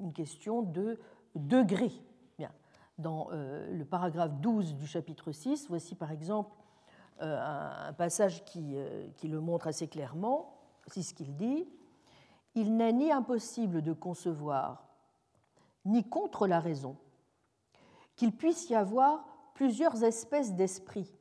une 0.02 0.12
question 0.12 0.62
de 0.62 0.98
degré 1.34 1.90
dans 2.98 3.28
euh, 3.32 3.70
le 3.70 3.84
paragraphe 3.84 4.32
12 4.40 4.74
du 4.74 4.86
chapitre 4.86 5.32
6. 5.32 5.66
Voici 5.68 5.94
par 5.94 6.10
exemple 6.10 6.56
euh, 7.20 7.88
un 7.88 7.92
passage 7.92 8.44
qui, 8.44 8.76
euh, 8.76 9.08
qui 9.16 9.28
le 9.28 9.40
montre 9.40 9.66
assez 9.66 9.88
clairement. 9.88 10.56
C'est 10.86 11.02
ce 11.02 11.14
qu'il 11.14 11.36
dit. 11.36 11.68
Il 12.54 12.76
n'est 12.76 12.92
ni 12.92 13.10
impossible 13.10 13.82
de 13.82 13.92
concevoir, 13.92 14.86
ni 15.84 16.04
contre 16.04 16.46
la 16.46 16.60
raison, 16.60 16.96
qu'il 18.14 18.36
puisse 18.36 18.68
y 18.68 18.74
avoir 18.74 19.24
plusieurs 19.62 20.02
espèces 20.02 20.54
d'esprit, 20.54 21.14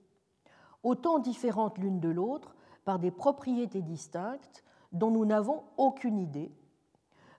autant 0.81 1.19
différentes 1.19 1.77
l'une 1.77 1.99
de 1.99 2.09
l'autre 2.09 2.55
par 2.85 2.97
des 2.97 3.11
propriétés 3.11 3.83
distinctes 3.83 4.63
dont 4.91 5.11
nous 5.11 5.25
n'avons 5.25 5.63
aucune 5.77 6.17
idée, 6.17 6.51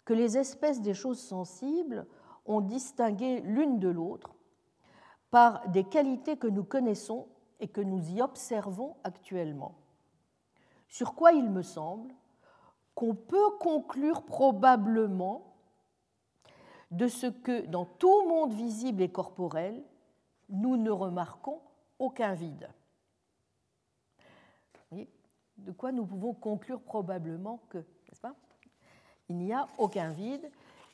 que 0.04 0.14
les 0.14 0.38
espèces 0.38 0.80
des 0.80 0.94
choses 0.94 1.18
sensibles 1.18 2.06
ont 2.46 2.60
distingué 2.60 3.40
l'une 3.40 3.80
de 3.80 3.88
l'autre 3.88 4.36
par 5.32 5.68
des 5.70 5.82
qualités 5.82 6.36
que 6.36 6.46
nous 6.46 6.62
connaissons 6.62 7.26
et 7.58 7.66
que 7.66 7.80
nous 7.80 8.08
y 8.08 8.22
observons 8.22 8.94
actuellement. 9.02 9.74
Sur 10.86 11.16
quoi 11.16 11.32
il 11.32 11.50
me 11.50 11.62
semble 11.62 12.14
qu'on 12.94 13.16
peut 13.16 13.50
conclure 13.58 14.22
probablement 14.22 15.56
de 16.92 17.08
ce 17.08 17.26
que 17.26 17.66
dans 17.66 17.86
tout 17.86 18.28
monde 18.28 18.52
visible 18.52 19.02
et 19.02 19.10
corporel, 19.10 19.82
nous 20.52 20.76
ne 20.76 20.90
remarquons 20.90 21.60
aucun 21.98 22.34
vide. 22.34 22.68
De 25.56 25.72
quoi 25.72 25.92
nous 25.92 26.04
pouvons 26.04 26.34
conclure 26.34 26.80
probablement 26.80 27.60
que, 27.68 27.78
n'est-ce 27.78 28.20
pas 28.20 28.34
Il 29.28 29.38
n'y 29.38 29.52
a 29.52 29.68
aucun 29.78 30.10
vide 30.10 30.50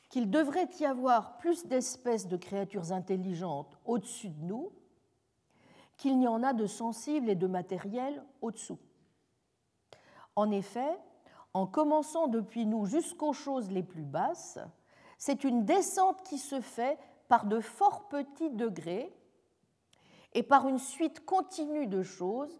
qu'il 0.09 0.29
devrait 0.29 0.69
y 0.79 0.85
avoir 0.85 1.37
plus 1.37 1.65
d'espèces 1.65 2.27
de 2.27 2.37
créatures 2.37 2.91
intelligentes 2.91 3.77
au-dessus 3.85 4.29
de 4.29 4.43
nous 4.43 4.71
qu'il 5.97 6.17
n'y 6.17 6.27
en 6.27 6.43
a 6.43 6.53
de 6.53 6.65
sensible 6.65 7.29
et 7.29 7.35
de 7.35 7.47
matériel 7.47 8.23
au-dessous. 8.41 8.79
En 10.35 10.49
effet, 10.51 10.97
en 11.53 11.67
commençant 11.67 12.27
depuis 12.27 12.65
nous 12.65 12.85
jusqu'aux 12.85 13.33
choses 13.33 13.69
les 13.69 13.83
plus 13.83 14.05
basses, 14.05 14.59
c'est 15.17 15.43
une 15.43 15.65
descente 15.65 16.23
qui 16.23 16.37
se 16.37 16.61
fait 16.61 16.97
par 17.27 17.45
de 17.45 17.59
fort 17.59 18.07
petits 18.07 18.49
degrés 18.49 19.13
et 20.33 20.43
par 20.43 20.67
une 20.67 20.79
suite 20.79 21.25
continue 21.25 21.87
de 21.87 22.03
choses 22.03 22.59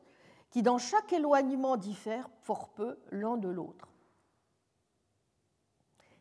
qui, 0.49 0.63
dans 0.63 0.77
chaque 0.77 1.13
éloignement, 1.13 1.77
diffèrent 1.77 2.29
fort 2.41 2.69
peu 2.69 2.97
l'un 3.11 3.37
de 3.37 3.49
l'autre. 3.49 3.87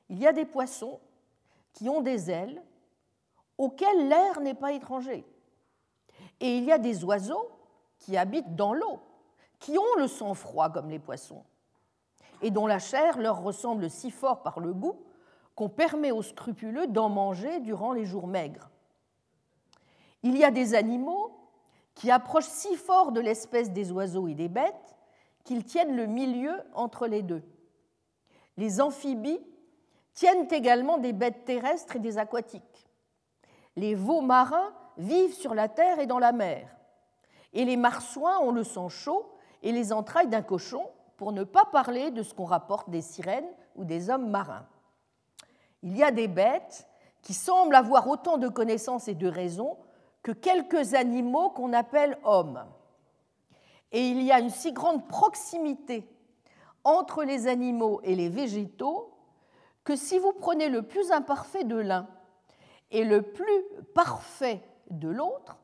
Il 0.08 0.18
y 0.18 0.26
a 0.26 0.32
des 0.32 0.44
poissons 0.44 1.00
qui 1.72 1.88
ont 1.88 2.00
des 2.00 2.30
ailes 2.30 2.62
auxquelles 3.56 4.08
l'air 4.08 4.40
n'est 4.40 4.54
pas 4.54 4.72
étranger. 4.72 5.24
Et 6.40 6.56
il 6.56 6.64
y 6.64 6.72
a 6.72 6.78
des 6.78 7.04
oiseaux 7.04 7.50
qui 7.98 8.16
habitent 8.16 8.54
dans 8.54 8.72
l'eau, 8.72 9.00
qui 9.58 9.76
ont 9.76 9.94
le 9.98 10.06
sang 10.06 10.34
froid 10.34 10.70
comme 10.70 10.90
les 10.90 11.00
poissons, 11.00 11.44
et 12.42 12.50
dont 12.50 12.66
la 12.66 12.78
chair 12.78 13.18
leur 13.18 13.42
ressemble 13.42 13.90
si 13.90 14.10
fort 14.10 14.42
par 14.42 14.60
le 14.60 14.72
goût 14.72 15.02
qu'on 15.56 15.68
permet 15.68 16.12
aux 16.12 16.22
scrupuleux 16.22 16.86
d'en 16.86 17.08
manger 17.08 17.58
durant 17.60 17.92
les 17.92 18.04
jours 18.04 18.28
maigres. 18.28 18.70
Il 20.22 20.36
y 20.36 20.44
a 20.44 20.50
des 20.50 20.74
animaux 20.74 21.32
qui 21.94 22.10
approchent 22.10 22.44
si 22.44 22.76
fort 22.76 23.12
de 23.12 23.20
l'espèce 23.20 23.70
des 23.70 23.92
oiseaux 23.92 24.28
et 24.28 24.34
des 24.34 24.48
bêtes 24.48 24.96
qu'ils 25.44 25.64
tiennent 25.64 25.96
le 25.96 26.06
milieu 26.06 26.52
entre 26.74 27.06
les 27.06 27.22
deux. 27.22 27.42
Les 28.56 28.80
amphibies 28.80 29.40
tiennent 30.14 30.48
également 30.50 30.98
des 30.98 31.12
bêtes 31.12 31.44
terrestres 31.44 31.96
et 31.96 32.00
des 32.00 32.18
aquatiques. 32.18 32.88
Les 33.76 33.94
veaux 33.94 34.20
marins 34.20 34.72
vivent 34.96 35.34
sur 35.34 35.54
la 35.54 35.68
terre 35.68 36.00
et 36.00 36.06
dans 36.06 36.18
la 36.18 36.32
mer. 36.32 36.68
Et 37.52 37.64
les 37.64 37.76
marsouins 37.76 38.38
ont 38.40 38.50
le 38.50 38.64
sang 38.64 38.88
chaud 38.88 39.32
et 39.62 39.72
les 39.72 39.92
entrailles 39.92 40.28
d'un 40.28 40.42
cochon, 40.42 40.84
pour 41.16 41.32
ne 41.32 41.42
pas 41.42 41.64
parler 41.64 42.10
de 42.12 42.22
ce 42.22 42.32
qu'on 42.32 42.44
rapporte 42.44 42.90
des 42.90 43.02
sirènes 43.02 43.48
ou 43.74 43.84
des 43.84 44.08
hommes 44.08 44.30
marins. 44.30 44.66
Il 45.82 45.96
y 45.96 46.04
a 46.04 46.12
des 46.12 46.28
bêtes 46.28 46.86
qui 47.22 47.34
semblent 47.34 47.74
avoir 47.74 48.08
autant 48.08 48.38
de 48.38 48.48
connaissances 48.48 49.08
et 49.08 49.14
de 49.14 49.26
raisons 49.26 49.76
que 50.28 50.32
quelques 50.34 50.92
animaux 50.92 51.48
qu'on 51.48 51.72
appelle 51.72 52.18
hommes. 52.22 52.62
Et 53.92 54.10
il 54.10 54.20
y 54.20 54.30
a 54.30 54.40
une 54.40 54.50
si 54.50 54.72
grande 54.72 55.08
proximité 55.08 56.06
entre 56.84 57.24
les 57.24 57.46
animaux 57.46 58.02
et 58.04 58.14
les 58.14 58.28
végétaux 58.28 59.10
que 59.84 59.96
si 59.96 60.18
vous 60.18 60.34
prenez 60.34 60.68
le 60.68 60.82
plus 60.82 61.12
imparfait 61.12 61.64
de 61.64 61.76
l'un 61.76 62.06
et 62.90 63.04
le 63.04 63.22
plus 63.22 63.62
parfait 63.94 64.60
de 64.90 65.08
l'autre, 65.08 65.56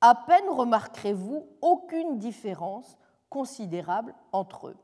à 0.00 0.14
peine 0.14 0.48
remarquerez-vous 0.48 1.48
aucune 1.60 2.20
différence 2.20 2.96
considérable 3.28 4.14
entre 4.30 4.68
eux. 4.68 4.76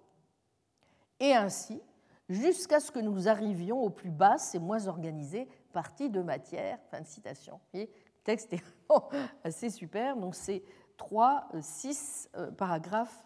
Et 1.20 1.32
ainsi, 1.32 1.80
jusqu'à 2.28 2.80
ce 2.80 2.90
que 2.90 2.98
nous 2.98 3.28
arrivions 3.28 3.80
aux 3.80 3.90
plus 3.90 4.10
basses 4.10 4.56
et 4.56 4.58
moins 4.58 4.88
organisées 4.88 5.46
parties 5.72 6.10
de 6.10 6.22
matière. 6.22 6.80
Fin 6.90 7.02
de 7.02 7.06
citation. 7.06 7.60
Et 7.72 7.84
le 7.84 7.90
texte 8.24 8.52
est 8.52 8.64
assez 9.44 9.70
super. 9.70 10.16
Donc 10.16 10.34
c'est 10.34 10.62
3, 11.00 11.48
6, 11.62 12.28
euh, 12.36 12.50
paragraphe 12.50 13.24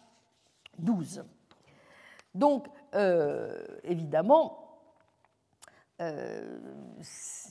12. 0.79 1.25
Donc, 2.33 2.67
euh, 2.93 3.65
évidemment, 3.83 4.79
euh, 6.01 6.57
c'est 7.01 7.49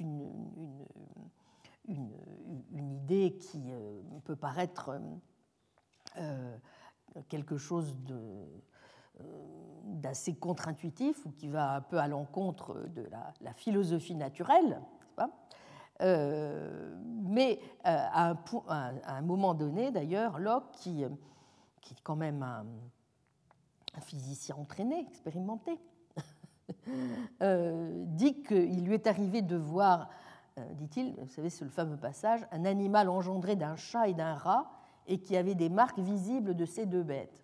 une, 0.00 0.28
idée 2.72 3.36
qui 3.38 3.72
peut 4.24 4.36
paraître 4.36 5.00
quelque 7.28 7.56
chose 7.56 7.96
d'assez 9.84 10.34
contre-intuitif 10.34 11.26
ou 11.26 11.30
qui 11.30 11.48
va 11.48 11.74
un 11.74 11.80
peu 11.80 11.98
à 11.98 12.08
l'encontre 12.08 12.88
de 12.88 13.08
la, 13.40 13.52
philosophie 13.54 14.14
naturelle, 14.14 14.80
euh, 16.02 16.96
mais 17.24 17.60
euh, 17.86 18.06
à, 18.12 18.34
un, 19.06 19.22
moment 19.22 19.54
donné, 19.54 19.90
d'ailleurs, 19.90 20.38
Locke, 20.38 20.70
qui, 20.72 21.04
qui, 21.80 21.94
est 21.94 22.00
quand 22.02 22.16
même 22.16 22.42
un, 22.42 22.64
physicien 24.00 24.56
entraîné, 24.56 25.00
expérimenté, 25.00 25.78
euh, 27.42 28.04
dit 28.06 28.42
qu'il 28.42 28.84
lui 28.84 28.94
est 28.94 29.06
arrivé 29.06 29.42
de 29.42 29.56
voir, 29.56 30.08
dit-il, 30.74 31.14
vous 31.18 31.28
savez, 31.28 31.50
c'est 31.50 31.64
le 31.64 31.70
fameux 31.70 31.96
passage, 31.96 32.46
un 32.52 32.64
animal 32.64 33.08
engendré 33.08 33.56
d'un 33.56 33.76
chat 33.76 34.08
et 34.08 34.14
d'un 34.14 34.34
rat 34.34 34.70
et 35.06 35.18
qui 35.20 35.36
avait 35.36 35.54
des 35.54 35.68
marques 35.68 35.98
visibles 35.98 36.54
de 36.54 36.64
ces 36.64 36.86
deux 36.86 37.02
bêtes 37.02 37.40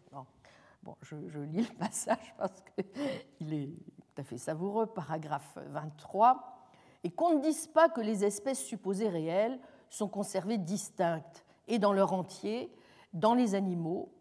je, 1.03 1.41
lis 1.41 1.63
le 1.63 1.75
passage 1.75 2.35
parce 2.39 2.63
qu'il 2.63 3.53
est 3.55 3.69
tout 3.69 4.21
à 4.21 4.23
fait 4.23 4.39
savoureux, 4.39 4.87
paragraphe 4.87 5.59
23. 5.69 6.56
Et 7.05 7.11
qu'on 7.11 7.37
ne 7.37 7.41
dise 7.41 7.67
pas 7.69 7.89
que 7.89 8.01
les 8.01 8.25
espèces 8.25 8.65
supposées 8.65 9.09
réelles 9.09 9.59
sont 9.91 10.09
conservées 10.09 10.59
distinctes 10.59 11.45
et 11.69 11.79
dans 11.79 11.93
leur 11.93 12.13
entier 12.13 12.73
dans 13.13 13.35
les 13.35 13.55
animaux 13.55 14.13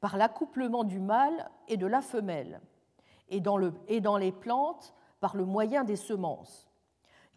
par 0.00 0.16
l'accouplement 0.16 0.84
du 0.84 0.98
mâle 0.98 1.50
et 1.68 1.76
de 1.76 1.86
la 1.86 2.00
femelle, 2.00 2.60
et 3.28 3.40
dans, 3.40 4.16
les 4.16 4.32
plantes 4.32 4.94
par 5.20 5.36
le 5.36 5.44
moyen 5.44 5.84
des 5.84 5.96
semences. 5.96 6.68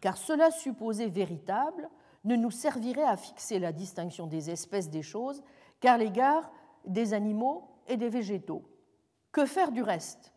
Car 0.00 0.16
cela 0.16 0.50
supposé 0.50 1.06
véritable 1.06 1.88
ne 2.24 2.36
nous 2.36 2.50
servirait 2.50 3.04
à 3.04 3.16
fixer 3.16 3.58
la 3.58 3.72
distinction 3.72 4.26
des 4.26 4.50
espèces 4.50 4.90
des 4.90 5.02
choses 5.02 5.42
qu'à 5.78 5.96
l'égard 5.96 6.50
des 6.86 7.14
animaux 7.14 7.68
et 7.86 7.96
des 7.96 8.08
végétaux. 8.08 8.64
Que 9.30 9.46
faire 9.46 9.70
du 9.70 9.82
reste? 9.82 10.32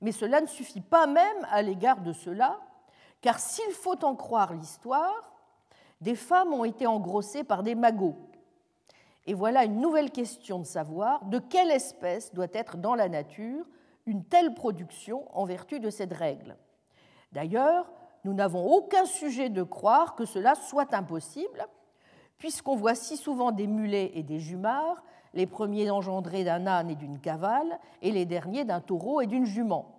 Mais 0.00 0.12
cela 0.12 0.40
ne 0.40 0.46
suffit 0.46 0.82
pas 0.82 1.06
même 1.06 1.46
à 1.50 1.62
l'égard 1.62 2.02
de 2.02 2.12
cela, 2.12 2.60
car 3.26 3.40
s'il 3.40 3.72
faut 3.72 4.04
en 4.04 4.14
croire 4.14 4.54
l'histoire, 4.54 5.32
des 6.00 6.14
femmes 6.14 6.52
ont 6.52 6.62
été 6.62 6.86
engrossées 6.86 7.42
par 7.42 7.64
des 7.64 7.74
magots. 7.74 8.14
Et 9.26 9.34
voilà 9.34 9.64
une 9.64 9.80
nouvelle 9.80 10.12
question 10.12 10.60
de 10.60 10.64
savoir 10.64 11.24
de 11.24 11.40
quelle 11.40 11.72
espèce 11.72 12.32
doit 12.32 12.46
être 12.52 12.76
dans 12.76 12.94
la 12.94 13.08
nature 13.08 13.66
une 14.06 14.22
telle 14.22 14.54
production 14.54 15.24
en 15.36 15.44
vertu 15.44 15.80
de 15.80 15.90
cette 15.90 16.12
règle. 16.12 16.56
D'ailleurs, 17.32 17.90
nous 18.22 18.32
n'avons 18.32 18.64
aucun 18.64 19.06
sujet 19.06 19.48
de 19.48 19.64
croire 19.64 20.14
que 20.14 20.24
cela 20.24 20.54
soit 20.54 20.94
impossible, 20.94 21.66
puisqu'on 22.38 22.76
voit 22.76 22.94
si 22.94 23.16
souvent 23.16 23.50
des 23.50 23.66
mulets 23.66 24.12
et 24.14 24.22
des 24.22 24.38
jumards 24.38 25.02
les 25.34 25.48
premiers 25.48 25.90
engendrés 25.90 26.44
d'un 26.44 26.68
âne 26.68 26.90
et 26.90 26.94
d'une 26.94 27.18
cavale, 27.18 27.80
et 28.02 28.12
les 28.12 28.24
derniers 28.24 28.64
d'un 28.64 28.80
taureau 28.80 29.20
et 29.20 29.26
d'une 29.26 29.46
jument. 29.46 29.95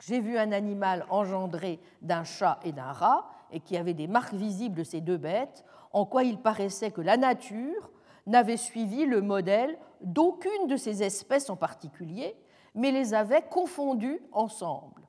J'ai 0.00 0.20
vu 0.20 0.38
un 0.38 0.52
animal 0.52 1.06
engendré 1.10 1.80
d'un 2.02 2.24
chat 2.24 2.58
et 2.64 2.72
d'un 2.72 2.92
rat, 2.92 3.28
et 3.50 3.60
qui 3.60 3.76
avait 3.76 3.94
des 3.94 4.06
marques 4.06 4.34
visibles 4.34 4.76
de 4.76 4.84
ces 4.84 5.00
deux 5.00 5.16
bêtes, 5.16 5.64
en 5.92 6.04
quoi 6.04 6.24
il 6.24 6.38
paraissait 6.38 6.90
que 6.90 7.00
la 7.00 7.16
nature 7.16 7.90
n'avait 8.26 8.56
suivi 8.56 9.06
le 9.06 9.20
modèle 9.20 9.78
d'aucune 10.00 10.66
de 10.66 10.76
ces 10.76 11.02
espèces 11.02 11.50
en 11.50 11.56
particulier, 11.56 12.36
mais 12.74 12.90
les 12.90 13.14
avait 13.14 13.42
confondues 13.42 14.20
ensemble. 14.32 15.02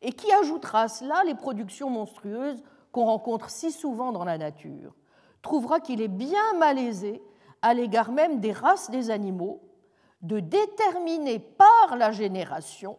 Et 0.00 0.12
qui 0.12 0.32
ajoutera 0.32 0.82
à 0.82 0.88
cela 0.88 1.22
les 1.24 1.34
productions 1.34 1.90
monstrueuses 1.90 2.62
qu'on 2.92 3.04
rencontre 3.04 3.50
si 3.50 3.70
souvent 3.72 4.12
dans 4.12 4.24
la 4.24 4.38
nature, 4.38 4.94
trouvera 5.42 5.80
qu'il 5.80 6.00
est 6.00 6.08
bien 6.08 6.54
malaisé 6.58 7.22
à 7.62 7.74
l'égard 7.74 8.12
même 8.12 8.40
des 8.40 8.52
races 8.52 8.90
des 8.90 9.10
animaux, 9.10 9.60
de 10.22 10.40
déterminer 10.40 11.38
par 11.38 11.96
la 11.96 12.10
génération 12.10 12.96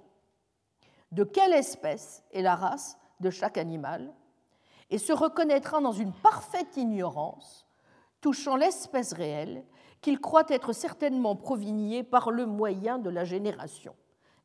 de 1.12 1.24
quelle 1.24 1.54
espèce 1.54 2.24
est 2.32 2.42
la 2.42 2.56
race 2.56 2.98
de 3.20 3.30
chaque 3.30 3.58
animal, 3.58 4.14
et 4.90 4.98
se 4.98 5.12
reconnaîtra 5.12 5.82
dans 5.82 5.92
une 5.92 6.14
parfaite 6.14 6.78
ignorance 6.78 7.66
touchant 8.22 8.56
l'espèce 8.56 9.14
réelle 9.14 9.64
qu'il 10.02 10.20
croit 10.20 10.46
être 10.50 10.74
certainement 10.74 11.36
provigné 11.36 12.04
par 12.04 12.32
le 12.32 12.46
moyen 12.46 12.98
de 12.98 13.10
la 13.10 13.26
génération, 13.26 13.96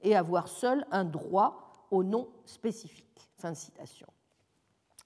et 0.00 0.16
avoir 0.16 0.48
seul 0.48 0.86
un 0.90 1.04
droit 1.04 1.86
au 1.90 2.02
nom 2.02 2.28
spécifique. 2.44 3.28
Fin 3.36 3.52
de 3.52 3.56
citation. 3.56 4.06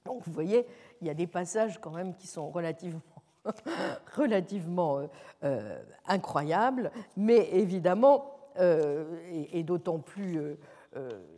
Donc 0.05 0.23
vous 0.25 0.33
voyez, 0.33 0.67
il 1.01 1.07
y 1.07 1.11
a 1.11 1.15
des 1.15 1.27
passages 1.27 1.81
quand 1.81 1.91
même 1.91 2.15
qui 2.15 2.27
sont 2.27 2.49
relativement 2.49 3.01
relativement 4.17 4.99
euh, 4.99 5.07
euh, 5.45 5.83
incroyable, 6.07 6.91
mais 7.17 7.49
évidemment, 7.53 8.51
euh, 8.59 9.19
et, 9.53 9.63
d'autant 9.63 9.99
plus 9.99 10.57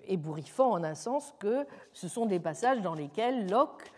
ébouriffant 0.09 0.73
en 0.73 0.85
un 0.85 0.95
sens 0.95 1.35
que 1.39 1.67
ce 1.93 2.09
sont 2.09 2.27
des 2.27 2.41
passages 2.41 2.81
dans 2.81 2.95
lesquels 2.95 3.49
Locke 3.51 3.93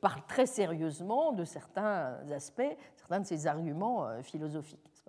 parle 0.00 0.22
très 0.26 0.46
sérieusement 0.46 1.30
de 1.30 1.44
certains 1.44 2.18
aspects, 2.32 2.76
certains 2.96 3.20
de 3.20 3.26
ses 3.26 3.46
arguments 3.46 4.08
philosophiques. 4.22 5.04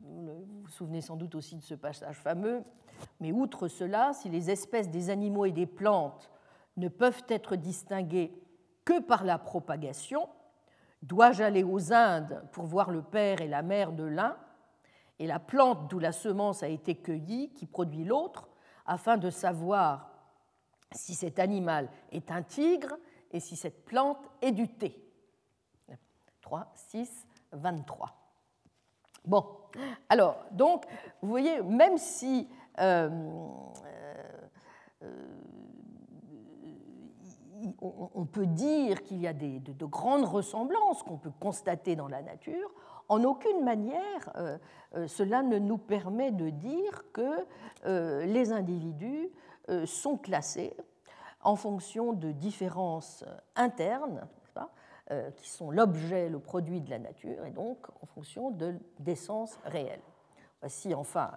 vous 0.00 0.44
vous 0.62 0.68
souvenez 0.68 1.02
sans 1.02 1.16
doute 1.16 1.34
aussi 1.34 1.56
de 1.56 1.62
ce 1.62 1.74
passage 1.74 2.16
fameux, 2.16 2.62
mais 3.20 3.32
outre 3.32 3.68
cela, 3.68 4.12
si 4.14 4.30
les 4.30 4.50
espèces 4.50 4.88
des 4.88 5.10
animaux 5.10 5.44
et 5.44 5.52
des 5.52 5.66
plantes 5.66 6.30
ne 6.76 6.88
peuvent 6.88 7.24
être 7.28 7.56
distinguées 7.56 8.32
que 8.84 9.00
par 9.00 9.24
la 9.24 9.38
propagation. 9.38 10.28
Dois-je 11.02 11.42
aller 11.42 11.64
aux 11.64 11.92
Indes 11.92 12.42
pour 12.52 12.64
voir 12.64 12.90
le 12.90 13.02
père 13.02 13.40
et 13.40 13.48
la 13.48 13.62
mère 13.62 13.92
de 13.92 14.04
l'un 14.04 14.36
et 15.22 15.26
la 15.28 15.38
plante 15.38 15.88
d'où 15.88 16.00
la 16.00 16.10
semence 16.10 16.64
a 16.64 16.68
été 16.68 16.96
cueillie 16.96 17.50
qui 17.50 17.66
produit 17.66 18.02
l'autre, 18.02 18.48
afin 18.86 19.16
de 19.16 19.30
savoir 19.30 20.10
si 20.90 21.14
cet 21.14 21.38
animal 21.38 21.88
est 22.10 22.32
un 22.32 22.42
tigre 22.42 22.96
et 23.30 23.38
si 23.38 23.54
cette 23.54 23.84
plante 23.84 24.18
est 24.40 24.50
du 24.50 24.66
thé. 24.66 25.00
3, 26.40 26.72
6, 26.74 27.28
23. 27.52 28.12
Bon, 29.24 29.46
alors, 30.08 30.44
donc, 30.50 30.86
vous 31.22 31.28
voyez, 31.28 31.62
même 31.62 31.98
si 31.98 32.48
euh, 32.80 33.08
euh, 35.04 35.36
on 37.80 38.26
peut 38.26 38.46
dire 38.46 39.04
qu'il 39.04 39.20
y 39.20 39.28
a 39.28 39.32
des, 39.32 39.60
de, 39.60 39.84
grandes 39.86 40.24
ressemblances 40.24 41.04
qu'on 41.04 41.18
peut 41.18 41.30
constater 41.38 41.94
dans 41.94 42.08
la 42.08 42.22
nature, 42.22 42.72
en 43.08 43.24
aucune 43.24 43.64
manière 43.64 44.30
euh, 44.36 44.58
cela 45.08 45.42
ne 45.42 45.58
nous 45.58 45.78
permet 45.78 46.30
de 46.30 46.50
dire 46.50 47.04
que 47.12 47.46
les 48.26 48.52
individus 48.52 49.30
sont 49.86 50.18
classés 50.18 50.76
en 51.42 51.56
fonction 51.56 52.12
de 52.12 52.30
différences 52.30 53.24
internes 53.56 54.28
qui 55.36 55.48
sont 55.48 55.70
l'objet, 55.70 56.28
le 56.28 56.38
produit 56.38 56.82
de 56.82 56.90
la 56.90 56.98
nature, 56.98 57.46
et 57.46 57.50
donc 57.50 57.78
en 58.02 58.06
fonction 58.06 58.54
d'essence 58.98 59.58
réelle. 59.64 60.02
Voici 60.60 60.94
enfin 60.94 61.32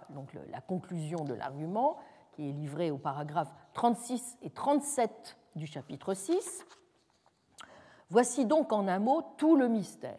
la 0.50 0.60
conclusion 0.60 1.24
de 1.24 1.34
l'argument 1.34 1.96
qui 2.36 2.50
est 2.50 2.52
livré 2.52 2.90
au 2.90 2.98
paragraphe 2.98 3.52
36 3.72 4.38
et 4.42 4.50
37 4.50 5.36
du 5.56 5.66
chapitre 5.66 6.14
6. 6.14 6.64
Voici 8.10 8.44
donc 8.44 8.72
en 8.72 8.86
un 8.86 8.98
mot 8.98 9.22
tout 9.36 9.56
le 9.56 9.68
mystère. 9.68 10.18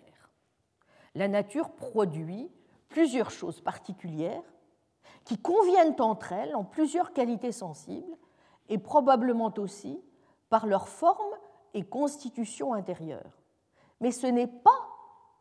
La 1.17 1.27
nature 1.27 1.71
produit 1.71 2.47
plusieurs 2.89 3.31
choses 3.31 3.59
particulières 3.59 4.43
qui 5.25 5.39
conviennent 5.39 5.99
entre 5.99 6.31
elles 6.31 6.55
en 6.55 6.63
plusieurs 6.63 7.11
qualités 7.11 7.51
sensibles 7.51 8.15
et 8.69 8.77
probablement 8.77 9.51
aussi 9.57 9.99
par 10.49 10.67
leur 10.67 10.87
forme 10.87 11.33
et 11.73 11.81
constitution 11.81 12.75
intérieure. 12.75 13.41
Mais 13.99 14.11
ce 14.11 14.27
n'est 14.27 14.45
pas 14.45 14.89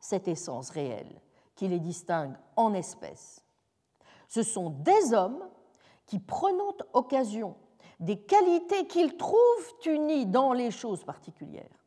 cette 0.00 0.28
essence 0.28 0.70
réelle 0.70 1.20
qui 1.54 1.68
les 1.68 1.78
distingue 1.78 2.38
en 2.56 2.72
espèces. 2.72 3.44
Ce 4.28 4.42
sont 4.42 4.70
des 4.70 5.12
hommes 5.12 5.46
qui, 6.06 6.18
prenant 6.18 6.74
occasion 6.94 7.54
des 8.00 8.18
qualités 8.18 8.86
qu'ils 8.86 9.18
trouvent 9.18 9.74
unies 9.84 10.24
dans 10.24 10.54
les 10.54 10.70
choses 10.70 11.04
particulières, 11.04 11.85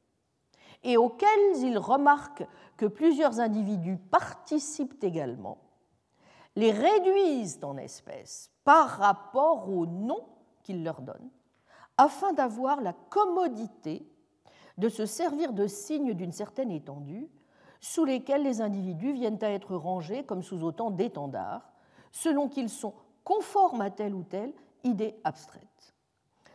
et 0.83 0.97
auxquelles 0.97 1.57
ils 1.57 1.77
remarquent 1.77 2.47
que 2.77 2.85
plusieurs 2.85 3.39
individus 3.39 3.97
participent 3.97 5.03
également, 5.03 5.57
les 6.55 6.71
réduisent 6.71 7.59
en 7.63 7.77
espèces 7.77 8.51
par 8.63 8.87
rapport 8.89 9.69
au 9.69 9.85
nom 9.85 10.25
qu'ils 10.63 10.83
leur 10.83 11.01
donnent, 11.01 11.29
afin 11.97 12.33
d'avoir 12.33 12.81
la 12.81 12.93
commodité 12.93 14.07
de 14.77 14.89
se 14.89 15.05
servir 15.05 15.53
de 15.53 15.67
signes 15.67 16.13
d'une 16.13 16.31
certaine 16.31 16.71
étendue, 16.71 17.29
sous 17.81 18.05
lesquels 18.05 18.43
les 18.43 18.61
individus 18.61 19.13
viennent 19.13 19.43
à 19.43 19.51
être 19.51 19.75
rangés 19.75 20.23
comme 20.23 20.43
sous 20.43 20.63
autant 20.63 20.91
d'étendards, 20.91 21.71
selon 22.11 22.47
qu'ils 22.47 22.69
sont 22.69 22.93
conformes 23.23 23.81
à 23.81 23.89
telle 23.89 24.15
ou 24.15 24.23
telle 24.23 24.53
idée 24.83 25.15
abstraite. 25.23 25.95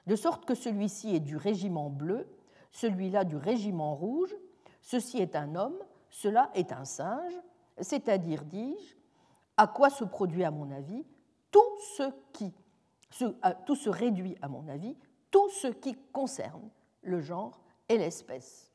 De 0.06 0.16
sorte 0.16 0.44
que 0.44 0.54
celui-ci 0.54 1.14
est 1.14 1.20
du 1.20 1.36
régiment 1.36 1.88
bleu, 1.88 2.26
celui-là 2.74 3.22
du 3.24 3.36
régiment 3.36 3.94
rouge, 3.94 4.34
ceci 4.82 5.18
est 5.18 5.36
un 5.36 5.54
homme, 5.54 5.78
cela 6.10 6.50
est 6.54 6.72
un 6.72 6.84
singe, 6.84 7.32
c'est-à-dire, 7.80 8.44
dis-je, 8.44 8.96
à 9.56 9.68
quoi 9.68 9.90
se 9.90 10.04
produit, 10.04 10.42
à 10.42 10.50
mon 10.50 10.70
avis, 10.72 11.06
tout 11.52 11.78
ce 11.96 12.02
qui, 12.32 12.52
tout 13.64 13.76
se 13.76 13.88
réduit, 13.88 14.36
à 14.42 14.48
mon 14.48 14.66
avis, 14.68 14.96
tout 15.30 15.48
ce 15.50 15.68
qui 15.68 15.94
concerne 16.12 16.68
le 17.02 17.20
genre 17.20 17.60
et 17.88 17.96
l'espèce. 17.96 18.72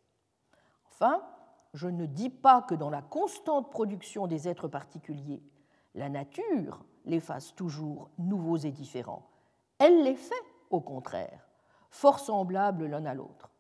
Enfin, 0.91 1.21
je 1.73 1.89
ne 1.89 2.05
dis 2.05 2.29
pas 2.29 2.61
que 2.61 2.75
dans 2.75 2.89
la 2.89 3.01
constante 3.01 3.69
production 3.69 4.27
des 4.27 4.47
êtres 4.47 4.69
particuliers, 4.69 5.43
la 5.93 6.07
nature 6.07 6.85
les 7.03 7.19
fasse 7.19 7.53
toujours 7.53 8.09
nouveaux 8.17 8.57
et 8.57 8.71
différents. 8.71 9.27
Elle 9.77 10.03
les 10.03 10.15
fait, 10.15 10.33
au 10.69 10.79
contraire, 10.79 11.49
fort 11.89 12.19
semblables 12.19 12.85
l'un 12.85 13.05
à 13.05 13.13
l'autre. 13.13 13.51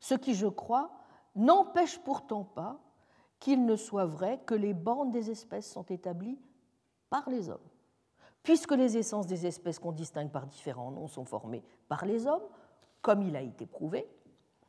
Ce 0.00 0.14
qui, 0.14 0.34
je 0.34 0.46
crois, 0.46 0.90
n'empêche 1.34 1.98
pourtant 1.98 2.44
pas 2.44 2.78
qu'il 3.38 3.64
ne 3.64 3.76
soit 3.76 4.06
vrai 4.06 4.40
que 4.46 4.54
les 4.54 4.74
bandes 4.74 5.10
des 5.10 5.30
espèces 5.30 5.70
sont 5.70 5.84
établies 5.84 6.38
par 7.10 7.28
les 7.30 7.48
hommes. 7.48 7.58
Puisque 8.42 8.72
les 8.72 8.96
essences 8.96 9.26
des 9.26 9.46
espèces 9.46 9.78
qu'on 9.78 9.92
distingue 9.92 10.30
par 10.30 10.46
différents 10.46 10.90
noms 10.90 11.08
sont 11.08 11.24
formées 11.24 11.62
par 11.88 12.04
les 12.04 12.26
hommes, 12.26 12.42
comme 13.02 13.22
il 13.22 13.36
a 13.36 13.42
été 13.42 13.66
prouvé, 13.66 14.08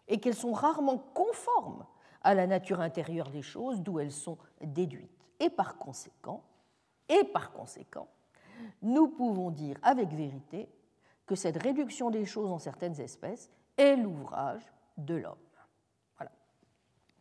et 0.07 0.19
qu'elles 0.19 0.35
sont 0.35 0.53
rarement 0.53 0.97
conformes 0.97 1.85
à 2.21 2.33
la 2.33 2.47
nature 2.47 2.81
intérieure 2.81 3.29
des 3.29 3.41
choses 3.41 3.81
d'où 3.81 3.99
elles 3.99 4.11
sont 4.11 4.37
déduites. 4.61 5.27
Et 5.39 5.49
par 5.49 5.77
conséquent, 5.77 6.43
nous 8.81 9.07
pouvons 9.07 9.51
dire 9.51 9.77
avec 9.81 10.09
vérité 10.09 10.69
que 11.25 11.35
cette 11.35 11.61
réduction 11.61 12.09
des 12.09 12.25
choses 12.25 12.51
en 12.51 12.59
certaines 12.59 12.99
espèces 12.99 13.49
est 13.77 13.95
l'ouvrage 13.95 14.63
de 15.05 15.15
l'homme. 15.15 15.35
Voilà. 16.17 16.31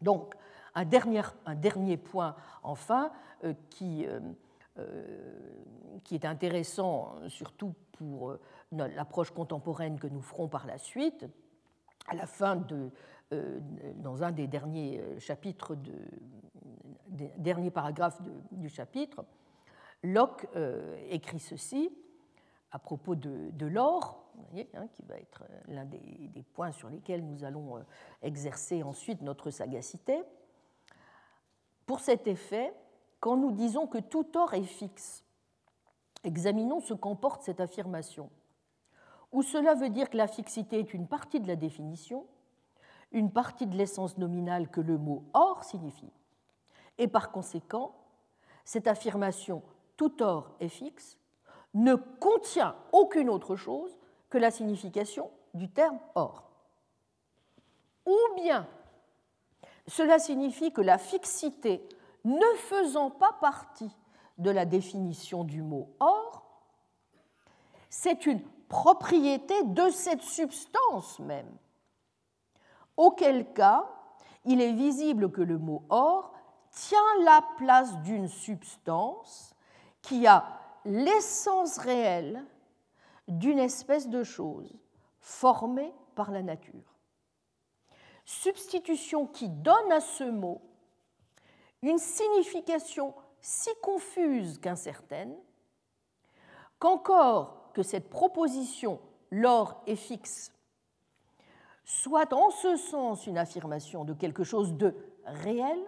Donc, 0.03 0.35
un 0.75 0.85
dernier, 0.85 1.23
un 1.47 1.55
dernier 1.55 1.97
point, 1.97 2.37
enfin, 2.63 3.11
euh, 3.45 3.55
qui, 3.71 4.07
euh, 4.07 4.21
euh, 4.79 5.33
qui 6.05 6.15
est 6.15 6.25
intéressant 6.25 7.17
surtout 7.29 7.75
pour 7.93 8.37
l'approche 8.73 9.33
contemporaine 9.33 9.99
que 9.99 10.07
nous 10.07 10.21
ferons 10.21 10.49
par 10.49 10.67
la 10.67 10.79
suite, 10.79 11.27
à 12.07 12.15
la 12.15 12.27
fin 12.27 12.57
de, 12.57 12.91
dans 13.97 14.23
un 14.23 14.31
des 14.31 14.47
derniers 14.47 15.03
chapitres, 15.19 15.75
de, 15.75 15.93
des 17.09 17.33
derniers 17.39 17.73
paragraphes 17.73 18.21
du 18.53 18.69
chapitre, 18.69 19.25
Locke 20.05 20.47
écrit 21.11 21.41
ceci 21.41 21.91
à 22.71 22.79
propos 22.79 23.15
de, 23.15 23.67
l'or, 23.67 24.31
hein, 24.75 24.89
qui 24.93 25.03
va 25.03 25.17
être 25.17 25.45
l'un 25.69 25.85
des, 25.85 26.45
points 26.55 26.73
sur 26.73 26.89
lesquels 26.89 27.25
nous 27.25 27.45
allons 27.45 27.85
exercer 28.23 28.83
ensuite 28.83 29.23
notre 29.23 29.51
sagacité. 29.51 30.23
Pour 31.87 32.01
cet 32.01 32.27
effet, 32.27 32.75
quand 33.21 33.37
nous 33.37 33.53
disons 33.53 33.87
que 33.87 33.99
tout 33.99 34.37
or 34.37 34.55
est 34.55 34.63
fixe, 34.63 35.25
examinons 36.25 36.81
ce 36.81 36.95
qu'emporte 36.95 37.43
cette 37.43 37.61
affirmation 37.61 38.31
ou 39.33 39.43
cela 39.43 39.75
veut 39.75 39.91
dire 39.91 40.09
que 40.11 40.17
la 40.17 40.27
fixité 40.27 40.79
est 40.79 40.95
une 40.95 41.07
partie 41.07 41.41
de 41.41 41.49
la 41.49 41.57
définition, 41.57 42.27
une 43.13 43.31
partie 43.31 43.67
de 43.67 43.77
l'essence 43.77 44.17
nominale 44.19 44.71
que 44.71 44.81
le 44.81 44.99
mot 44.99 45.25
or 45.35 45.65
signifie. 45.65 46.13
Et 46.99 47.09
par 47.09 47.31
conséquent, 47.31 47.95
cette 48.65 48.87
affirmation 48.87 49.63
tout 49.97 50.23
or 50.23 50.55
est 50.61 50.69
fixe 50.69 51.18
ne 51.79 51.95
contient 51.95 52.75
aucune 52.93 53.31
autre 53.31 53.55
chose 53.55 53.97
que 54.31 54.37
la 54.37 54.51
signification 54.51 55.31
du 55.55 55.71
terme 55.71 55.99
or. 56.17 56.43
Ou 58.05 58.17
bien 58.37 58.67
cela 59.87 60.19
signifie 60.19 60.73
que 60.73 60.81
la 60.81 60.99
fixité 60.99 61.89
ne 62.25 62.57
faisant 62.57 63.11
pas 63.11 63.33
partie 63.41 63.97
de 64.39 64.51
la 64.51 64.65
définition 64.65 65.45
du 65.45 65.63
mot 65.63 65.95
or, 66.01 66.43
c'est 67.89 68.27
une 68.27 68.43
propriété 68.69 69.55
de 69.65 69.89
cette 69.91 70.23
substance 70.23 71.19
même. 71.21 71.57
Auquel 72.97 73.53
cas, 73.53 73.89
il 74.45 74.61
est 74.61 74.73
visible 74.73 75.31
que 75.31 75.41
le 75.41 75.59
mot 75.59 75.85
or 75.89 76.35
tient 76.71 76.99
la 77.25 77.43
place 77.57 77.97
d'une 77.99 78.29
substance 78.29 79.55
qui 80.03 80.27
a 80.27 80.58
l'essence 80.85 81.79
réelle 81.79 82.45
d'une 83.27 83.59
espèce 83.59 84.09
de 84.09 84.23
chose 84.23 84.75
formée 85.21 85.93
par 86.15 86.31
la 86.31 86.43
nature. 86.43 86.95
Substitution 88.25 89.27
qui 89.27 89.49
donne 89.49 89.93
à 89.93 90.01
ce 90.01 90.25
mot 90.25 90.63
une 91.83 91.99
signification 91.99 93.15
si 93.41 93.71
confuse 93.83 94.59
qu'incertaine, 94.59 95.37
qu'encore 96.79 97.73
que 97.73 97.83
cette 97.83 98.11
proposition 98.11 99.01
l'or 99.31 99.83
est 99.87 99.97
fixe 99.97 100.53
soit 101.89 102.35
en 102.35 102.51
ce 102.51 102.77
sens 102.77 103.27
une 103.27 103.39
affirmation 103.39 104.05
de 104.05 104.13
quelque 104.13 104.45
chose 104.45 104.75
de 104.75 104.95
réel, 105.25 105.79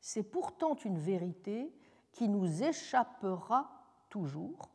c'est 0.00 0.22
pourtant 0.22 0.76
une 0.76 0.98
vérité 0.98 1.70
qui 2.14 2.28
nous 2.28 2.62
échappera 2.62 3.68
toujours 4.08 4.70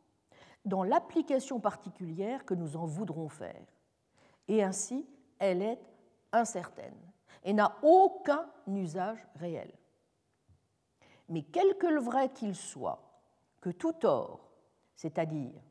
dans 0.64 0.84
l'application 0.84 1.58
particulière 1.58 2.44
que 2.44 2.54
nous 2.54 2.76
en 2.76 2.84
voudrons 2.84 3.28
faire. 3.28 3.64
Et 4.46 4.62
ainsi, 4.62 5.06
elle 5.38 5.62
est 5.62 5.80
incertaine 6.32 6.96
et 7.42 7.52
n'a 7.52 7.76
aucun 7.82 8.46
usage 8.66 9.26
réel. 9.36 9.72
Mais 11.28 11.42
quelque 11.42 11.98
vrai 11.98 12.28
qu'il 12.28 12.54
soit, 12.54 13.00
que 13.60 13.70
tout 13.70 14.04
or, 14.04 14.52
c'est-à-dire 14.94 15.62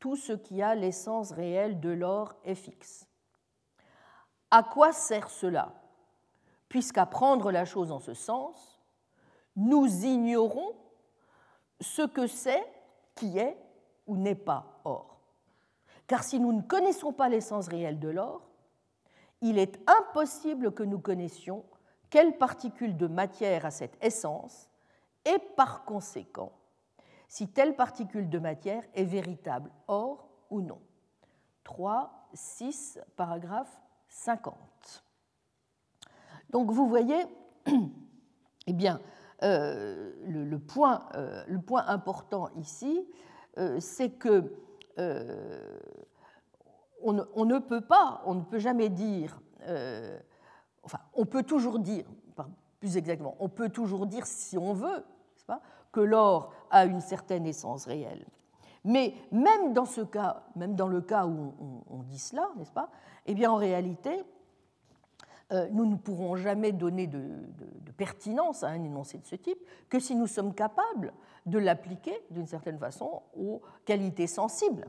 tout 0.00 0.16
ce 0.16 0.32
qui 0.32 0.60
a 0.60 0.74
l'essence 0.74 1.30
réelle 1.30 1.78
de 1.78 1.90
l'or, 1.90 2.34
est 2.44 2.56
fixe. 2.56 3.06
À 4.50 4.64
quoi 4.64 4.92
sert 4.92 5.30
cela? 5.30 5.72
Puisqu'à 6.68 7.06
prendre 7.06 7.52
la 7.52 7.64
chose 7.64 7.92
en 7.92 8.00
ce 8.00 8.14
sens, 8.14 8.80
nous 9.54 9.86
ignorons 10.04 10.74
ce 11.82 12.02
que 12.02 12.26
c'est 12.26 12.64
qui 13.14 13.38
est 13.38 13.56
ou 14.06 14.16
n'est 14.16 14.34
pas 14.34 14.80
or. 14.84 15.20
Car 16.06 16.24
si 16.24 16.40
nous 16.40 16.52
ne 16.52 16.62
connaissons 16.62 17.12
pas 17.12 17.28
l'essence 17.28 17.68
réelle 17.68 17.98
de 17.98 18.08
l'or, 18.08 18.48
il 19.40 19.58
est 19.58 19.78
impossible 19.88 20.72
que 20.72 20.82
nous 20.82 20.98
connaissions 20.98 21.64
quelle 22.10 22.36
particule 22.36 22.96
de 22.96 23.06
matière 23.06 23.64
a 23.64 23.70
cette 23.70 24.02
essence 24.04 24.68
et 25.24 25.38
par 25.56 25.84
conséquent 25.84 26.52
si 27.32 27.48
telle 27.48 27.74
particule 27.74 28.28
de 28.28 28.38
matière 28.38 28.84
est 28.94 29.04
véritable 29.04 29.70
or 29.88 30.28
ou 30.50 30.60
non. 30.60 30.78
3, 31.64 32.28
6, 32.34 33.00
paragraphe 33.16 33.80
50. 34.08 34.54
Donc 36.50 36.70
vous 36.70 36.86
voyez, 36.86 37.24
eh 38.66 38.72
bien, 38.74 39.00
euh, 39.42 40.12
le, 40.24 40.58
point, 40.58 41.08
euh, 41.16 41.42
le, 41.48 41.60
point, 41.60 41.84
important 41.88 42.48
ici, 42.56 43.04
euh, 43.58 43.80
c'est 43.80 44.10
que 44.10 44.52
on 47.04 47.12
ne, 47.12 47.58
peut 47.58 47.80
pas, 47.80 48.22
on 48.26 48.34
ne 48.34 48.42
peut 48.42 48.58
jamais 48.58 48.88
dire, 48.88 49.40
enfin, 50.84 50.98
on 51.14 51.24
peut 51.24 51.42
toujours 51.42 51.78
dire, 51.78 52.04
plus 52.78 52.96
exactement, 52.96 53.36
on 53.40 53.48
peut 53.48 53.68
toujours 53.68 54.06
dire 54.06 54.26
si 54.26 54.58
on 54.58 54.74
veut, 54.74 55.04
pas, 55.46 55.60
que 55.92 56.00
l'or 56.00 56.52
a 56.70 56.84
une 56.84 57.00
certaine 57.00 57.46
essence 57.46 57.86
réelle. 57.86 58.26
Mais 58.84 59.14
même 59.30 59.72
dans 59.72 59.84
ce 59.84 60.00
cas, 60.00 60.42
même 60.56 60.74
dans 60.74 60.88
le 60.88 61.00
cas 61.00 61.26
où 61.26 61.54
on, 61.88 62.02
dit 62.02 62.18
cela, 62.18 62.48
n'est-ce 62.56 62.72
pas 62.72 62.90
Eh 63.26 63.34
bien, 63.34 63.50
en 63.50 63.56
réalité, 63.56 64.24
nous 65.72 65.86
ne 65.86 65.96
pourrons 65.96 66.36
jamais 66.36 66.72
donner 66.72 67.06
de, 67.06 67.20
pertinence 67.96 68.64
à 68.64 68.68
un 68.68 68.82
énoncé 68.82 69.18
de 69.18 69.26
ce 69.26 69.36
type 69.36 69.58
que 69.90 70.00
si 70.00 70.16
nous 70.16 70.26
sommes 70.26 70.54
capables 70.54 71.12
de 71.44 71.58
l'appliquer 71.58 72.18
d'une 72.30 72.46
certaine 72.46 72.78
façon 72.78 73.22
aux 73.36 73.60
qualités 73.84 74.26
sensibles 74.26 74.88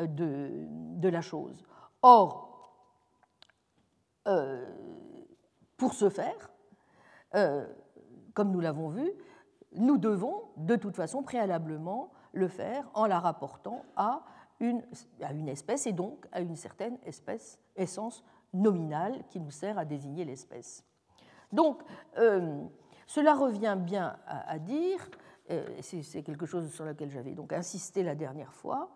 euh, 0.00 0.06
de, 0.08 1.08
la 1.08 1.20
chose. 1.20 1.64
Or, 2.02 2.74
euh, 4.26 4.68
pour 5.76 5.94
ce 5.94 6.10
faire, 6.10 6.50
comme 8.34 8.50
nous 8.50 8.60
l'avons 8.60 8.88
vu, 8.88 9.10
nous 9.74 9.96
devons 9.96 10.42
de 10.56 10.76
toute 10.76 10.96
façon 10.96 11.22
préalablement 11.22 12.12
le 12.32 12.48
faire 12.48 12.90
en 12.94 13.06
la 13.06 13.20
rapportant 13.20 13.84
à 13.96 14.24
une, 14.60 14.82
à 15.22 15.32
une 15.32 15.48
espèce 15.48 15.86
et 15.86 15.92
donc 15.92 16.26
à 16.32 16.40
une 16.40 16.56
certaine 16.56 16.98
espèce, 17.04 17.58
essence 17.76 18.24
nominale 18.52 19.24
qui 19.28 19.40
nous 19.40 19.50
sert 19.50 19.78
à 19.78 19.84
désigner 19.84 20.24
l'espèce. 20.24 20.84
Donc, 21.52 21.82
euh, 22.18 22.62
cela 23.06 23.34
revient 23.34 23.76
bien 23.78 24.16
à, 24.26 24.58
dire, 24.58 25.10
euh, 25.50 25.66
c'est 25.80 26.22
quelque 26.22 26.46
chose 26.46 26.72
sur 26.72 26.84
lequel 26.84 27.10
j'avais 27.10 27.34
donc 27.34 27.52
insisté 27.52 28.02
la 28.02 28.14
dernière 28.14 28.54
fois, 28.54 28.90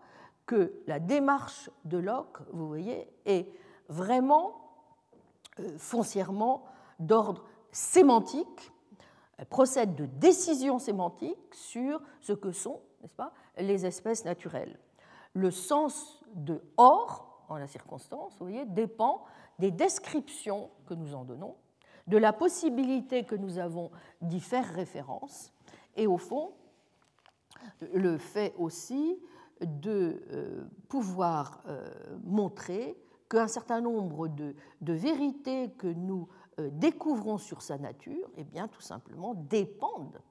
que 0.45 0.73
la 0.87 0.99
démarche 0.99 1.69
de 1.85 1.97
Locke, 1.97 2.39
vous 2.53 2.67
voyez, 2.67 3.07
est 3.25 3.47
vraiment 3.89 4.55
euh, 5.59 5.77
foncièrement 5.77 6.63
d'ordre 6.99 7.43
sémantique 7.71 8.71
elle 9.37 9.45
procède 9.45 9.95
de 9.95 10.05
décisions 10.05 10.79
sémantiques 10.79 11.53
sur 11.53 12.01
ce 12.21 12.33
que 12.33 12.51
sont, 12.51 12.81
n'est-ce 13.01 13.15
pas, 13.15 13.31
les 13.57 13.85
espèces 13.85 14.25
naturelles. 14.25 14.79
Le 15.33 15.51
sens 15.51 16.23
de 16.33 16.61
or, 16.75 17.43
en 17.47 17.57
la 17.57 17.67
circonstance, 17.67 18.33
vous 18.39 18.47
voyez, 18.47 18.65
dépend 18.65 19.23
des 19.59 19.71
descriptions 19.71 20.69
que 20.85 20.93
nous 20.93 21.15
en 21.15 21.25
donnons, 21.25 21.55
de 22.07 22.17
la 22.17 22.33
possibilité 22.33 23.23
que 23.23 23.35
nous 23.35 23.59
avons 23.59 23.91
d'y 24.21 24.39
faire 24.39 24.73
référence, 24.73 25.51
et 25.95 26.07
au 26.07 26.17
fond, 26.17 26.53
le 27.93 28.17
fait 28.17 28.53
aussi 28.57 29.19
de 29.61 30.23
euh, 30.31 30.65
pouvoir 30.87 31.61
euh, 31.67 31.89
montrer 32.23 32.97
qu'un 33.29 33.47
certain 33.47 33.81
nombre 33.81 34.27
de, 34.27 34.55
vérités 34.81 35.71
que 35.71 35.87
nous 35.87 36.29
euh, 36.59 36.69
découvrons 36.71 37.37
sur 37.37 37.61
sa 37.61 37.77
nature, 37.77 38.29
eh 38.37 38.43
bien, 38.43 38.67
tout 38.67 38.81
simplement, 38.81 39.33
dépendent 39.33 40.21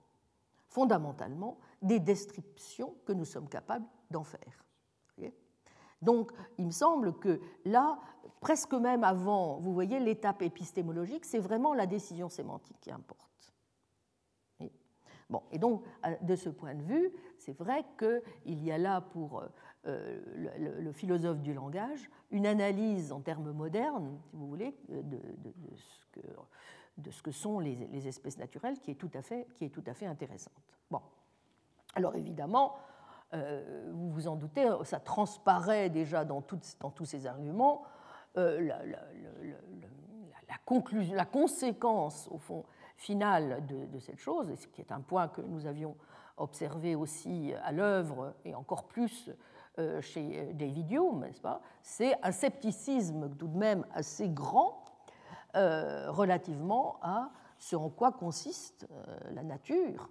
fondamentalement 0.68 1.58
des 1.82 2.00
descriptions 2.00 2.94
que 3.04 3.12
nous 3.12 3.24
sommes 3.24 3.48
capables 3.48 3.86
d'en 4.10 4.24
faire. 4.24 4.65
Donc, 6.06 6.30
il 6.56 6.66
me 6.66 6.70
semble 6.70 7.12
que 7.18 7.40
là, 7.64 7.98
presque 8.40 8.74
même 8.74 9.02
avant, 9.02 9.58
vous 9.58 9.74
voyez, 9.74 9.98
l'étape 9.98 10.40
épistémologique, 10.40 11.24
c'est 11.24 11.40
vraiment 11.40 11.74
la 11.74 11.86
décision 11.86 12.28
sémantique 12.28 12.76
qui 12.80 12.92
importe. 12.92 13.26
Bon, 15.28 15.42
et 15.50 15.58
donc, 15.58 15.82
de 16.22 16.36
ce 16.36 16.48
point 16.48 16.76
de 16.76 16.82
vue, 16.84 17.10
c'est 17.38 17.58
vrai 17.58 17.84
qu'il 17.98 18.62
y 18.62 18.70
a 18.70 18.78
là 18.78 19.00
pour 19.00 19.40
euh, 19.40 19.48
euh, 19.86 20.78
le, 20.78 20.92
philosophe 20.92 21.40
du 21.40 21.52
langage, 21.52 22.08
une 22.30 22.46
analyse 22.46 23.10
en 23.10 23.20
termes 23.20 23.50
modernes, 23.50 24.16
si 24.30 24.36
vous 24.36 24.46
voulez, 24.46 24.76
de, 24.88 25.18
ce, 27.10 27.22
que, 27.22 27.32
sont 27.32 27.58
les, 27.58 28.06
espèces 28.06 28.38
naturelles 28.38 28.78
qui 28.78 28.92
est 28.92 28.94
tout 28.94 29.10
à 29.14 29.22
fait, 29.22 29.48
qui 29.56 29.64
est 29.64 29.70
tout 29.70 29.82
à 29.88 29.94
fait 29.94 30.06
intéressante. 30.06 30.54
Bon. 30.88 31.00
Alors 31.94 32.14
évidemment, 32.14 32.74
euh, 32.76 32.95
vous 33.92 34.10
vous 34.10 34.28
en 34.28 34.36
doutez, 34.36 34.68
ça 34.84 35.00
transparaît 35.00 35.90
déjà 35.90 36.24
dans, 36.24 36.42
tous 36.42 37.04
ces 37.04 37.26
arguments. 37.26 37.82
Euh, 38.36 38.60
la, 38.60 40.58
conclusion, 40.64 41.14
la 41.14 41.24
conséquence, 41.24 42.28
au 42.30 42.38
fond, 42.38 42.64
finale 42.96 43.64
de, 43.66 43.98
cette 43.98 44.18
chose, 44.18 44.50
et 44.50 44.56
ce 44.56 44.66
qui 44.66 44.80
est 44.80 44.92
un 44.92 45.00
point 45.00 45.28
que 45.28 45.40
nous 45.40 45.66
avions 45.66 45.96
observé 46.36 46.94
aussi 46.94 47.52
à 47.62 47.72
l'œuvre, 47.72 48.34
et 48.44 48.54
encore 48.54 48.84
plus 48.84 49.30
euh, 49.78 50.00
chez 50.00 50.40
euh, 50.40 50.52
David 50.54 50.90
Hume, 50.90 51.20
n'est-ce 51.20 51.40
pas 51.40 51.60
C'est 51.82 52.16
un 52.22 52.32
scepticisme 52.32 53.28
tout 53.36 53.48
de 53.48 53.56
même 53.56 53.84
assez 53.92 54.28
grand 54.28 54.84
euh, 55.54 56.10
relativement 56.10 56.98
à 57.02 57.30
ce 57.58 57.76
en 57.76 57.88
quoi 57.88 58.12
consiste 58.12 58.86
la 59.30 59.42
nature 59.42 60.10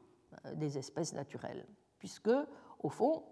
des 0.55 0.79
espèces 0.79 1.13
naturelles, 1.13 1.65
puisque, 1.99 2.31
au 2.85 2.89
fond, 2.89 3.23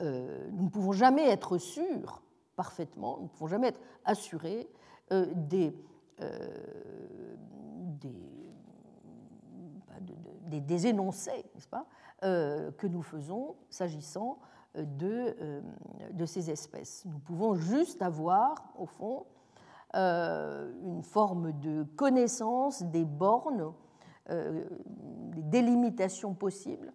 nous 0.00 0.64
ne 0.64 0.68
pouvons 0.68 0.92
jamais 0.92 1.28
être 1.28 1.58
sûrs 1.58 2.22
parfaitement, 2.56 3.18
nous 3.18 3.24
ne 3.24 3.28
pouvons 3.28 3.46
jamais 3.46 3.68
être 3.68 3.80
assurés 4.04 4.68
des, 5.10 5.72
des, 10.50 10.60
des, 10.60 10.86
énoncés, 10.88 11.44
n'est-ce 11.54 11.68
pas, 11.68 11.86
que 12.20 12.86
nous 12.88 13.02
faisons 13.02 13.54
s'agissant 13.70 14.40
de, 14.74 15.36
euh, 15.40 15.60
de 16.12 16.26
ces 16.26 16.50
espèces. 16.50 17.04
Nous 17.06 17.18
pouvons 17.18 17.54
juste 17.54 18.02
avoir, 18.02 18.72
au 18.78 18.86
fond, 18.86 19.26
euh, 19.94 20.72
une 20.82 21.02
forme 21.02 21.52
de 21.60 21.84
connaissance 21.96 22.82
des 22.82 23.04
bornes, 23.04 23.72
euh, 24.30 24.64
des 25.34 25.42
délimitations 25.42 26.34
possibles 26.34 26.92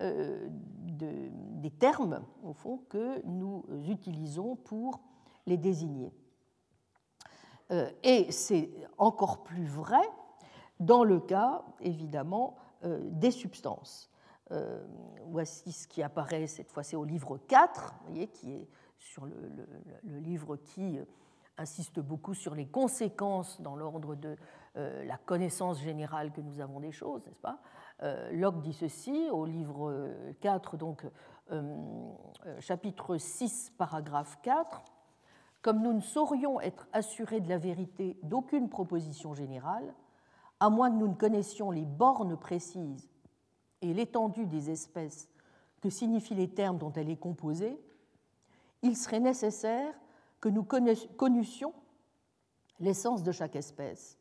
des 0.00 1.70
termes, 1.78 2.22
au 2.42 2.52
fond, 2.52 2.78
que 2.88 3.24
nous 3.26 3.64
utilisons 3.88 4.56
pour 4.56 5.00
les 5.46 5.56
désigner. 5.56 6.12
et 8.02 8.32
c'est 8.32 8.70
encore 8.98 9.42
plus 9.42 9.66
vrai 9.66 10.02
dans 10.78 11.04
le 11.04 11.20
cas, 11.20 11.64
évidemment, 11.80 12.56
des 12.82 13.30
substances. 13.30 14.10
Euh, 14.52 14.82
voici 15.26 15.70
ce 15.70 15.86
qui 15.86 16.02
apparaît 16.02 16.48
cette 16.48 16.72
fois-ci 16.72 16.96
au 16.96 17.04
livre 17.04 17.38
4, 17.38 17.94
voyez, 18.06 18.26
qui 18.26 18.52
est 18.52 18.68
sur 18.98 19.24
le, 19.24 20.18
livre 20.18 20.56
qui 20.56 20.98
euh, 20.98 21.04
insiste 21.56 22.00
beaucoup 22.00 22.34
sur 22.34 22.56
les 22.56 22.66
conséquences 22.66 23.60
dans 23.60 23.76
l'ordre 23.76 24.16
de 24.16 24.36
euh, 24.76 25.04
la 25.04 25.18
connaissance 25.18 25.80
générale 25.80 26.32
que 26.32 26.40
nous 26.40 26.58
avons 26.58 26.80
des 26.80 26.90
choses, 26.90 27.24
n'est-ce 27.26 27.40
pas? 27.40 27.60
Locke 28.32 28.60
dit 28.60 28.72
ceci 28.72 29.28
au 29.30 29.44
livre 29.44 30.10
4, 30.40 30.76
donc 30.76 31.06
chapitre 32.58 33.18
6, 33.18 33.72
paragraphe 33.76 34.38
4. 34.42 34.82
Comme 35.62 35.82
nous 35.82 35.92
ne 35.92 36.00
saurions 36.00 36.60
être 36.60 36.88
assurés 36.92 37.40
de 37.40 37.48
la 37.48 37.58
vérité 37.58 38.16
d'aucune 38.22 38.70
proposition 38.70 39.34
générale, 39.34 39.94
à 40.58 40.70
moins 40.70 40.90
que 40.90 40.96
nous 40.96 41.08
ne 41.08 41.14
connaissions 41.14 41.70
les 41.70 41.84
bornes 41.84 42.36
précises 42.36 43.10
et 43.82 43.92
l'étendue 43.92 44.46
des 44.46 44.70
espèces 44.70 45.28
que 45.82 45.90
signifient 45.90 46.34
les 46.34 46.48
termes 46.48 46.78
dont 46.78 46.92
elle 46.92 47.10
est 47.10 47.16
composée, 47.16 47.78
il 48.82 48.96
serait 48.96 49.20
nécessaire 49.20 49.94
que 50.40 50.48
nous 50.48 50.64
connussions 50.64 51.74
l'essence 52.78 53.22
de 53.22 53.32
chaque 53.32 53.56
espèce, 53.56 54.18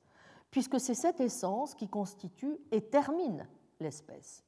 puisque 0.52 0.80
c'est 0.80 0.94
cette 0.94 1.22
essence 1.22 1.76
qui 1.76 1.88
constitue 1.88 2.58
et 2.72 2.82
termine 2.82 3.48
l'espèce. 3.80 4.44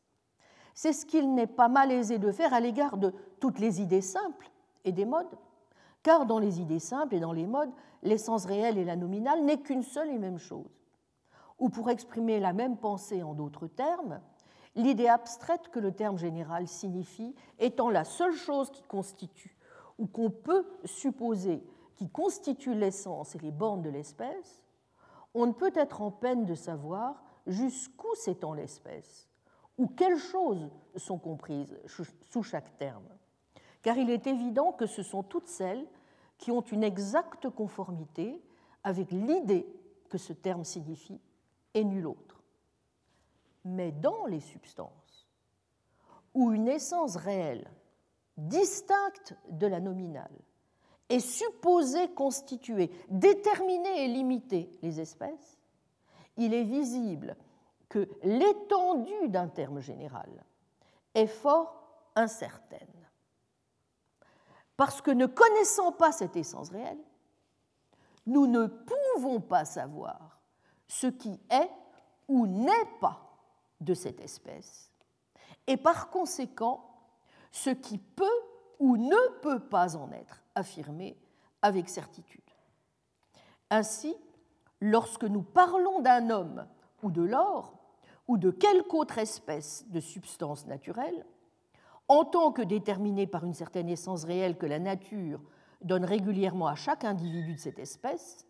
C'est 0.74 0.94
ce 0.94 1.06
qu'il 1.06 1.34
n'est 1.34 1.48
pas 1.48 1.68
malaisé 1.68 2.18
de 2.18 2.32
faire 2.32 2.54
à 2.54 2.60
l'égard 2.60 2.98
de 2.98 3.14
toutes 3.40 3.60
les 3.60 3.82
idées 3.82 4.02
simples 4.02 4.50
et 4.86 4.92
des 4.92 5.06
modes, 5.06 5.38
car 6.04 6.26
dans 6.26 6.40
les 6.40 6.62
idées 6.62 6.80
simples 6.80 7.16
et 7.16 7.20
dans 7.20 7.34
les 7.34 7.46
modes, 7.46 7.72
l'essence 8.04 8.46
réelle 8.46 8.78
et 8.78 8.86
la 8.86 8.96
nominale 8.96 9.44
n'est 9.44 9.60
qu'une 9.60 9.84
seule 9.84 10.10
et 10.10 10.18
même 10.18 10.38
chose. 10.38 10.80
Ou 11.60 11.70
pour 11.70 11.90
exprimer 11.90 12.40
la 12.40 12.54
même 12.54 12.78
pensée 12.78 13.22
en 13.22 13.34
d'autres 13.34 13.68
termes, 13.68 14.22
l'idée 14.76 15.08
abstraite 15.08 15.70
que 15.70 15.80
le 15.80 15.92
terme 15.92 16.18
général 16.18 16.68
signifie 16.68 17.36
étant 17.60 17.90
la 17.90 18.04
seule 18.04 18.34
chose 18.34 18.72
qui 18.72 18.84
constitue 18.84 19.56
ou 20.00 20.08
qu'on 20.08 20.32
peut 20.32 20.66
supposer 20.86 21.64
qui 22.02 22.10
constitue 22.10 22.74
l'essence 22.74 23.36
et 23.36 23.40
les 23.40 23.52
bornes 23.52 23.84
de 23.84 23.90
l'espèce, 23.92 24.64
on 25.36 25.46
ne 25.46 25.52
peut 25.52 25.72
être 25.76 26.02
en 26.02 26.10
peine 26.10 26.46
de 26.46 26.56
savoir 26.56 27.24
jusqu'où 27.48 28.14
s'étend 28.16 28.54
l'espèce 28.54 29.28
ou 29.78 29.88
quelles 29.88 30.20
choses 30.20 30.70
sont 30.96 31.18
comprises 31.18 31.78
sous 32.30 32.44
chaque 32.44 32.78
terme. 32.78 33.08
Car 33.82 33.98
il 33.98 34.10
est 34.10 34.28
évident 34.28 34.72
que 34.74 34.86
ce 34.86 35.02
sont 35.02 35.24
toutes 35.24 35.48
celles 35.48 35.88
qui 36.38 36.52
ont 36.52 36.62
une 36.62 36.84
exacte 36.84 37.50
conformité 37.50 38.42
avec 38.84 39.12
l'idée 39.12 39.68
que 40.10 40.18
ce 40.18 40.34
terme 40.34 40.64
signifie 40.64 41.20
et 41.74 41.84
nulle 41.84 42.08
autre. 42.08 42.44
Mais 43.64 43.92
dans 43.92 44.26
les 44.26 44.40
substances, 44.40 45.28
où 46.34 46.52
une 46.52 46.68
essence 46.68 47.16
réelle, 47.16 47.70
distincte 48.38 49.36
de 49.50 49.68
la 49.68 49.80
nominale, 49.80 50.38
est 51.10 51.20
supposée 51.20 52.10
constituer, 52.14 52.90
déterminer 53.10 54.06
et 54.06 54.08
limiter 54.08 54.70
les 54.82 55.00
espèces, 55.00 55.61
il 56.38 56.54
est 56.54 56.64
visible 56.64 57.36
que 57.90 58.10
l'étendue 58.24 59.30
d'un 59.30 59.48
terme 59.48 59.82
général 59.82 60.30
est 61.14 61.28
fort 61.28 61.82
incertaine. 62.16 62.88
Parce 64.78 65.02
que 65.02 65.12
ne 65.12 65.26
connaissant 65.26 65.92
pas 65.92 66.12
cette 66.12 66.36
essence 66.36 66.70
réelle, 66.70 67.04
nous 68.26 68.48
ne 68.48 68.68
pouvons 68.68 69.42
pas 69.42 69.66
savoir 69.66 70.40
ce 70.88 71.08
qui 71.08 71.40
est 71.50 71.70
ou 72.28 72.48
n'est 72.48 72.86
pas 73.00 73.20
de 73.80 73.94
cette 73.94 74.22
espèce, 74.22 74.90
et 75.68 75.76
par 75.76 76.10
conséquent 76.10 76.86
ce 77.52 77.72
qui 77.72 77.98
peut 77.98 78.26
ou 78.80 78.98
ne 78.98 79.40
peut 79.42 79.60
pas 79.60 79.96
en 79.96 80.12
être 80.12 80.42
affirmé 80.56 81.18
avec 81.62 81.90
certitude. 81.90 82.42
Ainsi, 83.70 84.16
lorsque 84.82 85.24
nous 85.24 85.44
parlons 85.44 86.02
d'un 86.02 86.30
homme 86.30 86.68
ou 87.04 87.12
de 87.12 87.22
l'or, 87.22 87.78
ou 88.28 88.38
de 88.38 88.52
quelque 88.52 88.94
autre 88.96 89.18
espèce 89.18 89.86
de 89.90 90.00
substance 90.00 90.66
naturelle, 90.68 91.26
en 92.08 92.26
tant 92.26 92.52
que 92.52 92.62
déterminée 92.62 93.28
par 93.28 93.46
une 93.46 93.54
certaine 93.54 93.90
essence 93.90 94.26
réelle 94.26 94.58
que 94.58 94.66
la 94.66 94.80
nature 94.80 95.42
donne 95.82 96.06
régulièrement 96.06 96.68
à 96.68 96.76
chaque 96.76 97.04
individu 97.04 97.54
de 97.54 97.60
cette 97.60 97.80
espèce, 97.80 98.46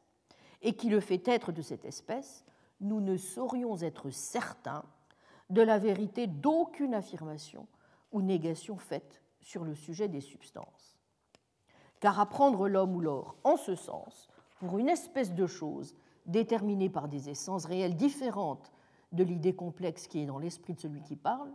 et 0.62 0.76
qui 0.76 0.90
le 0.90 1.00
fait 1.00 1.28
être 1.28 1.52
de 1.52 1.62
cette 1.62 1.86
espèce, 1.86 2.46
nous 2.80 3.02
ne 3.02 3.18
saurions 3.18 3.78
être 3.78 4.10
certains 4.10 4.84
de 5.50 5.62
la 5.62 5.78
vérité 5.78 6.28
d'aucune 6.28 6.94
affirmation 6.94 7.68
ou 8.12 8.22
négation 8.22 8.78
faite 8.78 9.22
sur 9.42 9.64
le 9.64 9.76
sujet 9.76 10.08
des 10.08 10.22
substances. 10.22 10.98
Car 12.00 12.20
apprendre 12.20 12.68
l'homme 12.68 12.96
ou 12.96 13.02
l'or 13.02 13.36
en 13.44 13.58
ce 13.58 13.76
sens, 13.76 14.28
pour 14.60 14.78
une 14.78 14.90
espèce 14.90 15.34
de 15.34 15.48
chose 15.48 15.96
déterminée 16.26 16.90
par 16.90 17.08
des 17.08 17.30
essences 17.30 17.66
réelles 17.66 17.96
différentes 17.96 18.72
de 19.12 19.24
l'idée 19.24 19.56
complexe 19.56 20.08
qui 20.08 20.20
est 20.20 20.26
dans 20.26 20.40
l'esprit 20.40 20.74
de 20.74 20.80
celui 20.80 21.02
qui 21.02 21.16
parle, 21.16 21.52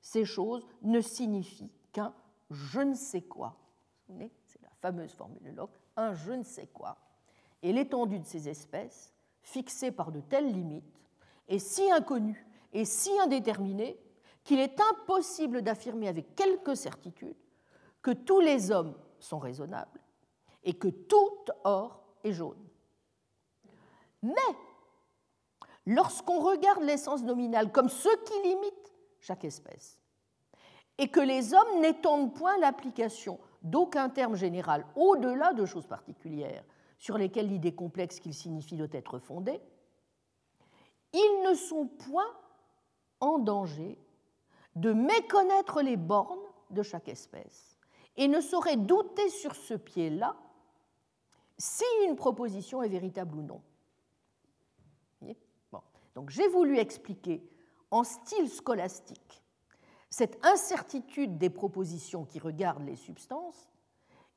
ces 0.00 0.24
choses 0.24 0.66
ne 0.82 1.00
signifient 1.00 1.70
qu'un 1.92 2.14
je 2.50 2.80
ne 2.80 2.94
sais 2.94 3.22
quoi. 3.22 3.56
C'est 4.08 4.62
la 4.62 4.70
fameuse 4.80 5.12
formule 5.12 5.42
de 5.42 5.50
Locke, 5.50 5.78
un 5.96 6.12
je 6.14 6.32
ne 6.32 6.42
sais 6.42 6.66
quoi. 6.66 6.98
Et 7.62 7.72
l'étendue 7.72 8.18
de 8.18 8.26
ces 8.26 8.48
espèces, 8.48 9.12
fixée 9.42 9.90
par 9.90 10.12
de 10.12 10.20
telles 10.20 10.52
limites, 10.52 11.00
est 11.48 11.58
si 11.58 11.90
inconnue 11.90 12.46
et 12.72 12.84
si 12.84 13.10
indéterminée 13.20 13.98
qu'il 14.44 14.58
est 14.58 14.78
impossible 14.80 15.62
d'affirmer 15.62 16.08
avec 16.08 16.34
quelque 16.34 16.74
certitude 16.74 17.36
que 18.02 18.10
tous 18.10 18.40
les 18.40 18.70
hommes 18.70 18.94
sont 19.18 19.38
raisonnables 19.38 20.00
et 20.64 20.74
que 20.74 20.88
tout 20.88 21.44
or 21.64 22.02
est 22.24 22.32
jaune. 22.32 22.61
Mais 24.22 24.32
lorsqu'on 25.86 26.40
regarde 26.40 26.82
l'essence 26.82 27.22
nominale 27.22 27.72
comme 27.72 27.88
ce 27.88 28.08
qui 28.24 28.48
limite 28.48 28.92
chaque 29.20 29.44
espèce, 29.44 29.98
et 30.98 31.08
que 31.08 31.20
les 31.20 31.54
hommes 31.54 31.80
n'étendent 31.80 32.34
point 32.34 32.58
l'application 32.58 33.38
d'aucun 33.62 34.08
terme 34.08 34.36
général 34.36 34.86
au-delà 34.96 35.52
de 35.52 35.64
choses 35.64 35.86
particulières 35.86 36.64
sur 36.98 37.18
lesquelles 37.18 37.48
l'idée 37.48 37.74
complexe 37.74 38.20
qu'il 38.20 38.34
signifie 38.34 38.76
doit 38.76 38.86
être 38.92 39.18
fondée, 39.18 39.60
ils 41.12 41.42
ne 41.48 41.54
sont 41.54 41.86
point 41.86 42.30
en 43.20 43.38
danger 43.38 43.98
de 44.76 44.92
méconnaître 44.92 45.82
les 45.82 45.96
bornes 45.96 46.38
de 46.70 46.82
chaque 46.82 47.08
espèce 47.08 47.78
et 48.16 48.28
ne 48.28 48.40
sauraient 48.40 48.76
douter 48.76 49.28
sur 49.28 49.54
ce 49.54 49.74
pied-là 49.74 50.36
si 51.58 51.84
une 52.06 52.16
proposition 52.16 52.82
est 52.82 52.88
véritable 52.88 53.36
ou 53.36 53.42
non. 53.42 53.62
Donc 56.14 56.30
j'ai 56.30 56.48
voulu 56.48 56.78
expliquer 56.78 57.42
en 57.90 58.04
style 58.04 58.48
scolastique 58.48 59.42
cette 60.10 60.44
incertitude 60.44 61.38
des 61.38 61.50
propositions 61.50 62.24
qui 62.24 62.38
regardent 62.38 62.86
les 62.86 62.96
substances 62.96 63.70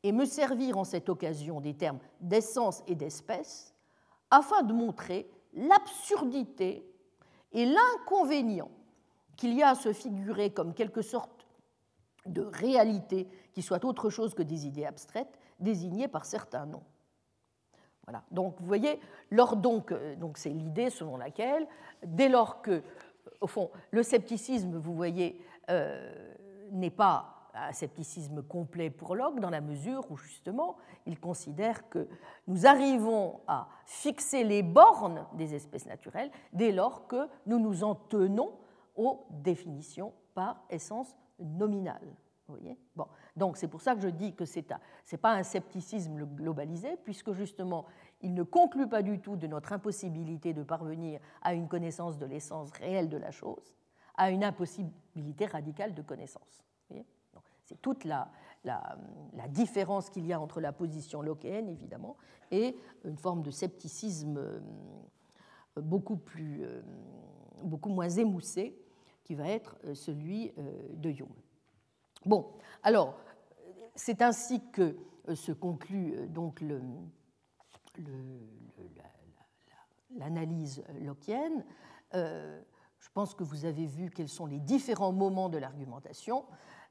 et 0.04 0.12
me 0.12 0.26
servir 0.26 0.78
en 0.78 0.84
cette 0.84 1.10
occasion 1.10 1.60
des 1.60 1.74
termes 1.74 2.00
d'essence 2.22 2.84
et 2.88 2.96
d'espèce 2.96 3.74
afin 4.32 4.64
de 4.64 4.74
montrer 4.74 5.30
l'absurdité 5.54 6.90
et 7.52 7.66
l'inconvénient 7.66 8.72
qu'il 9.36 9.54
y 9.54 9.64
a 9.64 9.70
à 9.70 9.76
se 9.76 9.94
figurer 9.94 10.54
comme 10.54 10.74
quelque 10.74 11.02
sorte 11.02 11.48
de 12.26 12.42
réalité 12.42 13.28
qui 13.54 13.62
soit 13.62 13.86
autre 13.86 14.10
chose 14.10 14.34
que 14.34 14.44
des 14.44 14.66
idées 14.66 14.86
abstraites 14.86 15.40
désignées 15.60 16.08
par 16.08 16.26
certains 16.26 16.66
noms. 16.66 16.84
Voilà. 18.06 18.24
Donc 18.32 18.56
vous 18.60 18.68
voyez, 18.68 19.00
lors 19.32 19.56
donc, 19.56 19.92
euh, 19.92 20.16
donc 20.16 20.38
c'est 20.38 20.50
l'idée 20.50 20.90
selon 20.90 21.18
laquelle, 21.18 21.68
dès 22.06 22.30
lors 22.30 22.62
que, 22.62 22.84
au 23.42 23.48
fond, 23.48 23.72
le 23.92 24.04
scepticisme, 24.04 24.78
vous 24.78 24.96
voyez, 24.96 25.42
euh, 25.70 26.34
n'est 26.72 26.92
pas 26.92 27.50
un 27.56 27.72
scepticisme 27.72 28.44
complet 28.44 28.90
pour 28.90 29.16
Locke, 29.16 29.40
dans 29.40 29.50
la 29.50 29.62
mesure 29.62 30.10
où 30.12 30.18
justement 30.18 30.76
il 31.06 31.20
considère 31.20 31.88
que 31.90 32.08
nous 32.48 32.68
arrivons 32.68 33.40
à 33.48 33.70
fixer 33.86 34.44
les 34.44 34.62
bornes 34.62 35.26
des 35.34 35.56
espèces 35.56 35.86
naturelles 35.86 36.32
dès 36.52 36.72
lors 36.72 37.08
que 37.08 37.28
nous 37.46 37.60
nous 37.60 37.84
en 37.84 37.96
tenons 37.96 38.52
aux 38.96 39.26
définitions 39.30 40.14
par 40.34 40.64
essence 40.70 41.16
nominale. 41.40 42.14
Vous 42.48 42.56
voyez? 42.56 42.78
Bon. 42.96 43.08
Donc 43.36 43.58
c'est 43.58 43.68
pour 43.68 43.82
ça 43.82 43.96
que 43.96 44.02
je 44.02 44.08
dis 44.08 44.34
que 44.34 44.46
ce 44.46 44.60
n'est 44.60 45.18
pas 45.18 45.34
un 45.34 45.44
scepticisme 45.44 46.26
globalisé, 46.36 46.96
puisque 47.04 47.34
justement 47.34 47.86
il 48.22 48.34
ne 48.34 48.44
conclut 48.44 48.88
pas 48.88 49.02
du 49.02 49.20
tout 49.20 49.36
de 49.36 49.48
notre 49.48 49.74
impossibilité 49.74 50.54
de 50.54 50.64
parvenir 50.64 51.20
à 51.42 51.54
une 51.54 51.68
connaissance 51.68 52.18
de 52.18 52.26
l'essence 52.26 52.72
réelle 52.72 53.10
de 53.10 53.18
la 53.18 53.32
chose, 53.32 53.76
à 54.16 54.32
une 54.32 54.44
impossibilité 54.44 55.46
radicale 55.46 55.94
de 55.94 56.02
connaissance. 56.02 56.64
C'est 57.66 57.82
toute 57.82 58.04
la, 58.06 58.30
différence 59.50 60.10
qu'il 60.10 60.26
y 60.26 60.34
a 60.34 60.40
entre 60.40 60.62
la 60.62 60.72
position 60.72 61.22
lockéenne, 61.22 61.68
évidemment, 61.68 62.16
et 62.52 62.78
une 63.04 63.18
forme 63.18 63.42
de 63.42 63.52
scepticisme 63.52 64.38
euh, 64.38 64.60
beaucoup, 65.82 66.18
plus, 66.18 66.64
euh, 66.64 66.82
beaucoup 67.64 67.90
moins 67.90 68.10
émoussé 68.10 68.78
qui 69.24 69.34
va 69.34 69.48
être 69.50 69.78
euh, 69.86 69.96
celui 69.96 70.52
de 70.94 71.12
Jung. 71.12 71.28
Bon, 72.26 72.52
alors, 72.84 73.18
c'est 73.96 74.22
ainsi 74.22 74.62
que 74.72 74.98
se 75.34 75.52
conclut 75.52 76.28
donc 76.28 76.62
le, 76.62 76.82
l'analyse 80.16 80.84
lockienne. 81.02 81.64
Euh, 82.14 82.62
je 83.00 83.10
pense 83.14 83.34
que 83.34 83.44
vous 83.44 83.66
avez 83.66 83.86
vu 83.86 84.10
quels 84.10 84.30
sont 84.30 84.46
les 84.46 84.60
différents 84.60 85.12
moments 85.12 85.50
de 85.50 85.58
l'argumentation. 85.58 86.46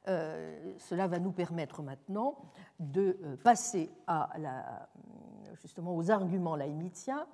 Euh, 0.06 0.74
cela 0.78 1.06
va 1.06 1.18
nous 1.18 1.32
permettre 1.32 1.82
maintenant 1.82 2.36
de 2.78 3.18
euh, 3.22 3.36
passer 3.36 3.90
à 4.06 4.30
justement 5.62 5.96
aux 5.96 6.10
arguments 6.10 6.56
leibniziens. 6.56 7.26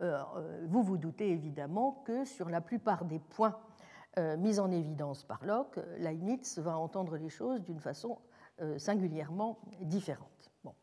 vous 0.00 0.82
vous 0.82 0.98
doutez 0.98 1.30
évidemment 1.30 2.02
que 2.04 2.24
sur 2.24 2.50
la 2.50 2.60
plupart 2.60 3.04
des 3.04 3.18
points 3.18 3.58
mis 4.38 4.60
en 4.60 4.70
évidence 4.70 5.24
par 5.24 5.44
Locke, 5.44 5.80
Leibniz 5.98 6.58
va 6.58 6.78
entendre 6.78 7.16
les 7.16 7.30
choses 7.30 7.62
d'une 7.62 7.80
façon 7.80 8.18
singulièrement 8.78 9.58
différente. 9.80 10.52
Bon. 10.62 10.74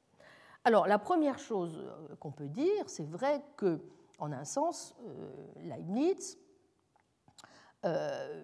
Alors, 0.63 0.85
la 0.87 0.99
première 0.99 1.39
chose 1.39 1.79
euh, 1.79 2.15
qu'on 2.17 2.31
peut 2.31 2.47
dire, 2.47 2.87
c'est 2.87 3.05
vrai 3.05 3.41
que, 3.57 3.81
en 4.19 4.31
un 4.31 4.45
sens, 4.45 4.95
euh, 5.01 5.47
Leibniz 5.63 6.37
euh, 7.83 8.43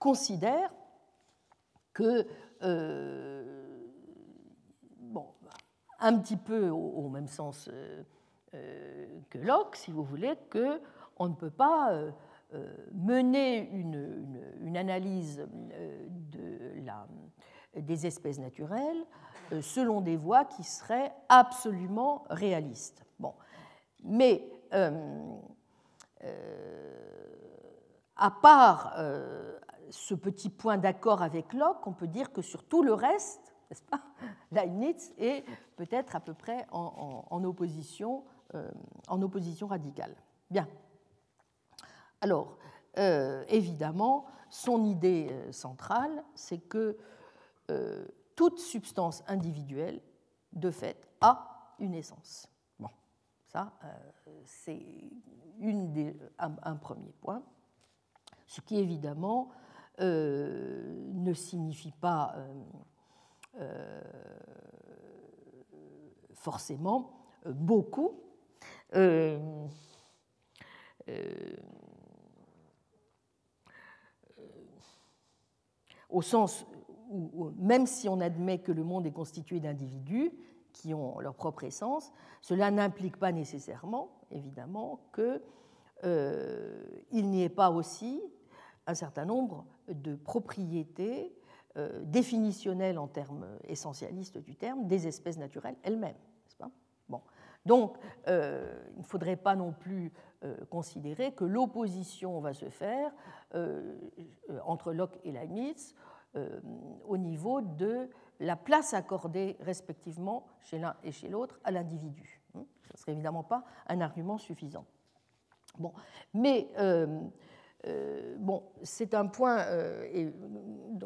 considère 0.00 0.72
que, 1.92 2.26
bon, 4.98 5.26
un 6.00 6.18
petit 6.18 6.36
peu 6.36 6.68
au, 6.68 7.08
même 7.08 7.28
sens 7.28 7.70
que 8.52 9.38
Locke, 9.38 9.76
si 9.76 9.90
vous 9.90 10.02
voulez, 10.02 10.34
qu'on 11.16 11.28
ne 11.28 11.34
peut 11.34 11.50
pas 11.50 11.92
mener 12.92 13.68
une, 13.72 14.76
analyse 14.76 15.44
la 16.84 17.06
des 17.80 18.06
espèces 18.06 18.38
naturelles 18.38 19.04
euh, 19.52 19.62
selon 19.62 20.00
des 20.00 20.16
voies 20.16 20.44
qui 20.44 20.64
seraient 20.64 21.14
absolument 21.28 22.24
réalistes. 22.30 23.02
Mais 24.04 24.48
euh, 24.72 24.90
euh, 26.22 27.24
à 28.14 28.30
part 28.30 28.96
ce 29.90 30.14
petit 30.14 30.48
point 30.48 30.78
d'accord 30.78 31.22
avec 31.22 31.52
Locke, 31.52 31.84
on 31.86 31.92
peut 31.92 32.06
dire 32.06 32.32
que 32.32 32.40
sur 32.40 32.62
tout 32.64 32.82
le 32.82 32.92
reste, 32.94 33.54
n'est-ce 33.68 33.82
pas, 33.82 34.00
Leibniz 34.52 35.12
est 35.18 35.44
peut-être 35.76 36.14
à 36.14 36.20
peu 36.20 36.34
près 36.34 36.66
en, 36.70 37.42
opposition, 37.42 38.22
en 39.08 39.22
opposition 39.22 39.66
radicale. 39.66 40.14
Bien. 40.50 40.68
Alors, 42.26 42.56
évidemment, 43.48 44.26
son 44.50 44.84
idée 44.84 45.30
centrale, 45.52 46.24
c'est 46.34 46.58
que 46.58 46.98
euh, 47.70 48.04
toute 48.34 48.58
substance 48.58 49.22
individuelle, 49.28 50.00
de 50.52 50.70
fait, 50.70 51.08
a 51.20 51.74
une 51.78 51.94
essence. 51.94 52.48
Bon, 52.78 52.90
ça, 53.46 53.72
euh, 53.84 54.40
c'est 54.44 54.84
un, 56.38 56.76
premier 56.76 57.12
point. 57.20 57.42
Ce 58.46 58.60
qui, 58.60 58.76
évidemment, 58.78 59.50
euh, 60.00 61.10
ne 61.14 61.32
signifie 61.32 61.92
pas 61.92 62.36
forcément 66.34 67.14
beaucoup. 67.46 68.20
Au 76.08 76.22
sens 76.22 76.66
même 77.58 77.86
si 77.86 78.08
on 78.08 78.20
admet 78.20 78.58
que 78.58 78.72
le 78.72 78.84
monde 78.84 79.06
est 79.06 79.12
constitué 79.12 79.60
d'individus 79.60 80.32
qui 80.72 80.92
ont 80.92 81.18
leur 81.20 81.34
propre 81.34 81.64
essence, 81.64 82.12
cela 82.42 82.70
n'implique 82.70 83.16
pas 83.16 83.32
nécessairement, 83.32 84.10
évidemment, 84.30 85.00
qu'il 85.14 85.40
euh, 86.04 87.02
n'y 87.12 87.42
ait 87.42 87.48
pas 87.48 87.70
aussi 87.70 88.20
un 88.86 88.94
certain 88.94 89.24
nombre 89.24 89.64
de 89.88 90.14
propriétés 90.14 91.34
euh, 91.76 92.02
définitionnelles 92.04 92.98
en 92.98 93.08
termes 93.08 93.46
essentialistes 93.64 94.38
du 94.38 94.54
terme 94.54 94.86
des 94.86 95.06
espèces 95.06 95.38
naturelles 95.38 95.76
elles-mêmes. 95.82 96.16
bon. 97.08 97.20
Donc, 97.66 97.98
euh, 98.28 98.66
il 98.94 99.00
ne 99.00 99.04
faudrait 99.04 99.36
pas 99.36 99.54
non 99.56 99.72
plus 99.72 100.12
considérer 100.70 101.32
que 101.32 101.44
l'opposition 101.44 102.38
va 102.40 102.54
se 102.54 102.68
faire 102.68 103.10
entre 104.64 104.92
Locke 104.92 105.18
et 105.24 105.32
Leibniz 105.32 105.94
euh, 106.36 106.60
au 107.06 107.16
niveau 107.16 107.62
de 107.62 108.10
la 108.40 108.56
place 108.56 108.92
accordée 108.92 109.56
respectivement 109.60 110.46
chez 110.60 110.78
l'un 110.78 110.94
et 111.02 111.12
chez 111.12 111.28
l'autre 111.28 111.58
à 111.64 111.70
l'individu. 111.70 112.42
Ce 112.52 112.58
ne 112.58 112.64
serait 112.96 113.12
évidemment 113.12 113.44
pas 113.44 113.64
un 113.86 114.00
argument 114.00 114.36
suffisant. 114.36 114.84
Bon, 115.78 115.92
mais 116.34 116.68
euh, 116.78 117.20
euh, 117.86 118.36
bon, 118.38 118.64
c'est 118.82 119.14
un 119.14 119.26
point 119.26 119.64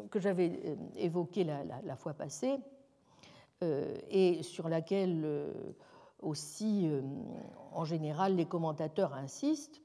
que 0.09 0.19
j'avais 0.19 0.75
évoqué 0.95 1.45
la, 1.45 1.95
fois 1.95 2.13
passée 2.13 2.59
et 3.61 4.43
sur 4.43 4.67
laquelle 4.67 5.53
aussi, 6.21 6.89
en 7.71 7.83
général, 7.83 8.35
les 8.35 8.45
commentateurs 8.45 9.13
insistent, 9.13 9.81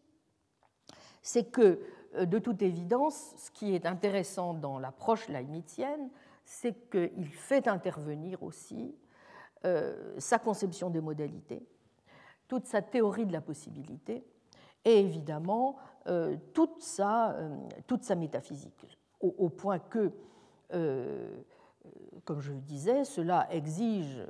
c'est 1.26 1.50
que 1.50 1.80
euh, 2.14 2.24
de 2.24 2.38
toute 2.38 2.62
évidence, 2.62 3.34
ce 3.36 3.50
qui 3.50 3.74
est 3.74 3.84
intéressant 3.84 4.54
dans 4.54 4.78
l'approche 4.78 5.28
leibnizienne, 5.28 6.08
c'est 6.44 6.88
qu'il 6.88 7.26
fait 7.26 7.66
intervenir 7.66 8.42
aussi 8.42 8.94
euh, 9.64 10.14
sa 10.18 10.38
conception 10.38 10.88
des 10.88 11.00
modalités, 11.00 11.66
toute 12.46 12.66
sa 12.66 12.80
théorie 12.80 13.26
de 13.26 13.32
la 13.32 13.40
possibilité 13.40 14.24
et 14.84 15.00
évidemment 15.00 15.76
euh, 16.06 16.36
toute, 16.54 16.80
sa, 16.80 17.36
métaphysique, 18.16 18.86
au, 19.20 19.48
point 19.48 19.80
que, 19.80 20.12
comme 22.24 22.40
je 22.40 22.52
le 22.52 22.60
disais, 22.60 23.04
cela 23.04 23.46
exige 23.52 24.20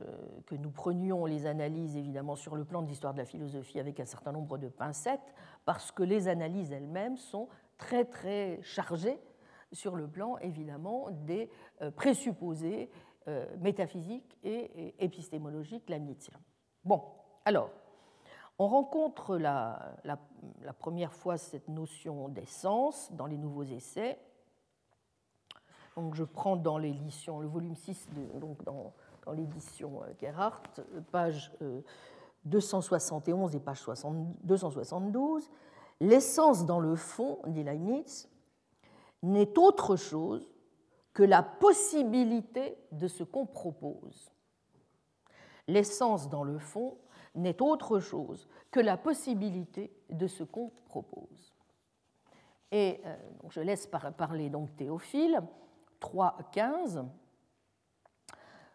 que 0.47 0.55
nous 0.55 0.71
prenions 0.71 1.25
les 1.25 1.47
analyses 1.47 1.97
évidemment 1.97 2.37
sur 2.37 2.57
le 2.57 2.65
plan 2.65 2.83
de 2.83 2.89
l'histoire 2.89 3.13
de 3.13 3.19
la 3.19 3.25
philosophie 3.25 3.81
avec 3.81 4.01
un 4.01 4.05
certain 4.05 4.33
nombre 4.33 4.59
de 4.59 4.69
pincettes, 4.69 5.35
parce 5.65 5.93
que 5.93 6.03
les 6.03 6.29
analyses 6.29 6.73
elles-mêmes 6.73 7.17
sont 7.17 7.49
très 7.79 8.05
très 8.05 8.61
chargé 8.63 9.19
sur 9.73 9.97
le 9.97 10.09
plan 10.09 10.39
évidemment 10.39 11.11
des 11.11 11.51
euh, 11.83 11.91
présupposés 11.91 12.91
euh, 13.29 13.45
métaphysiques 13.59 14.39
et 14.45 14.95
épistémologiques 15.05 15.89
leibniziens. 15.91 16.39
Bon, 16.85 17.03
alors, 17.45 17.71
on 18.59 18.69
rencontre 18.69 19.37
la, 19.37 19.97
première 20.79 21.13
fois 21.13 21.37
cette 21.37 21.69
notion 21.69 22.29
d'essence 22.29 23.11
dans 23.13 23.27
les 23.27 23.37
nouveaux 23.37 23.65
essais. 23.65 24.19
Donc 25.97 26.15
je 26.15 26.25
prends 26.25 26.57
dans 26.57 26.79
l'édition, 26.79 27.41
le 27.41 27.49
volume 27.49 27.75
6, 27.75 28.09
de, 28.13 28.39
donc 28.39 28.63
dans, 28.65 28.93
l'édition 29.33 30.03
euh, 30.03 30.13
Gerhardt, 30.21 30.81
page 31.11 31.53
271 32.45 33.57
et 33.57 33.61
page 33.61 33.85
272. 34.45 35.51
L'essence 36.01 36.67
dans 36.67 36.79
le 36.79 36.95
fond, 36.95 37.39
dit 37.47 37.65
Leibniz, 37.65 38.29
n'est 39.23 39.59
autre 39.59 39.97
chose 39.97 40.49
que 41.13 41.23
la 41.23 41.43
possibilité 41.43 42.77
de 42.93 43.09
ce 43.09 43.25
qu'on 43.25 43.47
propose. 43.47 44.31
L'essence 45.67 46.29
dans 46.29 46.45
le 46.45 46.59
fond 46.59 46.99
n'est 47.35 47.61
autre 47.63 47.99
chose 48.01 48.49
que 48.71 48.81
la 48.81 48.97
possibilité 48.97 49.91
de 50.11 50.27
ce 50.27 50.45
qu'on 50.45 50.71
propose. 50.87 51.55
Et 52.71 53.01
euh, 53.05 53.17
je 53.49 53.61
laisse 53.61 53.87
parler 53.87 54.51
donc 54.51 54.77
Théophile, 54.77 55.41
3.15. 56.01 57.05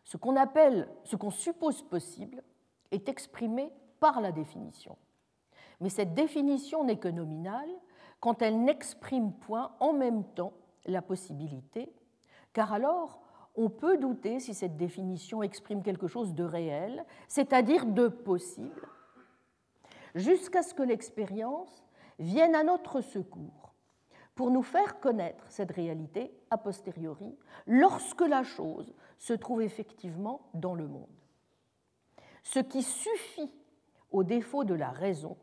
Ce 0.04 0.18
qu'on 0.18 0.36
appelle, 0.36 0.90
ce 1.04 1.16
qu'on 1.16 1.32
suppose 1.32 1.82
possible 1.84 2.44
est 2.92 3.08
exprimé 3.08 3.72
par 4.00 4.20
la 4.22 4.32
définition 4.32 4.98
mais 5.82 5.90
cette 5.90 6.14
définition 6.14 6.86
n'est 6.86 7.00
que 7.00 7.10
nominale 7.10 7.70
quand 8.22 8.42
elle 8.42 8.64
n'exprime 8.64 9.34
point 9.34 9.76
en 9.80 9.94
même 9.94 10.24
temps 10.24 10.54
la 10.86 11.02
possibilité, 11.02 11.92
car 12.54 12.72
alors 12.72 13.20
on 13.56 13.70
peut 13.70 13.98
douter 13.98 14.40
si 14.40 14.54
cette 14.54 14.78
définition 14.78 15.44
exprime 15.44 15.82
quelque 15.82 16.08
chose 16.08 16.34
de 16.36 16.44
réel, 16.44 17.04
c'est-à-dire 17.28 17.86
de 17.88 18.08
possible, 18.08 18.88
jusqu'à 20.16 20.62
ce 20.62 20.74
que 20.74 20.84
l'expérience 20.84 21.84
vienne 22.20 22.56
à 22.56 22.64
notre 22.64 23.02
secours 23.02 23.61
pour 24.42 24.50
nous 24.50 24.64
faire 24.64 25.00
connaître 25.00 25.46
cette 25.50 25.70
réalité 25.70 26.34
a 26.50 26.58
posteriori 26.58 27.38
lorsque 27.68 28.22
la 28.22 28.42
chose 28.42 28.92
se 29.20 29.34
trouve 29.34 29.62
effectivement 29.62 30.50
dans 30.56 30.74
le 30.74 30.88
monde. 30.88 31.06
Ce 32.42 32.58
qui 32.58 32.82
suffit 32.82 33.54
au 34.10 34.24
défaut 34.24 34.64
de 34.64 34.74
la 34.74 34.90
raison 34.90 35.38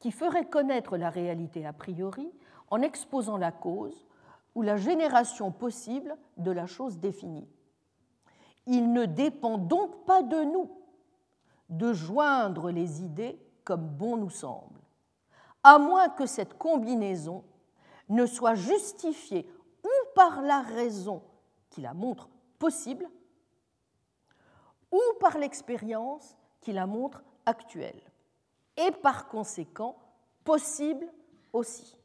qui 0.00 0.10
ferait 0.10 0.48
connaître 0.48 0.96
la 0.96 1.08
réalité 1.08 1.64
a 1.64 1.72
priori 1.72 2.32
en 2.68 2.82
exposant 2.82 3.36
la 3.36 3.52
cause 3.52 4.08
ou 4.56 4.62
la 4.62 4.76
génération 4.76 5.52
possible 5.52 6.16
de 6.36 6.50
la 6.50 6.66
chose 6.66 6.98
définie. 6.98 7.48
Il 8.66 8.92
ne 8.92 9.04
dépend 9.04 9.56
donc 9.56 10.04
pas 10.04 10.24
de 10.24 10.42
nous 10.42 10.68
de 11.68 11.92
joindre 11.92 12.72
les 12.72 13.04
idées 13.04 13.40
comme 13.62 13.86
bon 13.86 14.16
nous 14.16 14.30
semble, 14.30 14.80
à 15.62 15.78
moins 15.78 16.08
que 16.08 16.26
cette 16.26 16.58
combinaison 16.58 17.44
ne 18.10 18.26
soit 18.26 18.54
justifiée 18.54 19.50
ou 19.82 20.14
par 20.14 20.42
la 20.42 20.60
raison 20.60 21.22
qui 21.70 21.80
la 21.80 21.94
montre 21.94 22.28
possible, 22.58 23.08
ou 24.92 25.00
par 25.20 25.38
l'expérience 25.38 26.36
qui 26.60 26.72
la 26.72 26.86
montre 26.86 27.22
actuelle 27.46 28.00
et 28.76 28.90
par 28.90 29.28
conséquent 29.28 29.96
possible 30.44 31.10
aussi. 31.52 31.96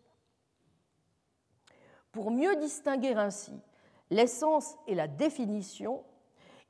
Pour 2.12 2.32
mieux 2.32 2.56
distinguer 2.58 3.14
ainsi 3.14 3.54
l'essence 4.10 4.78
et 4.88 4.96
la 4.96 5.08
définition, 5.08 6.04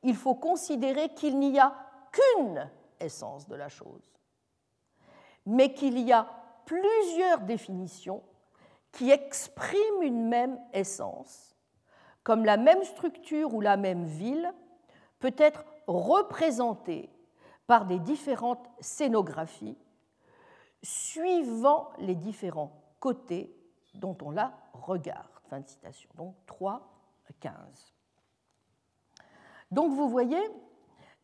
il 0.02 0.16
faut 0.16 0.36
considérer 0.36 1.14
qu'il 1.14 1.38
n'y 1.38 1.60
a 1.60 1.76
qu'une 2.12 2.72
essence 3.00 3.48
de 3.48 3.56
la 3.56 3.68
chose, 3.68 4.14
mais 5.46 5.74
qu'il 5.74 6.00
y 6.00 6.14
a 6.14 6.28
plusieurs 6.66 7.42
définitions 7.42 8.24
qui 8.96 9.12
expriment 9.12 10.02
une 10.02 10.28
même 10.28 10.58
essence, 10.74 11.56
comme 12.24 12.46
la 12.46 12.58
même 12.58 12.84
structure 12.84 13.54
ou 13.54 13.60
la 13.62 13.76
même 13.76 14.06
ville 14.06 14.54
peut 15.20 15.36
être 15.38 15.66
représentée 15.86 17.10
par 17.68 17.86
des 17.86 18.00
différentes 18.00 18.70
scénographies 18.80 19.78
suivant 20.82 21.90
les 21.98 22.16
différents 22.16 22.82
côtés 23.00 23.54
dont 23.96 24.18
on 24.22 24.32
la 24.32 24.54
regarde. 24.74 25.28
Fin 25.50 25.60
de 25.60 25.68
citation. 25.68 26.10
Donc 26.16 26.36
3, 26.46 26.88
15. 27.40 27.54
Donc 29.72 29.92
vous 29.92 30.08
voyez, 30.08 30.42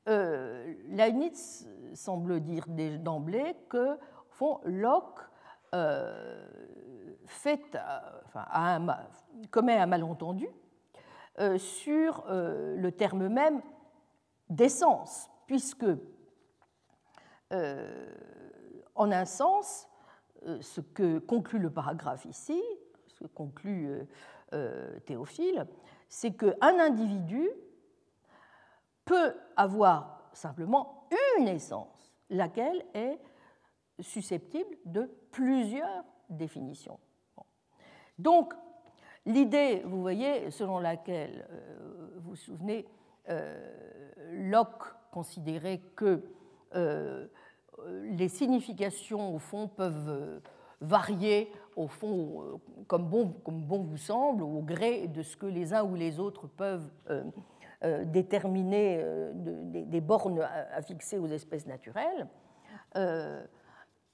euh, 0.10 0.74
Leibniz 0.88 1.70
semble 1.94 2.42
dire 2.42 2.66
d'emblée 2.68 3.56
que, 3.70 3.94
au 3.94 4.30
fond, 4.30 4.60
Locke 4.66 5.22
euh, 5.74 6.46
fait, 7.32 7.76
euh, 7.76 8.80
commet 9.50 9.78
un 9.78 9.86
malentendu 9.86 10.48
euh, 11.40 11.58
sur 11.58 12.26
euh, 12.28 12.76
le 12.76 12.92
terme 12.92 13.28
même 13.28 13.62
d'essence, 14.50 15.30
puisque, 15.46 15.86
en 18.96 19.12
un 19.12 19.26
sens, 19.26 19.90
ce 20.62 20.80
que 20.80 21.20
conclut 21.20 21.60
le 21.60 21.70
paragraphe 21.70 22.24
ici, 22.26 22.62
ce 23.08 23.14
que 23.16 23.28
conclut 23.28 24.08
Théophile, 25.06 25.68
c'est 26.08 26.32
qu'un 26.32 26.80
individu 26.80 27.50
peut 29.04 29.36
avoir 29.58 30.30
simplement 30.32 31.10
une 31.38 31.50
essence, 31.50 32.14
laquelle 32.30 32.86
est 32.94 33.20
susceptible 34.00 34.78
de 34.86 35.10
plusieurs 35.32 36.06
définitions. 36.30 37.00
Donc, 38.20 38.54
l'idée, 39.26 39.82
vous 39.86 40.02
voyez, 40.02 40.52
selon 40.52 40.80
laquelle, 40.80 41.48
euh, 41.52 42.10
vous 42.18 42.32
vous 42.32 42.36
souvenez, 42.36 42.86
euh, 43.30 43.60
Locke 44.32 44.84
considérait 45.12 45.82
que 45.96 46.24
euh, 46.76 47.28
les 48.04 48.30
significations, 48.30 49.36
au 49.36 49.40
fond, 49.40 49.68
peuvent 49.68 50.42
varier, 50.82 51.52
au 51.76 51.88
fond, 51.88 52.60
comme 52.88 53.08
bon, 53.08 53.34
comme 53.44 53.62
bon 53.62 53.84
vous 53.84 53.98
semble, 53.98 54.44
au 54.44 54.62
gré 54.62 55.08
de 55.08 55.22
ce 55.22 55.36
que 55.36 55.46
les 55.46 55.74
uns 55.74 55.84
ou 55.84 55.96
les 55.96 56.20
autres 56.20 56.48
peuvent 56.48 56.90
déterminer 58.06 59.04
des, 59.34 60.02
bornes 60.02 60.42
à, 60.42 60.82
fixer 60.82 61.18
aux 61.18 61.28
espèces 61.28 61.66
naturelles 61.66 62.28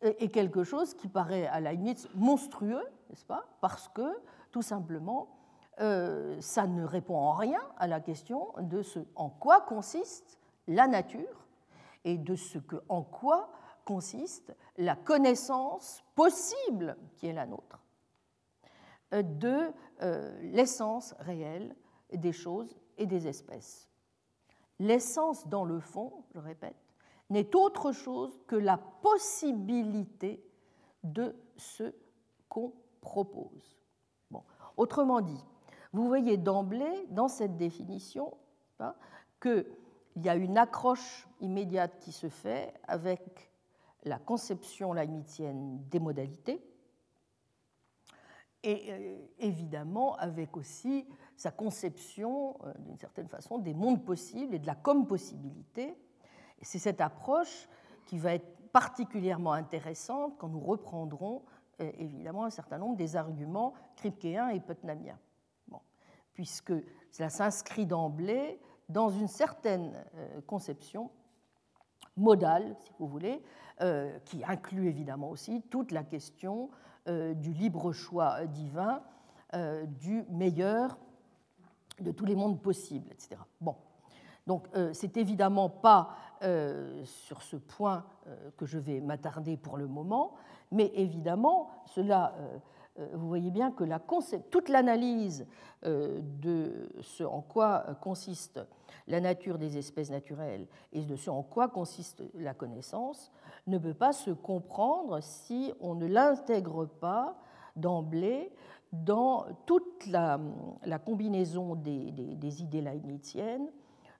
est 0.02 0.30
quelque 0.30 0.64
chose 0.64 0.94
qui 0.94 1.08
paraît 1.08 1.48
à 1.48 1.60
Leibniz 1.60 2.08
monstrueux, 2.16 2.84
n'est-ce 3.10 3.26
pas 3.26 3.46
Parce 3.62 3.88
que, 3.90 4.22
tout 4.52 4.62
simplement, 4.62 5.38
euh, 5.80 6.40
ça 6.42 6.66
ne 6.66 6.84
répond 6.84 7.18
en 7.18 7.34
rien 7.34 7.62
à 7.78 7.88
la 7.88 8.00
question 8.00 8.54
de 8.60 8.82
ce 8.82 9.00
en 9.16 9.30
quoi 9.30 9.62
consiste 9.62 10.40
la 10.68 10.88
nature 10.88 11.46
et 12.04 12.18
de 12.18 12.36
ce 12.36 12.58
que 12.58 12.78
en 12.90 13.04
quoi 13.04 13.52
consiste 13.86 14.56
la 14.78 14.96
connaissance 14.96 16.04
possible 16.16 16.98
qui 17.16 17.28
est 17.28 17.34
la 17.34 17.46
nôtre 17.46 17.84
euh, 19.14 19.22
de 19.22 19.72
euh, 20.02 20.40
l'essence 20.42 21.14
réelle 21.20 21.76
des 22.12 22.34
choses 22.34 22.76
et 22.98 23.06
des 23.06 23.28
espèces. 23.28 23.88
L'essence 24.80 25.48
dans 25.48 25.64
le 25.64 25.80
fond, 25.80 26.24
je 26.34 26.40
répète, 26.40 26.76
n'est 27.30 27.56
autre 27.56 27.92
chose 27.92 28.40
que 28.48 28.56
la 28.56 28.78
possibilité 28.78 30.44
de 31.04 31.36
ce 31.58 31.94
qu'on 32.50 32.74
propose. 33.02 33.78
Autrement 34.78 35.22
dit, 35.22 35.44
vous 35.92 36.06
voyez 36.08 36.38
d'emblée 36.38 37.08
dans 37.10 37.28
cette 37.28 37.58
définition 37.58 38.38
hein, 38.80 38.94
qu'il 39.42 39.66
y 40.18 40.30
a 40.30 40.36
une 40.36 40.58
accroche 40.58 41.28
immédiate 41.42 41.98
qui 42.00 42.12
se 42.12 42.30
fait 42.30 42.74
avec 42.88 43.52
la 44.04 44.20
conception 44.20 44.94
leibnizienne 44.94 45.84
des 45.90 46.00
modalités 46.00 46.62
et 48.64 48.92
euh, 48.92 49.18
évidemment 49.40 50.16
avec 50.18 50.58
aussi 50.58 51.08
sa 51.36 51.52
conception, 51.52 52.58
euh, 52.66 52.74
d'une 52.80 52.98
certaine 52.98 53.28
façon, 53.28 53.60
des 53.60 53.74
mondes 53.74 54.04
possibles 54.04 54.56
et 54.56 54.60
de 54.60 54.68
la 54.68 54.76
comme-possibilité 54.76 55.96
c'est 56.62 56.80
cette 56.80 57.02
approche 57.02 57.68
qui 58.06 58.18
va 58.18 58.34
être 58.34 58.58
particulièrement 58.72 59.54
intéressante 59.54 60.36
quand 60.38 60.50
nous 60.50 60.60
reprendrons 60.60 61.44
euh, 61.82 61.92
évidemment 61.98 62.46
un 62.46 62.50
certain 62.50 62.78
nombre 62.78 62.96
des 62.96 63.16
arguments 63.16 63.74
kripkéens 63.96 64.50
et 64.50 64.60
putnamiens. 64.60 65.20
puisque 66.34 66.74
cela 67.12 67.30
s'inscrit 67.30 67.88
d'emblée 67.88 68.60
dans 68.90 69.10
une 69.10 69.28
certaine 69.28 69.94
euh, 70.16 70.42
conception 70.42 71.10
modale, 72.16 72.76
si 72.80 72.92
vous 73.00 73.08
voulez, 73.08 73.42
euh, 73.82 74.18
qui 74.26 74.44
inclut 74.44 74.88
évidemment 74.88 75.30
aussi 75.30 75.62
toute 75.70 75.92
la 75.92 76.04
question 76.04 76.70
du 77.08 77.54
libre 77.54 77.94
choix 77.94 78.46
divin, 78.48 79.02
du 80.02 80.26
meilleur 80.30 80.98
de 82.02 82.12
tous 82.12 82.26
les 82.26 82.36
mondes 82.36 82.62
possibles, 82.62 83.10
etc. 83.14 83.40
Bon. 83.62 83.78
Donc, 84.46 84.68
c'est 84.92 85.16
évidemment 85.16 85.70
pas 85.70 86.18
euh, 86.44 87.04
sur 87.04 87.42
ce 87.42 87.56
point 87.56 88.06
euh, 88.28 88.52
que 88.58 88.66
je 88.66 88.78
vais 88.78 89.00
m'attarder 89.00 89.58
pour 89.58 89.78
le 89.78 89.88
moment, 89.88 90.36
mais 90.72 90.92
évidemment, 90.94 91.70
cela, 91.86 92.36
euh, 93.00 93.08
vous 93.14 93.28
voyez 93.28 93.50
bien 93.50 93.72
que 93.72 93.84
toute 94.50 94.70
l'analyse 94.70 95.48
de 95.84 96.90
ce 97.02 97.24
en 97.24 97.42
quoi 97.42 97.86
consiste 98.02 98.60
la 99.08 99.22
nature 99.22 99.58
des 99.58 99.78
espèces 99.78 100.10
naturelles 100.10 100.68
et 100.92 101.04
de 101.04 101.16
ce 101.16 101.30
en 101.30 101.44
quoi 101.44 101.68
consiste 101.68 102.24
la 102.34 102.56
connaissance 102.56 103.32
ne 103.68 103.78
peut 103.78 103.94
pas 103.94 104.14
se 104.14 104.32
comprendre 104.32 105.20
si 105.22 105.72
on 105.80 105.94
ne 105.94 106.08
l'intègre 106.08 106.86
pas 106.86 107.38
d'emblée 107.76 108.52
dans 108.92 109.46
toute 109.66 110.08
la, 110.08 110.40
combinaison 111.06 111.76
des, 111.76 112.12
des 112.12 112.62
idées 112.64 112.82
leibniziennes 112.82 113.70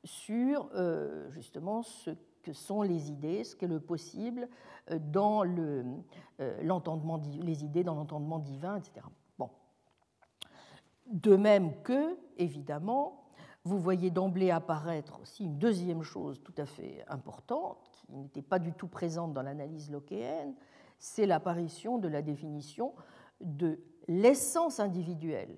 sur 0.08 0.70
euh, 0.74 1.30
justement 1.32 1.84
ce 1.84 2.12
que 2.42 2.54
sont 2.54 2.82
les 2.82 3.12
idées, 3.12 3.44
ce 3.44 3.56
qu'est 3.56 3.68
le 3.68 3.80
possible 3.80 4.50
euh, 4.90 5.00
dans 5.00 5.46
euh, 5.46 5.84
l'entendement, 6.64 7.22
les 7.42 7.64
idées 7.64 7.84
dans 7.84 7.96
l'entendement 7.96 8.40
divin, 8.40 8.78
etc. 8.78 9.06
De 11.08 11.38
même 11.38 11.82
que, 11.84 12.18
évidemment, 12.38 13.30
vous 13.64 13.80
voyez 13.80 14.12
d'emblée 14.12 14.52
apparaître 14.52 15.22
aussi 15.22 15.46
une 15.46 15.58
deuxième 15.58 16.04
chose 16.04 16.42
tout 16.44 16.54
à 16.58 16.66
fait 16.66 17.06
importante, 17.08 17.78
qui 17.94 18.14
n'était 18.14 18.42
pas 18.42 18.60
du 18.60 18.74
tout 18.74 18.90
présente 18.90 19.34
dans 19.34 19.42
l'analyse 19.42 19.90
lockéenne, 19.90 20.54
c'est 21.00 21.26
l'apparition 21.26 21.98
de 21.98 22.10
la 22.10 22.22
définition 22.22 22.94
de 23.40 23.80
l'essence 24.08 24.82
individuelle. 24.82 25.56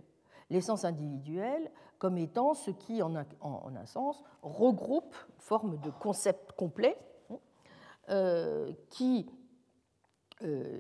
L'essence 0.50 0.86
individuelle 0.86 1.72
comme 2.00 2.18
étant 2.18 2.54
ce 2.54 2.72
qui, 2.72 3.04
en 3.04 3.14
un, 3.16 3.86
sens, 3.86 4.24
regroupe, 4.42 5.16
forme 5.38 5.80
de 5.82 5.92
concept 5.92 6.54
complet, 6.54 6.98
hein, 7.30 7.38
euh, 8.10 8.74
qui, 8.90 9.30
euh, 10.42 10.80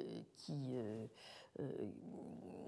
euh, 1.59 1.91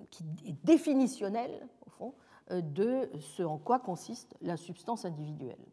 qui, 0.10 0.26
est 0.46 0.66
définitionnel, 0.66 1.68
au 1.86 1.90
fond, 1.90 2.14
de 2.50 3.10
ce 3.22 3.44
en 3.44 3.58
quoi 3.58 3.80
consiste 3.80 4.36
la 4.42 4.58
substance 4.58 5.06
individuelle. 5.06 5.64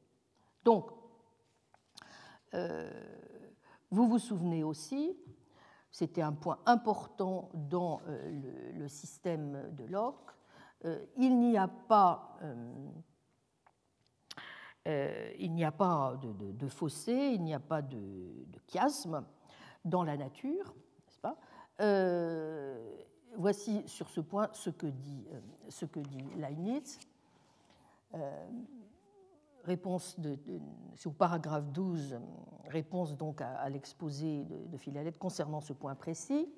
Donc, 0.65 0.93
vous 3.91 4.09
vous 4.09 4.19
souvenez 4.21 4.63
aussi, 4.63 5.17
c'était 5.91 6.23
un 6.23 6.33
point 6.33 6.61
important 6.67 7.51
dans 7.55 8.01
le, 8.07 8.71
le 8.79 8.89
système 8.89 9.75
de 9.75 9.85
Locke, 9.85 10.38
il 11.17 11.39
n'y 11.39 11.57
a 11.57 11.69
pas, 11.69 12.39
euh, 12.43 12.55
euh, 14.87 16.17
de, 16.53 16.69
fossé, 16.69 17.13
il 17.13 17.43
n'y 17.43 17.55
a 17.55 17.61
pas 17.61 17.83
de, 17.83 18.47
chiasme 18.69 19.25
dans 19.85 20.05
la 20.05 20.17
nature, 20.17 20.75
n'est-ce 21.07 21.19
pas? 21.19 21.37
Voici 23.37 23.83
sur 23.87 24.09
ce 24.09 24.21
point 24.21 24.49
ce 24.53 24.71
que 24.71 24.87
dit, 24.87 25.27
Leibniz. 26.37 26.99
réponse 29.65 30.19
de, 30.19 30.39
au 31.05 31.11
paragraphe 31.11 31.67
12, 31.73 32.19
réponse 32.69 33.17
donc 33.17 33.41
à, 33.41 33.69
l'exposé 33.69 34.45
de, 34.45 34.57
de 34.67 35.11
concernant 35.11 35.61
ce 35.61 35.73
point 35.73 35.95
précis. 35.95 36.49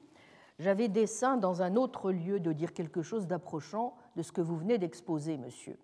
J'avais 0.58 0.88
dessein 0.88 1.38
dans 1.38 1.62
un 1.62 1.74
autre 1.76 2.12
lieu 2.12 2.38
de 2.38 2.52
dire 2.52 2.74
quelque 2.74 3.02
chose 3.02 3.26
d'approchant 3.26 3.96
de 4.16 4.22
ce 4.22 4.32
que 4.32 4.40
vous 4.40 4.56
venez 4.56 4.78
d'exposer, 4.78 5.38
monsieur. 5.38 5.78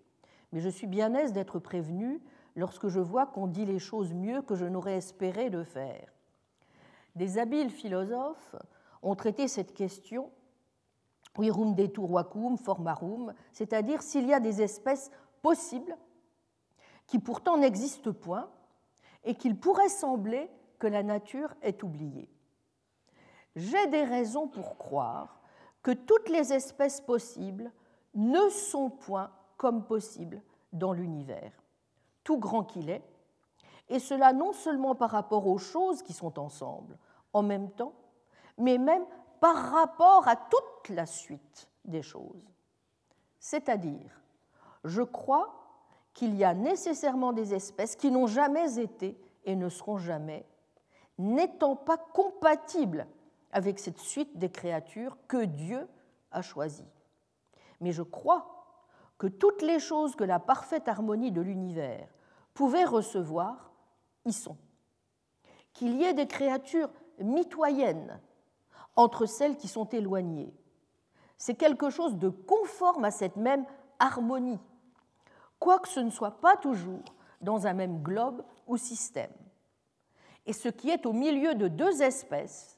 Mais 0.51 0.59
je 0.59 0.69
suis 0.69 0.87
bien 0.87 1.13
aise 1.13 1.33
d'être 1.33 1.59
prévenu 1.59 2.21
lorsque 2.55 2.87
je 2.87 2.99
vois 2.99 3.25
qu'on 3.25 3.47
dit 3.47 3.65
les 3.65 3.79
choses 3.79 4.13
mieux 4.13 4.41
que 4.41 4.55
je 4.55 4.65
n'aurais 4.65 4.97
espéré 4.97 5.49
de 5.49 5.63
faire. 5.63 6.11
Des 7.15 7.37
habiles 7.37 7.69
philosophes 7.69 8.55
ont 9.01 9.15
traité 9.15 9.47
cette 9.47 9.73
question 9.73 10.31
virum 11.39 11.75
detur 11.75 12.07
vacum 12.07 12.57
formarum, 12.57 13.33
c'est-à-dire 13.51 14.01
s'il 14.01 14.25
y 14.25 14.33
a 14.33 14.39
des 14.39 14.61
espèces 14.61 15.11
possibles 15.41 15.95
qui 17.05 17.19
pourtant 17.19 17.57
n'existent 17.57 18.13
point 18.13 18.49
et 19.23 19.35
qu'il 19.35 19.57
pourrait 19.57 19.89
sembler 19.89 20.49
que 20.79 20.87
la 20.87 21.03
nature 21.03 21.53
est 21.61 21.83
oubliée. 21.83 22.29
J'ai 23.55 23.87
des 23.87 24.03
raisons 24.03 24.47
pour 24.47 24.77
croire 24.77 25.41
que 25.81 25.91
toutes 25.91 26.29
les 26.29 26.53
espèces 26.53 27.01
possibles 27.01 27.71
ne 28.17 28.49
sont 28.49 28.89
point 28.89 29.31
comme 29.55 29.85
possibles 29.85 30.41
dans 30.73 30.91
l'univers, 30.91 31.51
tout 32.23 32.37
grand 32.37 32.63
qu'il 32.63 32.89
est, 32.89 33.03
et 33.89 33.99
cela 33.99 34.33
non 34.33 34.51
seulement 34.51 34.95
par 34.95 35.11
rapport 35.11 35.47
aux 35.47 35.59
choses 35.59 36.01
qui 36.01 36.13
sont 36.13 36.37
ensemble, 36.39 36.97
en 37.31 37.43
même 37.43 37.71
temps, 37.71 37.93
mais 38.57 38.77
même 38.77 39.05
par 39.39 39.55
rapport 39.71 40.27
à 40.27 40.35
toute 40.35 40.89
la 40.89 41.05
suite 41.05 41.69
des 41.85 42.01
choses. 42.01 42.45
C'est-à-dire, 43.39 44.19
je 44.83 45.03
crois 45.03 45.53
qu'il 46.13 46.35
y 46.35 46.43
a 46.43 46.53
nécessairement 46.53 47.33
des 47.33 47.53
espèces 47.53 47.95
qui 47.95 48.11
n'ont 48.11 48.27
jamais 48.27 48.79
été 48.79 49.17
et 49.45 49.55
ne 49.55 49.69
seront 49.69 49.99
jamais, 49.99 50.45
n'étant 51.19 51.75
pas 51.75 51.97
compatibles 51.97 53.07
avec 53.51 53.79
cette 53.79 53.99
suite 53.99 54.37
des 54.37 54.49
créatures 54.49 55.17
que 55.27 55.45
Dieu 55.45 55.87
a 56.31 56.41
choisies. 56.41 56.83
Mais 57.81 57.91
je 57.91 58.03
crois 58.03 58.57
que 59.17 59.27
toutes 59.27 59.61
les 59.61 59.79
choses 59.79 60.15
que 60.15 60.23
la 60.23 60.39
parfaite 60.39 60.87
harmonie 60.87 61.31
de 61.31 61.41
l'univers 61.41 62.07
pouvait 62.53 62.85
recevoir 62.85 63.71
y 64.25 64.33
sont. 64.33 64.57
Qu'il 65.73 65.95
y 65.95 66.03
ait 66.03 66.13
des 66.13 66.27
créatures 66.27 66.89
mitoyennes 67.19 68.19
entre 68.95 69.25
celles 69.25 69.57
qui 69.57 69.67
sont 69.67 69.87
éloignées, 69.89 70.53
c'est 71.37 71.55
quelque 71.55 71.89
chose 71.89 72.17
de 72.17 72.29
conforme 72.29 73.05
à 73.05 73.11
cette 73.11 73.35
même 73.35 73.65
harmonie, 73.99 74.59
quoique 75.59 75.87
ce 75.87 75.99
ne 75.99 76.09
soit 76.09 76.41
pas 76.41 76.57
toujours 76.57 77.03
dans 77.41 77.67
un 77.67 77.73
même 77.73 78.01
globe 78.01 78.43
ou 78.65 78.77
système. 78.77 79.31
Et 80.45 80.53
ce 80.53 80.69
qui 80.69 80.89
est 80.89 81.05
au 81.05 81.13
milieu 81.13 81.55
de 81.55 81.67
deux 81.67 82.01
espèces, 82.01 82.77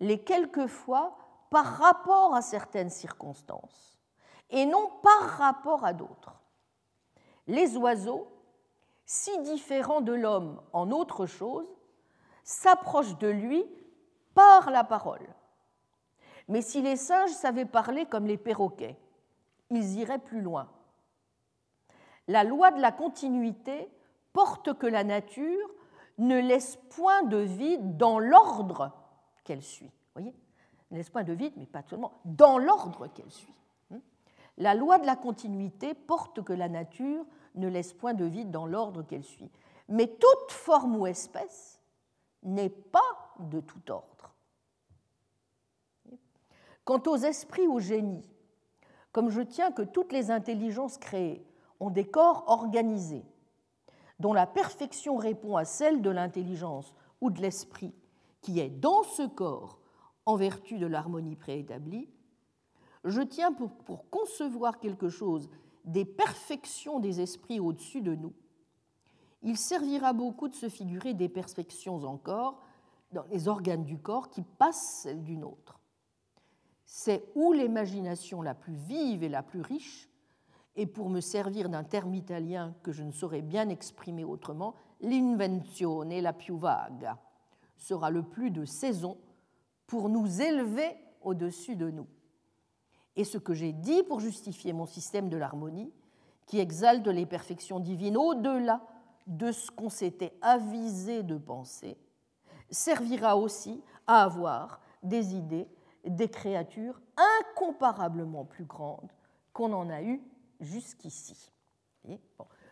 les 0.00 0.22
quelquefois 0.22 1.16
par 1.50 1.66
rapport 1.66 2.34
à 2.34 2.40
certaines 2.40 2.90
circonstances, 2.90 3.91
et 4.52 4.66
non 4.66 4.90
par 5.02 5.22
rapport 5.22 5.84
à 5.84 5.92
d'autres. 5.92 6.32
Les 7.46 7.76
oiseaux, 7.76 8.28
si 9.04 9.36
différents 9.40 10.00
de 10.00 10.12
l'homme 10.12 10.60
en 10.72 10.90
autre 10.90 11.26
chose, 11.26 11.66
s'approchent 12.44 13.18
de 13.18 13.28
lui 13.28 13.64
par 14.34 14.70
la 14.70 14.84
parole. 14.84 15.26
Mais 16.48 16.62
si 16.62 16.82
les 16.82 16.96
singes 16.96 17.30
savaient 17.30 17.66
parler 17.66 18.06
comme 18.06 18.26
les 18.26 18.36
perroquets, 18.36 18.98
ils 19.70 19.98
iraient 19.98 20.18
plus 20.18 20.40
loin. 20.40 20.68
La 22.28 22.44
loi 22.44 22.70
de 22.70 22.80
la 22.80 22.92
continuité 22.92 23.88
porte 24.32 24.76
que 24.78 24.86
la 24.86 25.04
nature 25.04 25.70
ne 26.18 26.38
laisse 26.38 26.76
point 26.90 27.22
de 27.22 27.38
vide 27.38 27.96
dans 27.96 28.18
l'ordre 28.18 28.92
qu'elle 29.44 29.62
suit. 29.62 29.90
Voyez? 30.14 30.34
Ne 30.90 30.98
laisse 30.98 31.10
point 31.10 31.24
de 31.24 31.32
vide, 31.32 31.54
mais 31.56 31.66
pas 31.66 31.82
seulement, 31.82 32.20
dans 32.24 32.58
l'ordre 32.58 33.06
qu'elle 33.08 33.30
suit. 33.30 33.54
La 34.62 34.76
loi 34.76 35.00
de 35.00 35.06
la 35.06 35.16
continuité 35.16 35.92
porte 35.92 36.44
que 36.44 36.52
la 36.52 36.68
nature 36.68 37.26
ne 37.56 37.66
laisse 37.66 37.92
point 37.92 38.14
de 38.14 38.24
vide 38.24 38.52
dans 38.52 38.64
l'ordre 38.64 39.02
qu'elle 39.02 39.24
suit. 39.24 39.50
Mais 39.88 40.06
toute 40.06 40.52
forme 40.52 40.94
ou 40.94 41.08
espèce 41.08 41.80
n'est 42.44 42.70
pas 42.70 43.34
de 43.40 43.58
tout 43.58 43.90
ordre. 43.90 44.32
Quant 46.84 47.02
aux 47.08 47.16
esprits 47.16 47.66
ou 47.66 47.80
génies, 47.80 48.30
comme 49.10 49.30
je 49.30 49.40
tiens 49.40 49.72
que 49.72 49.82
toutes 49.82 50.12
les 50.12 50.30
intelligences 50.30 50.96
créées 50.96 51.44
ont 51.80 51.90
des 51.90 52.06
corps 52.06 52.44
organisés, 52.46 53.26
dont 54.20 54.32
la 54.32 54.46
perfection 54.46 55.16
répond 55.16 55.56
à 55.56 55.64
celle 55.64 56.02
de 56.02 56.10
l'intelligence 56.10 56.94
ou 57.20 57.30
de 57.30 57.40
l'esprit 57.40 57.96
qui 58.40 58.60
est 58.60 58.70
dans 58.70 59.02
ce 59.02 59.26
corps 59.26 59.80
en 60.24 60.36
vertu 60.36 60.78
de 60.78 60.86
l'harmonie 60.86 61.34
préétablie, 61.34 62.08
je 63.04 63.20
tiens 63.22 63.52
pour, 63.52 64.08
concevoir 64.10 64.78
quelque 64.78 65.08
chose 65.08 65.50
des 65.84 66.04
perfections 66.04 67.00
des 67.00 67.20
esprits 67.20 67.60
au-dessus 67.60 68.00
de 68.00 68.14
nous. 68.14 68.32
Il 69.42 69.56
servira 69.56 70.12
beaucoup 70.12 70.48
de 70.48 70.54
se 70.54 70.68
figurer 70.68 71.14
des 71.14 71.28
perfections 71.28 72.04
encore 72.04 72.62
dans 73.10 73.24
les 73.30 73.48
organes 73.48 73.84
du 73.84 73.98
corps 73.98 74.30
qui 74.30 74.42
passent 74.42 75.00
celles 75.02 75.22
d'une 75.22 75.44
autre 75.44 75.82
c'est 76.94 77.24
où 77.34 77.54
l'imagination 77.54 78.42
la 78.42 78.54
plus 78.54 78.74
vive 78.74 79.22
et 79.22 79.30
la 79.30 79.42
plus 79.42 79.62
riche, 79.62 80.10
et 80.76 80.86
pour 80.86 81.08
me 81.08 81.20
servir 81.20 81.70
d'un 81.70 81.84
terme 81.84 82.14
italien 82.14 82.74
que 82.82 82.92
je 82.92 83.02
ne 83.02 83.12
saurais 83.12 83.40
bien 83.40 83.70
exprimer 83.70 84.24
autrement, 84.24 84.74
l'invenzione 85.00 86.20
la 86.20 86.34
più 86.34 86.58
vaga 86.58 87.18
sera 87.78 88.10
le 88.10 88.22
plus 88.22 88.50
de 88.50 88.66
saison 88.66 89.16
pour 89.86 90.10
nous 90.10 90.42
élever 90.42 90.94
au-dessus 91.22 91.76
de 91.76 91.90
nous. 91.90 92.06
Et 93.16 93.24
ce 93.24 93.38
que 93.38 93.54
j'ai 93.54 93.72
dit 93.72 94.02
pour 94.04 94.20
justifier 94.20 94.72
mon 94.72 94.86
système 94.86 95.28
de 95.28 95.36
l'harmonie, 95.36 95.92
qui 96.46 96.58
exalte 96.58 97.06
les 97.06 97.26
perfections 97.26 97.80
divines 97.80 98.16
au-delà 98.16 98.82
de 99.26 99.52
ce 99.52 99.70
qu'on 99.70 99.88
s'était 99.88 100.32
avisé 100.42 101.22
de 101.22 101.36
penser, 101.36 101.96
servira 102.70 103.36
aussi 103.36 103.82
à 104.06 104.24
avoir 104.24 104.80
des 105.02 105.34
idées 105.34 105.68
des 106.04 106.28
créatures 106.28 107.00
incomparablement 107.16 108.44
plus 108.44 108.64
grandes 108.64 109.12
qu'on 109.52 109.72
en 109.72 109.88
a 109.90 110.02
eu 110.02 110.20
jusqu'ici. 110.60 111.52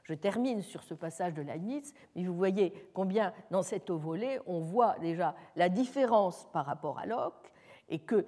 je 0.02 0.14
termine 0.14 0.62
sur 0.62 0.82
ce 0.82 0.94
passage 0.94 1.34
de 1.34 1.42
Leibniz, 1.42 1.94
mais 2.14 2.24
vous 2.24 2.34
voyez 2.34 2.90
combien 2.94 3.32
dans 3.50 3.62
cet 3.62 3.90
volet 3.90 4.40
on 4.46 4.60
voit 4.60 4.98
déjà 4.98 5.36
la 5.54 5.68
différence 5.68 6.48
par 6.52 6.66
rapport 6.66 6.98
à 6.98 7.06
Locke 7.06 7.52
et 7.88 8.00
que 8.00 8.26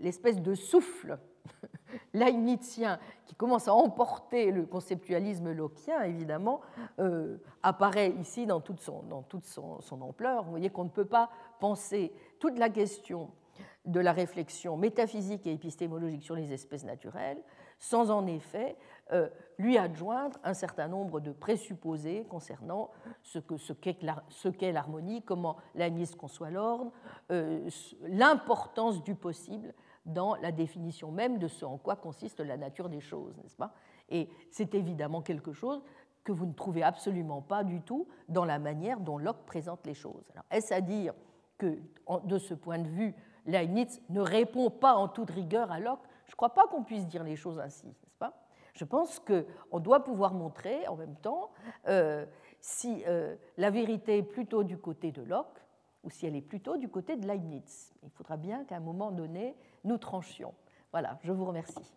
l'espèce 0.00 0.40
de 0.40 0.54
souffle 0.54 1.18
leibnizien 2.14 2.98
qui 3.26 3.34
commence 3.34 3.68
à 3.68 3.74
emporter 3.74 4.50
le 4.50 4.64
conceptualisme 4.66 5.52
lockeien, 5.52 6.02
évidemment, 6.02 6.60
euh, 6.98 7.38
apparaît 7.62 8.10
ici 8.20 8.46
dans 8.46 8.60
toute, 8.60 8.80
son, 8.80 9.02
dans 9.02 9.22
toute 9.22 9.44
son 9.44 10.02
ampleur. 10.02 10.44
Vous 10.44 10.50
voyez 10.50 10.70
qu'on 10.70 10.84
ne 10.84 10.90
peut 10.90 11.04
pas 11.04 11.30
penser 11.60 12.12
toute 12.38 12.58
la 12.58 12.70
question 12.70 13.30
de 13.84 14.00
la 14.00 14.12
réflexion 14.12 14.76
métaphysique 14.76 15.46
et 15.46 15.52
épistémologique 15.52 16.22
sur 16.22 16.36
les 16.36 16.52
espèces 16.52 16.84
naturelles, 16.84 17.42
sans 17.82 18.12
en 18.12 18.26
effet 18.26 18.76
euh, 19.12 19.28
lui 19.58 19.76
adjoindre 19.76 20.38
un 20.44 20.54
certain 20.54 20.86
nombre 20.86 21.18
de 21.20 21.32
présupposés 21.32 22.24
concernant 22.30 22.90
ce 23.22 23.40
qu'est 23.72 24.72
l'harmonie, 24.72 25.22
comment 25.22 25.56
la 25.74 25.90
mise 25.90 26.14
conçoit 26.14 26.50
l'ordre, 26.50 26.92
euh, 27.32 27.68
l'importance 28.02 29.02
du 29.02 29.16
possible 29.16 29.74
dans 30.06 30.36
la 30.36 30.52
définition 30.52 31.10
même 31.10 31.38
de 31.38 31.48
ce 31.48 31.64
en 31.64 31.76
quoi 31.76 31.96
consiste 31.96 32.40
la 32.40 32.56
nature 32.56 32.88
des 32.88 33.00
choses, 33.00 33.36
n'est-ce 33.38 33.56
pas? 33.56 33.74
Et 34.08 34.28
c'est 34.50 34.74
évidemment 34.74 35.20
quelque 35.20 35.52
chose 35.52 35.82
que 36.22 36.32
vous 36.32 36.46
ne 36.46 36.52
trouvez 36.52 36.84
absolument 36.84 37.42
pas 37.42 37.64
du 37.64 37.80
tout 37.82 38.06
dans 38.28 38.44
la 38.44 38.60
manière 38.60 39.00
dont 39.00 39.18
Locke 39.18 39.44
présente 39.44 39.84
les 39.86 39.94
choses. 39.94 40.24
Est-ce 40.52 40.72
à 40.72 40.80
dire 40.80 41.14
que, 41.58 41.78
de 42.24 42.38
ce 42.38 42.54
point 42.54 42.78
de 42.78 42.88
vue, 42.88 43.14
Leibniz 43.46 44.00
ne 44.08 44.20
répond 44.20 44.70
pas 44.70 44.94
en 44.94 45.08
toute 45.08 45.30
rigueur 45.30 45.72
à 45.72 45.80
Locke, 45.80 46.06
je 46.32 46.34
ne 46.34 46.38
crois 46.38 46.54
pas 46.54 46.66
qu'on 46.66 46.82
puisse 46.82 47.06
dire 47.06 47.22
les 47.24 47.36
choses 47.36 47.60
ainsi, 47.60 47.86
n'est-ce 47.86 48.16
pas? 48.18 48.32
Je 48.72 48.86
pense 48.86 49.20
qu'on 49.20 49.80
doit 49.80 50.02
pouvoir 50.02 50.32
montrer 50.32 50.88
en 50.88 50.96
même 50.96 51.14
temps 51.16 51.50
euh, 51.88 52.24
si 52.58 53.04
euh, 53.06 53.36
la 53.58 53.68
vérité 53.68 54.16
est 54.16 54.22
plutôt 54.22 54.64
du 54.64 54.78
côté 54.78 55.12
de 55.12 55.20
Locke 55.20 55.60
ou 56.04 56.08
si 56.08 56.26
elle 56.26 56.34
est 56.34 56.40
plutôt 56.40 56.78
du 56.78 56.88
côté 56.88 57.16
de 57.16 57.28
Leibniz. 57.28 57.92
Il 58.02 58.08
faudra 58.08 58.38
bien 58.38 58.64
qu'à 58.64 58.76
un 58.76 58.80
moment 58.80 59.10
donné, 59.10 59.54
nous 59.84 59.98
tranchions. 59.98 60.54
Voilà, 60.90 61.18
je 61.22 61.32
vous 61.32 61.44
remercie. 61.44 61.92